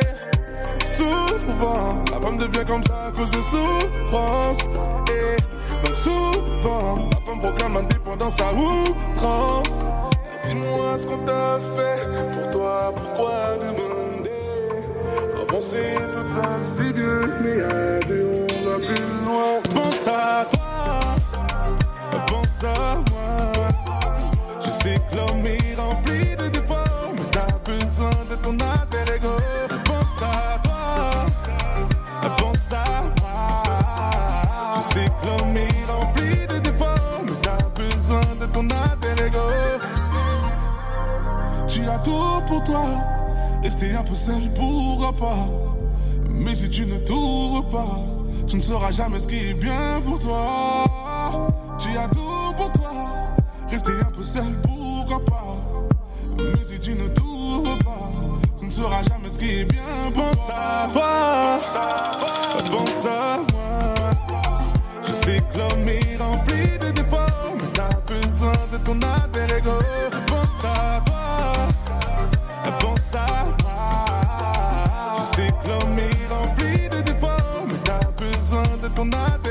Souvent, 0.86 2.04
la 2.12 2.20
femme 2.20 2.38
devient 2.38 2.66
comme 2.66 2.84
ça 2.84 3.08
à 3.08 3.12
cause 3.12 3.32
de 3.32 3.42
souffrance. 3.42 4.60
Et 5.12 5.38
donc 5.88 5.98
souvent, 5.98 7.08
la 7.14 7.22
femme 7.26 7.40
proclame 7.40 7.74
l'indépendance 7.76 8.42
à 8.42 8.54
outrance. 8.54 9.80
Dis-moi 10.46 10.98
ce 10.98 11.06
qu'on 11.06 11.18
t'a 11.20 11.60
fait 11.76 12.00
pour 12.32 12.50
toi, 12.52 12.94
pourquoi 12.96 13.58
demander? 13.60 14.32
Avancer 15.50 15.98
toute 16.14 16.28
seule, 16.28 16.64
c'est 16.64 16.94
bien, 16.94 17.20
mais 17.42 17.62
à 17.62 18.00
deux, 18.06 18.46
on 18.58 18.70
va 18.70 18.76
plus 18.78 19.06
loin. 19.26 19.62
Pense 19.74 20.08
à 20.08 20.46
toi, 20.52 21.16
pense 22.28 22.64
à 22.64 22.96
moi. 23.12 23.52
Je 24.62 24.70
sais 24.70 25.00
que 25.10 25.16
l'homme 25.16 25.46
est 25.46 25.76
rempli 25.80 26.36
de 26.36 26.48
défauts, 26.50 26.87
besoin 28.48 28.54
de 28.54 28.60
ton 28.60 28.66
alter 28.66 29.16
ego. 29.16 29.30
Pense 29.86 30.22
à 30.22 30.60
toi, 30.64 30.76
pense 32.38 32.72
à 32.72 33.04
moi. 33.22 33.64
Sais 34.82 35.06
que 35.06 35.26
l'homme 35.26 35.58
est 35.58 35.92
rempli 35.92 36.48
de 36.48 36.60
défauts, 36.60 37.24
mais 37.26 37.40
t'as 37.42 37.70
besoin 37.76 38.22
de 38.40 38.46
ton 38.48 38.64
ego. 39.26 39.40
Tu 41.68 41.82
as 41.88 42.00
tout 42.00 42.42
pour 42.48 42.64
toi, 42.64 42.86
rester 43.64 43.94
un 43.96 44.04
peu 44.04 44.16
seul, 44.16 44.50
pourquoi 44.56 45.14
pas. 45.14 45.46
Mais 46.30 46.56
si 46.56 46.70
tu 46.70 46.86
ne 46.86 46.98
t'ouvres 47.00 47.68
pas, 47.70 48.00
tu 48.48 48.56
ne 48.56 48.62
sauras 48.62 48.92
jamais 48.92 49.20
ce 49.20 49.28
qui 49.28 49.50
est 49.50 49.54
bien 49.54 50.02
pour 50.06 50.20
toi. 50.20 50.86
Tu 51.78 51.98
as 51.98 52.08
tout 52.10 52.54
pour 52.56 52.72
toi, 52.72 52.92
rester 53.70 53.92
un 54.02 54.12
peu 54.12 54.24
seul, 54.24 54.56
pourquoi 54.64 55.24
pas. 55.26 55.56
Mais 56.38 56.64
si 56.64 56.80
tu 56.80 56.94
ne 56.94 57.08
t'ouvres 57.10 57.27
ne 58.68 58.72
saura 58.72 59.02
jamais 59.04 59.30
ce 59.30 59.40
qui 59.40 59.62
est 59.62 59.66
bien. 59.66 60.12
Pense 60.14 60.50
à 60.50 60.90
toi, 60.92 61.60
pense 62.72 63.06
à 63.06 63.38
moi. 63.54 63.94
Je 65.04 65.12
sais 65.12 65.42
que 65.52 65.58
l'homme 65.58 65.88
est 65.88 66.18
rempli 66.18 66.78
de 66.80 66.92
défauts, 66.92 67.56
mais 67.56 67.72
t'as 67.74 68.00
besoin 68.14 68.54
de 68.72 68.78
ton 68.78 69.00
alter 69.02 69.58
ego. 69.58 69.80
Pense 70.28 70.66
à 70.66 71.02
toi, 71.06 71.26
pense 72.80 73.16
à 73.16 73.46
moi. 73.64 74.06
Je 75.18 75.36
sais 75.36 75.52
que 75.64 75.68
l'homme 75.70 76.00
est 76.00 76.34
rempli 76.34 76.90
de 76.90 77.02
défauts, 77.02 77.66
mais 77.68 77.80
t'as 77.84 78.12
besoin 78.12 78.64
de 78.82 78.88
ton 78.90 79.10
alter 79.12 79.47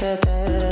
da 0.00 0.14
da 0.16 0.60
da 0.60 0.65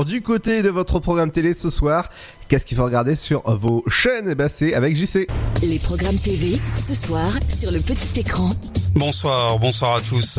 du 0.00 0.22
côté 0.22 0.62
de 0.62 0.70
votre 0.70 0.98
programme 1.00 1.30
télé 1.30 1.54
ce 1.54 1.68
soir. 1.70 2.08
Qu'est-ce 2.48 2.66
qu'il 2.66 2.76
faut 2.76 2.84
regarder 2.84 3.14
sur 3.14 3.42
vos 3.56 3.84
chaînes? 3.88 4.28
Eh 4.30 4.34
ben 4.34 4.48
c'est 4.48 4.74
avec 4.74 4.96
JC. 4.96 5.26
Les 5.62 5.78
programmes 5.78 6.16
TV, 6.16 6.58
ce 6.76 6.94
soir, 6.94 7.30
sur 7.48 7.70
le 7.70 7.80
petit 7.80 8.18
écran. 8.18 8.50
Bonsoir, 8.94 9.58
bonsoir 9.58 9.96
à 9.96 10.00
tous. 10.00 10.38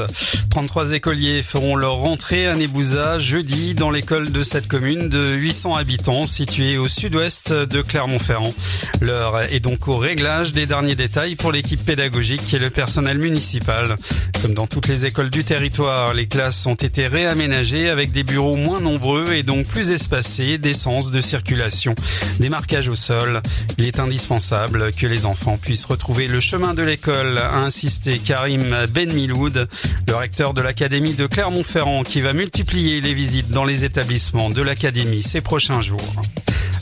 33 0.51 0.93
écoliers 0.93 1.41
feront 1.41 1.75
leur 1.75 1.95
rentrée 1.95 2.45
à 2.45 2.55
Nebouza 2.55 3.17
jeudi 3.17 3.73
dans 3.73 3.89
l'école 3.89 4.31
de 4.31 4.43
cette 4.43 4.67
commune 4.67 5.09
de 5.09 5.33
800 5.33 5.73
habitants 5.73 6.25
située 6.25 6.77
au 6.77 6.87
sud-ouest 6.87 7.51
de 7.51 7.81
Clermont-Ferrand. 7.81 8.53
L'heure 9.01 9.41
est 9.51 9.59
donc 9.59 9.87
au 9.87 9.97
réglage 9.97 10.53
des 10.53 10.67
derniers 10.67 10.93
détails 10.93 11.35
pour 11.35 11.51
l'équipe 11.51 11.83
pédagogique 11.83 12.53
et 12.53 12.59
le 12.59 12.69
personnel 12.69 13.17
municipal. 13.17 13.95
Comme 14.43 14.53
dans 14.53 14.67
toutes 14.67 14.87
les 14.87 15.05
écoles 15.05 15.31
du 15.31 15.43
territoire, 15.43 16.13
les 16.13 16.27
classes 16.27 16.65
ont 16.67 16.75
été 16.75 17.07
réaménagées 17.07 17.89
avec 17.89 18.11
des 18.11 18.23
bureaux 18.23 18.55
moins 18.55 18.81
nombreux 18.81 19.33
et 19.33 19.41
donc 19.41 19.65
plus 19.65 19.91
espacés, 19.91 20.59
des 20.59 20.73
sens 20.73 21.09
de 21.09 21.21
circulation, 21.21 21.95
des 22.39 22.49
marquages 22.49 22.89
au 22.89 22.95
sol. 22.95 23.41
Il 23.77 23.87
est 23.87 23.99
indispensable 23.99 24.93
que 24.93 25.07
les 25.07 25.25
enfants 25.25 25.57
puissent 25.57 25.85
retrouver 25.85 26.27
le 26.27 26.39
chemin 26.39 26.73
de 26.73 26.83
l'école, 26.83 27.39
a 27.39 27.55
insisté 27.55 28.19
Karim 28.43 28.75
Ben 28.91 29.13
Miloud, 29.13 29.69
le 30.05 30.15
recteur 30.15 30.53
de 30.53 30.61
l'académie 30.61 31.13
de 31.13 31.27
Clermont-Ferrand 31.27 32.03
qui 32.03 32.19
va 32.19 32.33
multiplier 32.33 32.99
les 32.99 33.13
visites 33.13 33.51
dans 33.51 33.63
les 33.63 33.85
établissements 33.85 34.49
de 34.49 34.61
l'académie 34.61 35.21
ces 35.21 35.39
prochains 35.39 35.79
jours. 35.81 36.13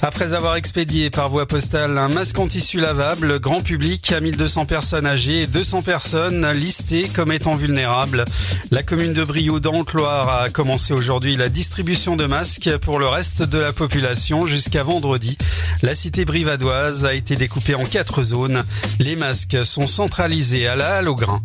Après 0.03 0.33
avoir 0.33 0.55
expédié 0.55 1.11
par 1.11 1.29
voie 1.29 1.45
postale 1.45 1.95
un 1.99 2.07
masque 2.09 2.39
en 2.39 2.47
tissu 2.47 2.79
lavable 2.79 3.39
grand 3.39 3.61
public 3.61 4.11
à 4.11 4.19
1200 4.19 4.65
personnes 4.65 5.05
âgées 5.05 5.43
et 5.43 5.47
200 5.47 5.83
personnes 5.83 6.49
listées 6.53 7.07
comme 7.13 7.31
étant 7.31 7.55
vulnérables, 7.55 8.25
la 8.71 8.81
commune 8.81 9.13
de 9.13 9.23
Brioude 9.23 9.61
dans 9.61 9.73
le 9.73 9.85
Loire 9.93 10.29
a 10.29 10.49
commencé 10.49 10.93
aujourd'hui 10.93 11.35
la 11.35 11.49
distribution 11.49 12.15
de 12.15 12.25
masques 12.25 12.75
pour 12.77 12.97
le 12.97 13.07
reste 13.07 13.43
de 13.43 13.59
la 13.59 13.73
population 13.73 14.47
jusqu'à 14.47 14.81
vendredi. 14.81 15.37
La 15.83 15.93
cité 15.93 16.25
brivadoise 16.25 17.05
a 17.05 17.13
été 17.13 17.35
découpée 17.35 17.75
en 17.75 17.83
quatre 17.83 18.23
zones. 18.23 18.63
Les 18.99 19.15
masques 19.15 19.63
sont 19.63 19.85
centralisés 19.85 20.67
à 20.67 20.75
la 20.75 20.95
halle 20.95 21.09
au 21.09 21.15
grain. 21.15 21.43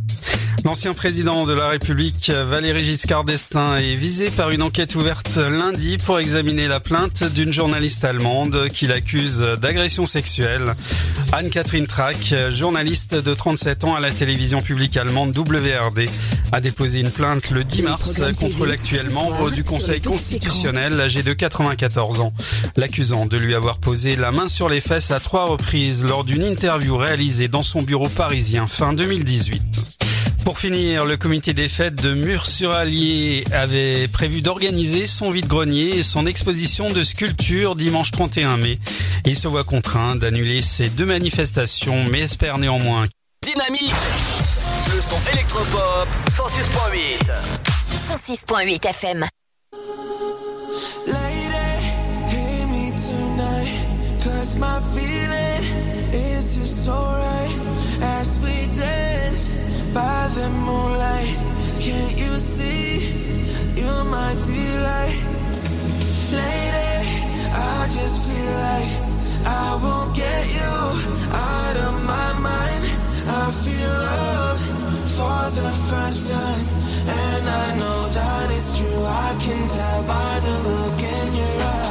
L'ancien 0.66 0.94
président 0.94 1.46
de 1.46 1.52
la 1.52 1.68
République, 1.68 2.28
Valéry 2.28 2.84
Giscard 2.84 3.22
d'Estaing, 3.22 3.76
est 3.76 3.94
visé 3.94 4.30
par 4.30 4.50
une 4.50 4.62
enquête 4.62 4.96
ouverte 4.96 5.36
lundi 5.36 5.96
pour 5.96 6.18
examiner 6.18 6.66
la 6.66 6.80
plainte 6.80 7.22
d'une 7.22 7.52
journaliste 7.52 8.04
allemande 8.04 8.66
qui 8.70 8.88
l'accuse 8.88 9.38
d'agression 9.60 10.06
sexuelle. 10.06 10.74
Anne-Catherine 11.30 11.86
Track, 11.86 12.34
journaliste 12.50 13.14
de 13.14 13.32
37 13.32 13.84
ans 13.84 13.94
à 13.94 14.00
la 14.00 14.10
télévision 14.10 14.60
publique 14.60 14.96
allemande 14.96 15.36
WRD, 15.36 16.10
a 16.50 16.60
déposé 16.60 16.98
une 16.98 17.12
plainte 17.12 17.50
le 17.50 17.62
10 17.62 17.82
mars 17.82 18.20
contre 18.40 18.66
l'actuel 18.66 19.08
membre 19.10 19.52
du 19.52 19.62
Conseil 19.62 20.00
constitutionnel 20.00 21.00
âgé 21.00 21.22
de 21.22 21.32
94 21.32 22.18
ans, 22.18 22.32
l'accusant 22.76 23.26
de 23.26 23.36
lui 23.36 23.54
avoir 23.54 23.78
posé 23.78 24.16
la 24.16 24.32
main 24.32 24.48
sur 24.48 24.68
les 24.68 24.80
fesses 24.80 25.12
à 25.12 25.20
trois 25.20 25.44
reprises 25.44 26.04
lors 26.04 26.24
d'une 26.24 26.42
interview 26.42 26.96
réalisée 26.96 27.46
dans 27.46 27.62
son 27.62 27.82
bureau 27.82 28.08
parisien 28.08 28.66
fin 28.66 28.92
2018. 28.92 29.95
Pour 30.46 30.60
finir, 30.60 31.04
le 31.04 31.16
comité 31.16 31.54
des 31.54 31.68
fêtes 31.68 31.96
de 31.96 32.14
Murs-sur-Allier 32.14 33.42
avait 33.50 34.06
prévu 34.06 34.42
d'organiser 34.42 35.08
son 35.08 35.32
vide-grenier 35.32 35.96
et 35.98 36.02
son 36.04 36.24
exposition 36.24 36.86
de 36.86 37.02
sculptures 37.02 37.74
dimanche 37.74 38.12
31 38.12 38.56
mai. 38.56 38.78
Il 39.24 39.36
se 39.36 39.48
voit 39.48 39.64
contraint 39.64 40.14
d'annuler 40.14 40.62
ces 40.62 40.88
deux 40.88 41.04
manifestations, 41.04 42.04
mais 42.12 42.20
espère 42.20 42.58
néanmoins 42.58 43.02
Dynamique 43.42 43.92
Le 44.94 45.00
son 45.00 45.18
électropop 45.32 46.06
106.8 46.30 47.18
106.8 48.08 48.88
FM. 48.88 49.26
I 67.86 67.88
just 67.88 68.20
feel 68.24 68.52
like 68.72 69.46
I 69.46 69.78
won't 69.80 70.12
get 70.12 70.44
you 70.50 70.74
out 71.30 71.76
of 71.86 71.94
my 72.02 72.32
mind. 72.32 72.82
I 73.28 73.52
feel 73.62 73.90
love 74.10 74.60
for 75.14 75.50
the 75.54 75.70
first 75.86 76.32
time. 76.32 76.66
And 77.06 77.48
I 77.48 77.76
know 77.78 78.08
that 78.08 78.50
it's 78.50 78.76
true. 78.76 79.04
I 79.04 79.36
can 79.38 79.68
tell 79.68 80.02
by 80.02 80.40
the 80.40 80.54
look 80.68 81.00
in 81.00 81.36
your 81.36 81.62
eyes. 81.62 81.85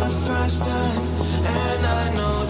The 0.00 0.08
first 0.08 0.62
time, 0.64 1.02
and 1.44 1.86
I 1.86 2.14
know 2.14 2.49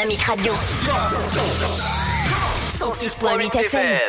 Dynamique 0.00 0.28
Radio. 0.28 0.54
106.8 0.54 3.50
FM. 3.50 4.00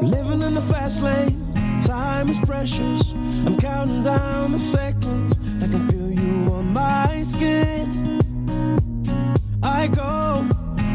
Living 0.00 0.42
in 0.42 0.54
the 0.54 0.62
fast 0.62 1.02
lane, 1.02 1.52
time 1.82 2.28
is 2.28 2.38
precious. 2.38 3.14
I'm 3.44 3.58
counting 3.58 4.04
down 4.04 4.52
the 4.52 4.60
seconds. 4.60 5.36
I 5.60 5.66
can 5.66 5.88
feel 5.88 6.12
you 6.12 6.52
on 6.52 6.72
my 6.72 7.24
skin. 7.24 8.20
I 9.60 9.88
go 9.88 10.46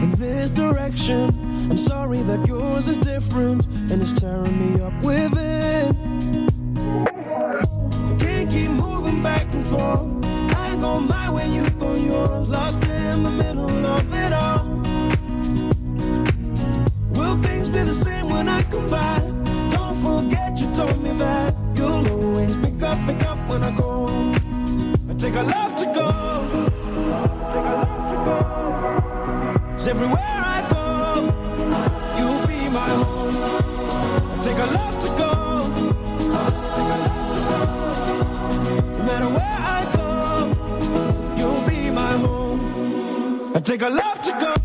in 0.02 0.12
this 0.12 0.52
direction. 0.52 1.38
I'm 1.70 1.78
sorry 1.78 2.22
that 2.22 2.48
yours 2.48 2.88
is 2.88 3.00
different 3.00 3.66
and 3.66 4.02
it's 4.02 4.14
tearing 4.14 4.58
me 4.58 4.80
up 4.82 4.94
the 17.94 18.00
same 18.00 18.30
when 18.30 18.48
I 18.50 18.62
come 18.64 18.90
back. 18.90 19.22
Don't 19.72 19.98
forget 20.06 20.60
you 20.60 20.68
told 20.74 21.02
me 21.02 21.12
that 21.24 21.54
you'll 21.76 22.08
always 22.10 22.56
pick 22.58 22.82
up, 22.82 22.98
pick 23.06 23.24
up 23.26 23.38
when 23.50 23.64
I 23.64 23.72
go. 23.78 24.08
I 25.10 25.14
take 25.14 25.36
a 25.36 25.44
love 25.44 25.76
to 25.82 25.86
go. 26.00 26.08
Cause 29.72 29.88
everywhere 29.88 30.38
I 30.56 30.60
go, 30.76 30.86
you'll 32.18 32.48
be 32.48 32.62
my 32.80 32.90
home. 33.02 33.38
I 34.34 34.42
take 34.42 34.60
a 34.66 34.70
love 34.80 34.96
to 35.06 35.10
go. 35.22 35.32
No 38.98 39.04
matter 39.10 39.30
where 39.38 39.60
I 39.78 39.82
go, 39.98 40.08
you'll 41.38 41.64
be 41.68 41.92
my 41.92 42.14
home. 42.26 43.56
I 43.56 43.60
take 43.60 43.82
a 43.84 43.90
love 43.90 44.22
to 44.22 44.32
go. 44.32 44.63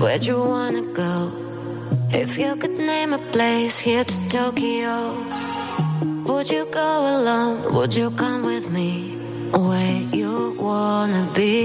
where'd 0.00 0.24
you 0.24 0.38
wanna 0.38 0.82
go? 0.92 1.32
If 2.10 2.38
you 2.38 2.56
could 2.56 2.78
name 2.78 3.12
a 3.12 3.18
place 3.18 3.78
here 3.78 4.04
to 4.04 4.28
Tokyo, 4.28 4.94
would 6.24 6.50
you 6.50 6.64
go 6.66 6.90
alone? 7.14 7.74
Would 7.74 7.94
you 7.94 8.10
come 8.10 8.44
with 8.44 8.70
me? 8.70 9.16
Where 9.52 10.00
you 10.12 10.56
wanna 10.58 11.28
be? 11.34 11.58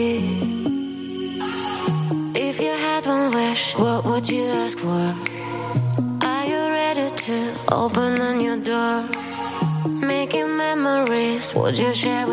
If 2.36 2.60
you 2.60 2.74
had 2.88 3.06
one 3.06 3.32
wish, 3.32 3.76
what 3.78 4.06
would 4.06 4.28
you 4.30 4.46
ask 4.46 4.78
for? 4.80 5.16
Are 6.30 6.46
you 6.46 6.62
ready 6.80 7.10
to 7.26 7.38
open 7.72 8.20
a 8.20 8.34
new 8.36 8.56
door? 8.62 9.10
Making 9.86 10.58
memories, 10.58 11.54
would 11.56 11.78
you 11.78 11.94
share 11.94 12.28
with? 12.28 12.33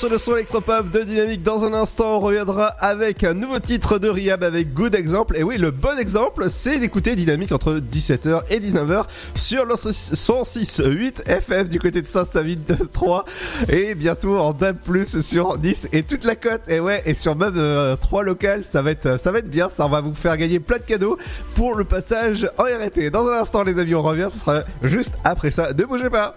Sur 0.00 0.08
le 0.08 0.16
son 0.16 0.34
électropop 0.34 0.88
de 0.88 1.02
Dynamique. 1.02 1.42
Dans 1.42 1.62
un 1.64 1.74
instant, 1.74 2.16
on 2.16 2.20
reviendra 2.20 2.68
avec 2.78 3.22
un 3.22 3.34
nouveau 3.34 3.58
titre 3.58 3.98
de 3.98 4.08
Rihab 4.08 4.42
avec 4.42 4.72
Good 4.72 4.94
Exemple. 4.94 5.36
Et 5.36 5.42
oui, 5.42 5.58
le 5.58 5.72
bon 5.72 5.98
exemple, 5.98 6.46
c'est 6.48 6.78
d'écouter 6.78 7.16
Dynamique 7.16 7.52
entre 7.52 7.74
17h 7.74 8.44
et 8.48 8.60
19h 8.60 9.04
sur 9.34 9.66
le 9.66 9.74
106.8 9.74 11.28
FM 11.28 11.68
du 11.68 11.78
côté 11.78 12.00
de 12.00 12.06
Saint-Savine 12.06 12.62
3 12.94 13.26
et 13.68 13.94
bientôt 13.94 14.38
en 14.38 14.54
DAB+, 14.54 14.78
sur 15.04 15.58
10 15.58 15.88
et 15.92 16.02
toute 16.02 16.24
la 16.24 16.34
côte. 16.34 16.62
Et 16.68 16.80
ouais, 16.80 17.02
et 17.04 17.12
sur 17.12 17.36
même 17.36 17.96
3 18.00 18.22
locales, 18.22 18.64
ça 18.64 18.80
va 18.80 18.92
être, 18.92 19.20
ça 19.20 19.30
va 19.32 19.42
bien. 19.42 19.68
Ça, 19.68 19.86
va 19.86 20.00
vous 20.00 20.14
faire 20.14 20.38
gagner 20.38 20.60
plein 20.60 20.78
de 20.78 20.84
cadeaux 20.84 21.18
pour 21.54 21.74
le 21.74 21.84
passage 21.84 22.48
en 22.56 22.62
RT. 22.62 23.10
Dans 23.12 23.28
un 23.28 23.42
instant, 23.42 23.64
les 23.64 23.78
amis, 23.78 23.94
on 23.94 24.02
revient. 24.02 24.28
Ce 24.32 24.38
sera 24.38 24.62
juste 24.82 25.12
après 25.24 25.50
ça. 25.50 25.74
Ne 25.74 25.84
bougez 25.84 26.08
pas. 26.08 26.36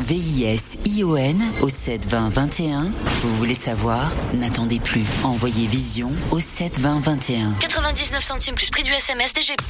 V-I-S-I-O-N 0.00 1.42
au 1.62 1.68
72021. 1.68 2.90
Vous 3.22 3.36
voulez 3.36 3.54
savoir? 3.54 4.10
N'attendez 4.34 4.80
plus. 4.80 5.04
Envoyez 5.24 5.66
Vision 5.66 6.10
au 6.30 6.40
72021. 6.40 7.54
99 7.60 8.22
centimes 8.22 8.54
plus 8.54 8.70
prix 8.70 8.82
du 8.82 8.92
SMS 8.92 9.32
DGP. 9.32 9.60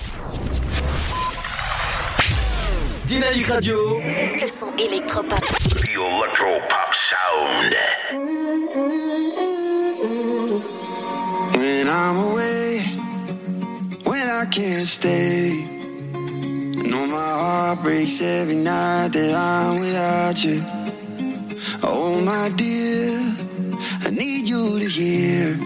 Dynamique 3.06 3.46
Radio. 3.46 4.00
Le 4.00 4.46
son 4.46 4.74
électropop. 4.76 5.38
The 5.38 5.90
Electro 5.90 6.60
Pop 6.68 6.94
Sound. 6.94 7.74
When 11.54 11.88
I'm 11.88 12.18
away, 12.18 12.80
when 14.04 14.28
I 14.28 14.46
can't 14.50 14.86
stay. 14.86 15.71
Know 16.92 17.06
my 17.06 17.16
heart 17.16 17.82
breaks 17.82 18.20
every 18.20 18.54
night 18.54 19.12
that 19.14 19.34
I'm 19.34 19.80
without 19.80 20.44
you. 20.44 20.62
Oh, 21.82 22.20
my 22.20 22.50
dear, 22.50 23.18
I 24.04 24.10
need 24.10 24.46
you 24.46 24.78
to 24.78 24.88
hear. 24.90 25.56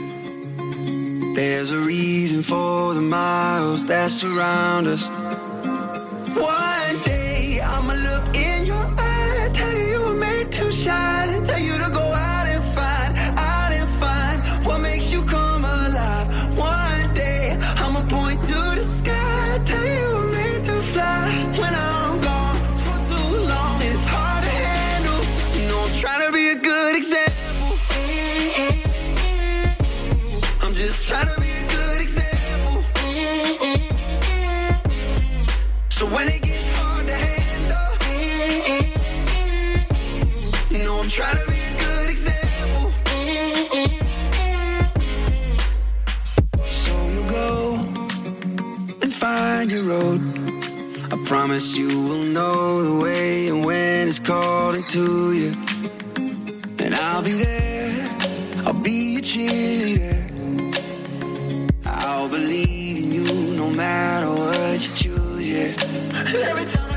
There's 1.35 1.73
a 1.73 1.81
reason 1.81 2.43
for 2.43 2.94
the 2.94 3.01
miles 3.01 3.86
that 3.86 4.12
surround 4.12 4.86
us. 4.86 5.09
One 6.39 6.97
day 7.03 7.61
I'ma 7.61 7.94
look 7.94 8.36
in 8.36 8.56
So 35.97 36.05
when 36.05 36.28
it 36.28 36.43
gets 36.43 36.68
hard 36.77 37.06
to 37.06 37.14
handle, 37.14 37.89
you 40.70 40.85
know 40.85 41.01
I'm 41.01 41.09
trying 41.09 41.39
to 41.39 41.47
be 41.51 41.59
a 41.59 41.73
good 41.78 42.10
example. 42.10 42.93
So 46.68 46.93
you 47.14 47.24
go 47.31 47.81
and 49.01 49.14
find 49.14 49.70
your 49.70 49.85
road. 49.85 50.20
I 51.14 51.16
promise 51.24 51.74
you 51.78 51.89
will 51.89 52.24
know 52.24 52.82
the 52.82 53.02
way 53.02 53.48
and 53.48 53.64
when 53.64 54.09
it's 54.09 54.18
calling 54.18 54.85
to 54.89 55.32
you. 55.32 55.55
And 56.78 56.94
I'll 56.94 57.23
be 57.23 57.32
there, 57.32 58.06
I'll 58.66 58.74
be 58.74 59.14
your 59.14 59.23
cheerleader. 59.23 60.16
I'll 61.86 62.28
believe 62.28 62.76
every 65.82 66.65
time 66.65 66.90
I 66.93 66.95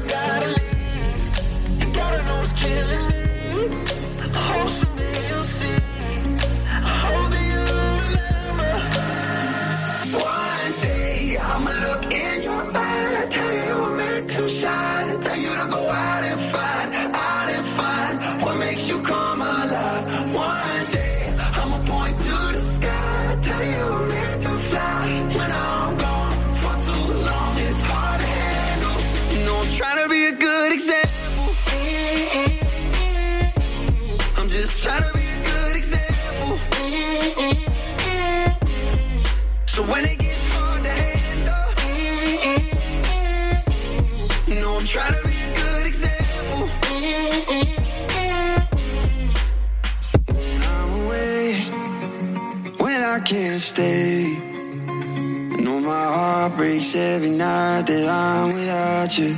stay, 53.60 54.38
I 54.38 55.57
know 55.60 55.80
my 55.80 56.06
heart 56.06 56.56
breaks 56.56 56.95
every 56.95 57.30
night 57.30 57.88
that 57.88 58.07
I'm 58.07 58.53
without 58.53 59.18
you. 59.18 59.38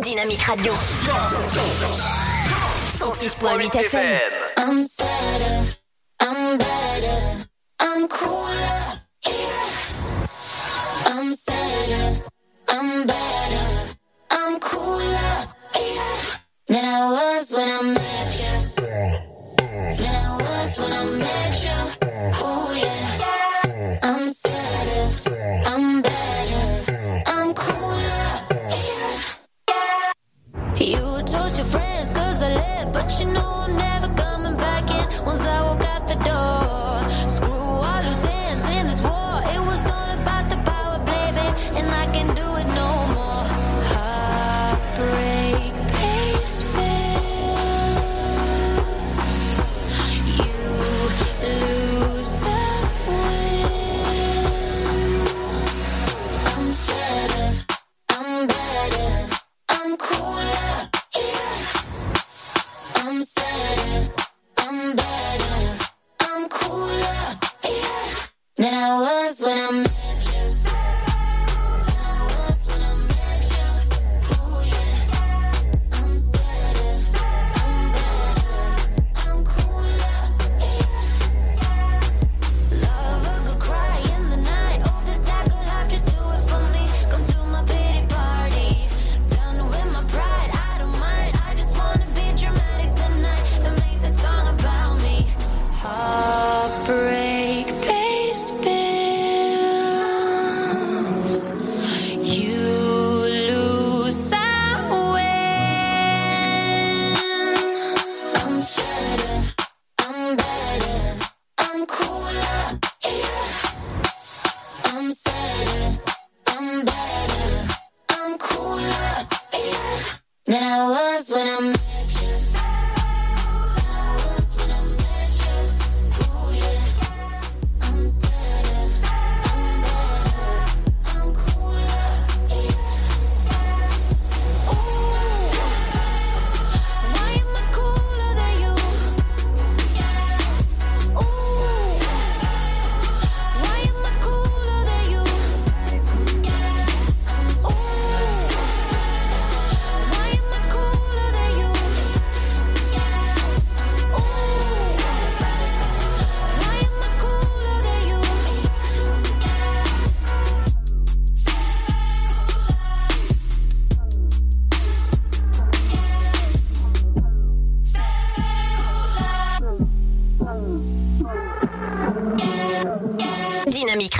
Dynamique 0.00 0.48
Radio. 0.48 0.72
106.8 3.00 3.70
FM. 3.70 4.20
I'm 4.56 4.82
sadder, 4.82 5.76
I'm 6.20 6.58
better, 6.58 7.46
I'm 7.80 8.08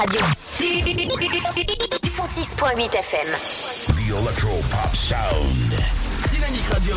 Radio. 0.01 0.23
106.8 0.23 2.89
FM. 2.89 3.29
The 3.97 4.17
Electro 4.17 4.57
Pop 4.71 4.97
Sound. 4.97 5.75
Dynamique 6.33 6.71
Radio. 6.73 6.97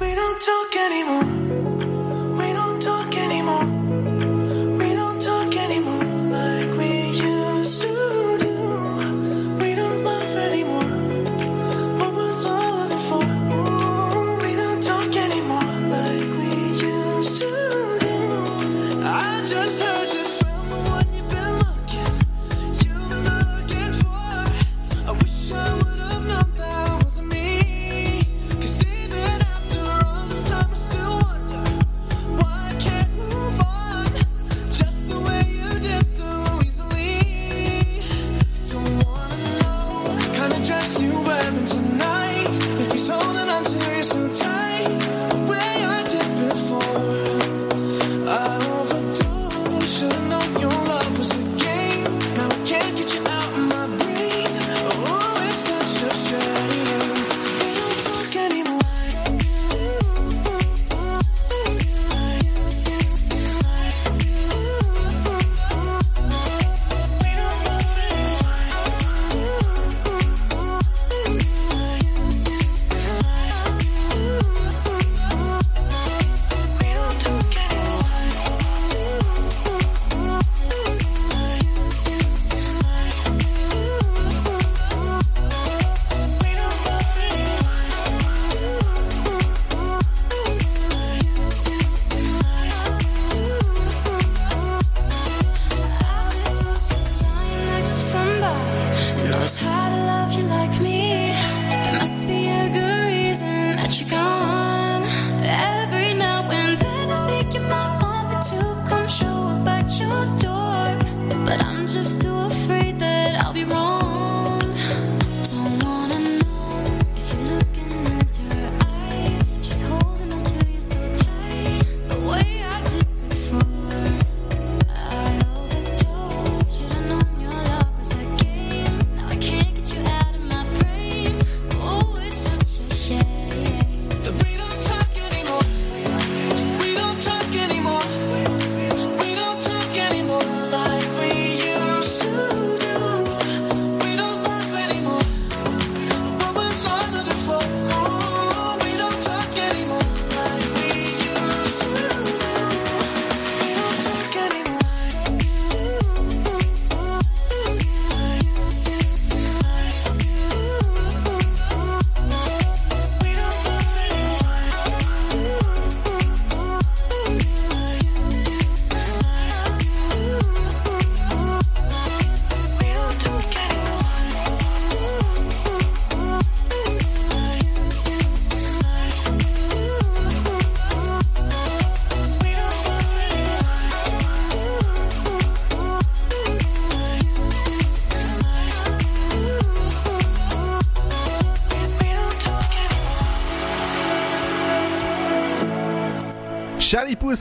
We 0.00 0.14
don't 0.14 0.40
talk 0.40 0.74
anymore. 0.74 1.43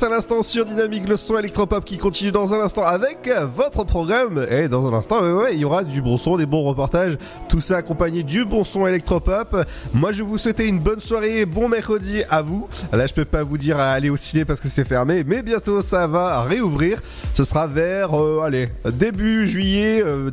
À 0.02 0.10
l'instant 0.10 0.42
sur 0.42 0.66
Dynamique, 0.66 1.08
le 1.08 1.18
son 1.18 1.38
électropop 1.38 1.86
qui 1.86 2.00
continue 2.00 2.32
dans 2.32 2.52
un 2.56 2.60
instant 2.60 2.84
avec 2.84 3.30
votre 3.56 3.84
programme. 3.84 4.44
Et 4.50 4.68
dans 4.68 4.92
un 4.92 4.98
instant, 4.98 5.22
ouais, 5.22 5.54
il 5.54 5.60
y 5.60 5.66
aura 5.66 5.84
du 5.84 6.02
bon 6.02 6.18
son, 6.18 6.36
des 6.36 6.48
bons 6.48 6.64
reportages, 6.64 7.18
tout 7.48 7.60
ça 7.60 7.78
accompagné 7.78 8.24
du 8.24 8.44
bon 8.44 8.64
son 8.64 8.88
électropop. 8.88 9.56
Moi, 9.94 10.12
je 10.12 10.24
vous 10.24 10.40
souhaiter 10.40 10.68
une 10.68 10.80
bonne 10.80 11.00
soirée, 11.00 11.46
bon 11.46 11.70
mercredi 11.70 12.24
à 12.32 12.42
vous. 12.42 12.68
Là, 12.92 13.06
je 13.06 13.14
peux 13.14 13.26
pas 13.26 13.44
vous 13.44 13.60
dire 13.60 13.78
à 13.78 13.92
aller 13.92 14.10
au 14.10 14.18
ciné 14.18 14.46
parce 14.46 14.60
que 14.62 14.68
c'est 14.68 14.86
fermé, 14.86 15.24
mais 15.24 15.44
bientôt 15.44 15.82
ça 15.82 16.08
va 16.08 16.42
réouvrir. 16.42 17.00
Ce 17.36 17.44
sera 17.44 17.68
vers, 17.68 18.20
euh, 18.20 18.42
allez, 18.44 18.70
début 18.86 19.46
juillet. 19.46 20.02
euh, 20.04 20.32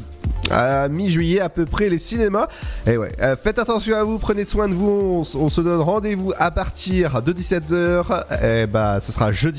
à 0.51 0.89
mi-juillet 0.89 1.41
à 1.41 1.49
peu 1.49 1.65
près 1.65 1.89
les 1.89 1.99
cinémas. 1.99 2.49
Et 2.87 2.97
ouais, 2.97 3.13
euh, 3.21 3.37
faites 3.37 3.59
attention 3.59 3.97
à 3.97 4.05
vous, 4.05 4.19
prenez 4.19 4.45
soin 4.45 4.69
de 4.69 4.75
vous. 4.75 5.25
On, 5.35 5.49
se 5.49 5.61
donne 5.61 5.81
rendez-vous 5.81 6.33
à 6.39 6.51
partir 6.51 7.23
de 7.23 7.33
17h. 7.33 8.45
Et 8.45 8.67
bah, 8.67 9.01
ce 9.01 9.13
sera 9.13 9.33
jeudi. 9.33 9.50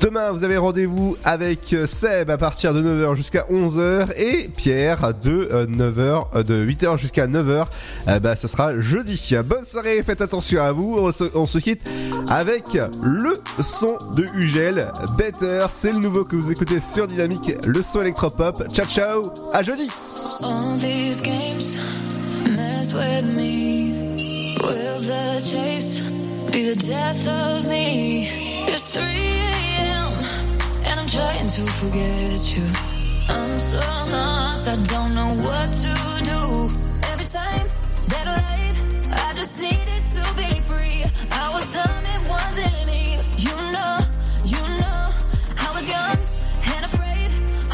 Demain, 0.00 0.32
vous 0.32 0.44
avez 0.44 0.56
rendez-vous 0.56 1.16
avec 1.24 1.72
euh, 1.72 1.86
Seb 1.86 2.30
à 2.30 2.38
partir 2.38 2.74
de 2.74 2.82
9h 2.82 3.16
jusqu'à 3.16 3.46
11h 3.50 4.08
et 4.16 4.48
Pierre 4.48 5.14
de 5.14 5.48
euh, 5.52 5.66
9h, 5.66 6.24
euh, 6.34 6.42
de 6.42 6.64
8h 6.64 6.98
jusqu'à 6.98 7.26
9h. 7.26 7.66
Euh, 8.08 8.20
bah, 8.20 8.36
ce 8.36 8.48
sera 8.48 8.78
jeudi. 8.80 9.34
Bonne 9.44 9.64
soirée, 9.64 10.02
faites 10.02 10.20
attention 10.20 10.62
à 10.62 10.72
vous. 10.72 10.98
On 11.34 11.46
se, 11.46 11.58
quitte 11.58 11.90
avec 12.28 12.78
le 13.02 13.40
son 13.60 13.96
de 14.14 14.26
Ugel. 14.34 14.92
Better, 15.16 15.66
c'est 15.70 15.92
le 15.92 15.98
nouveau 15.98 16.24
que 16.24 16.36
vous 16.36 16.50
écoutez 16.52 16.80
sur 16.80 17.06
Dynamique, 17.06 17.52
le 17.66 17.82
son 17.82 18.02
électropop. 18.02 18.64
Ciao, 18.72 18.86
ciao, 18.86 19.30
à 19.52 19.62
jeudi. 19.62 19.88
It's 28.80 28.90
3 28.90 29.02
a.m. 29.02 30.12
and 30.86 31.00
I'm 31.00 31.08
trying 31.08 31.48
to 31.48 31.66
forget 31.66 32.56
you. 32.56 32.64
I'm 33.28 33.58
so 33.58 33.78
lost, 33.78 34.68
I 34.68 34.76
don't 34.94 35.16
know 35.16 35.34
what 35.46 35.72
to 35.82 35.94
do. 36.32 36.40
Every 37.10 37.26
time 37.26 37.66
that 38.12 38.24
lied, 38.38 38.76
I 39.26 39.32
just 39.34 39.58
needed 39.58 40.02
to 40.14 40.22
be 40.38 40.60
free. 40.60 41.02
I 41.32 41.50
was 41.54 41.66
dumb, 41.74 42.04
it 42.14 42.22
wasn't 42.30 42.86
me. 42.86 43.18
You 43.46 43.56
know, 43.74 43.94
you 44.44 44.62
know, 44.82 45.02
I 45.66 45.68
was 45.74 45.88
young 45.88 46.18
and 46.74 46.84
afraid, 46.84 47.30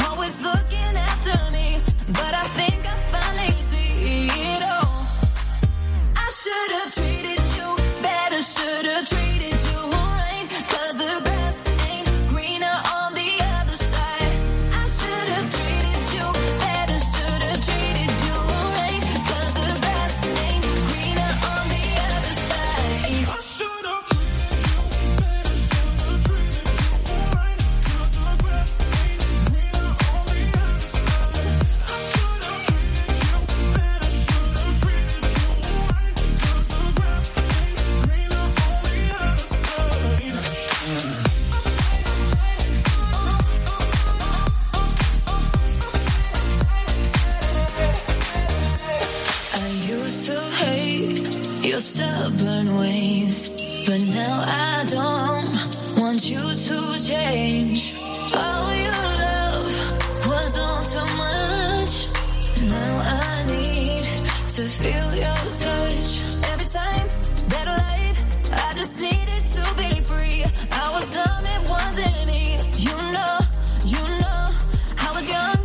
always 0.08 0.42
looking 0.42 0.92
after 1.10 1.36
me. 1.52 1.82
But 2.18 2.32
I 2.32 2.46
think 2.56 2.80
I 2.86 2.94
finally 3.12 3.62
see 3.62 4.28
it 4.56 4.62
all. 4.72 5.04
I 6.16 6.28
should 6.40 6.70
have 6.78 6.90
treated 6.96 7.44
you 7.58 7.76
better, 8.00 8.40
should 8.40 8.86
have 8.86 9.06
treated 9.06 9.58
you 9.68 9.93
stubborn 51.84 52.76
ways. 52.76 53.50
But 53.86 54.02
now 54.06 54.36
I 54.40 54.84
don't 54.88 56.00
want 56.00 56.30
you 56.30 56.40
to 56.40 56.78
change. 57.06 57.94
All 58.34 58.68
your 58.86 59.04
love 59.24 59.72
was 60.30 60.58
all 60.64 60.82
too 60.94 61.10
much. 61.24 61.94
Now 62.72 62.94
I 63.04 63.44
need 63.52 64.04
to 64.56 64.64
feel 64.64 65.08
your 65.24 65.42
touch. 65.62 66.10
Every 66.52 66.68
time 66.80 67.06
that 67.52 67.66
light, 67.82 68.16
I 68.66 68.72
just 68.74 68.98
needed 68.98 69.44
to 69.56 69.64
be 69.76 70.00
free. 70.00 70.40
I 70.72 70.90
was 70.94 71.06
dumb, 71.12 71.44
it 71.44 71.62
wasn't 71.68 72.26
me. 72.26 72.44
You 72.80 72.96
know, 73.12 73.36
you 73.84 74.02
know, 74.22 74.42
I 75.06 75.10
was 75.12 75.28
young 75.28 75.60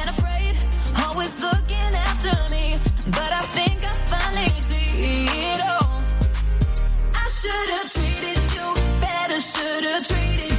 and 0.00 0.06
afraid, 0.16 0.54
always 1.04 1.42
looking 1.42 1.90
after 2.08 2.34
me. 2.54 2.78
But 3.10 3.30
I 3.32 3.42
should 7.48 7.70
have 7.70 7.92
treated 7.92 8.44
you 8.54 8.74
better, 9.00 9.40
should 9.40 9.84
have 9.84 10.06
treated 10.06 10.50
you 10.50 10.57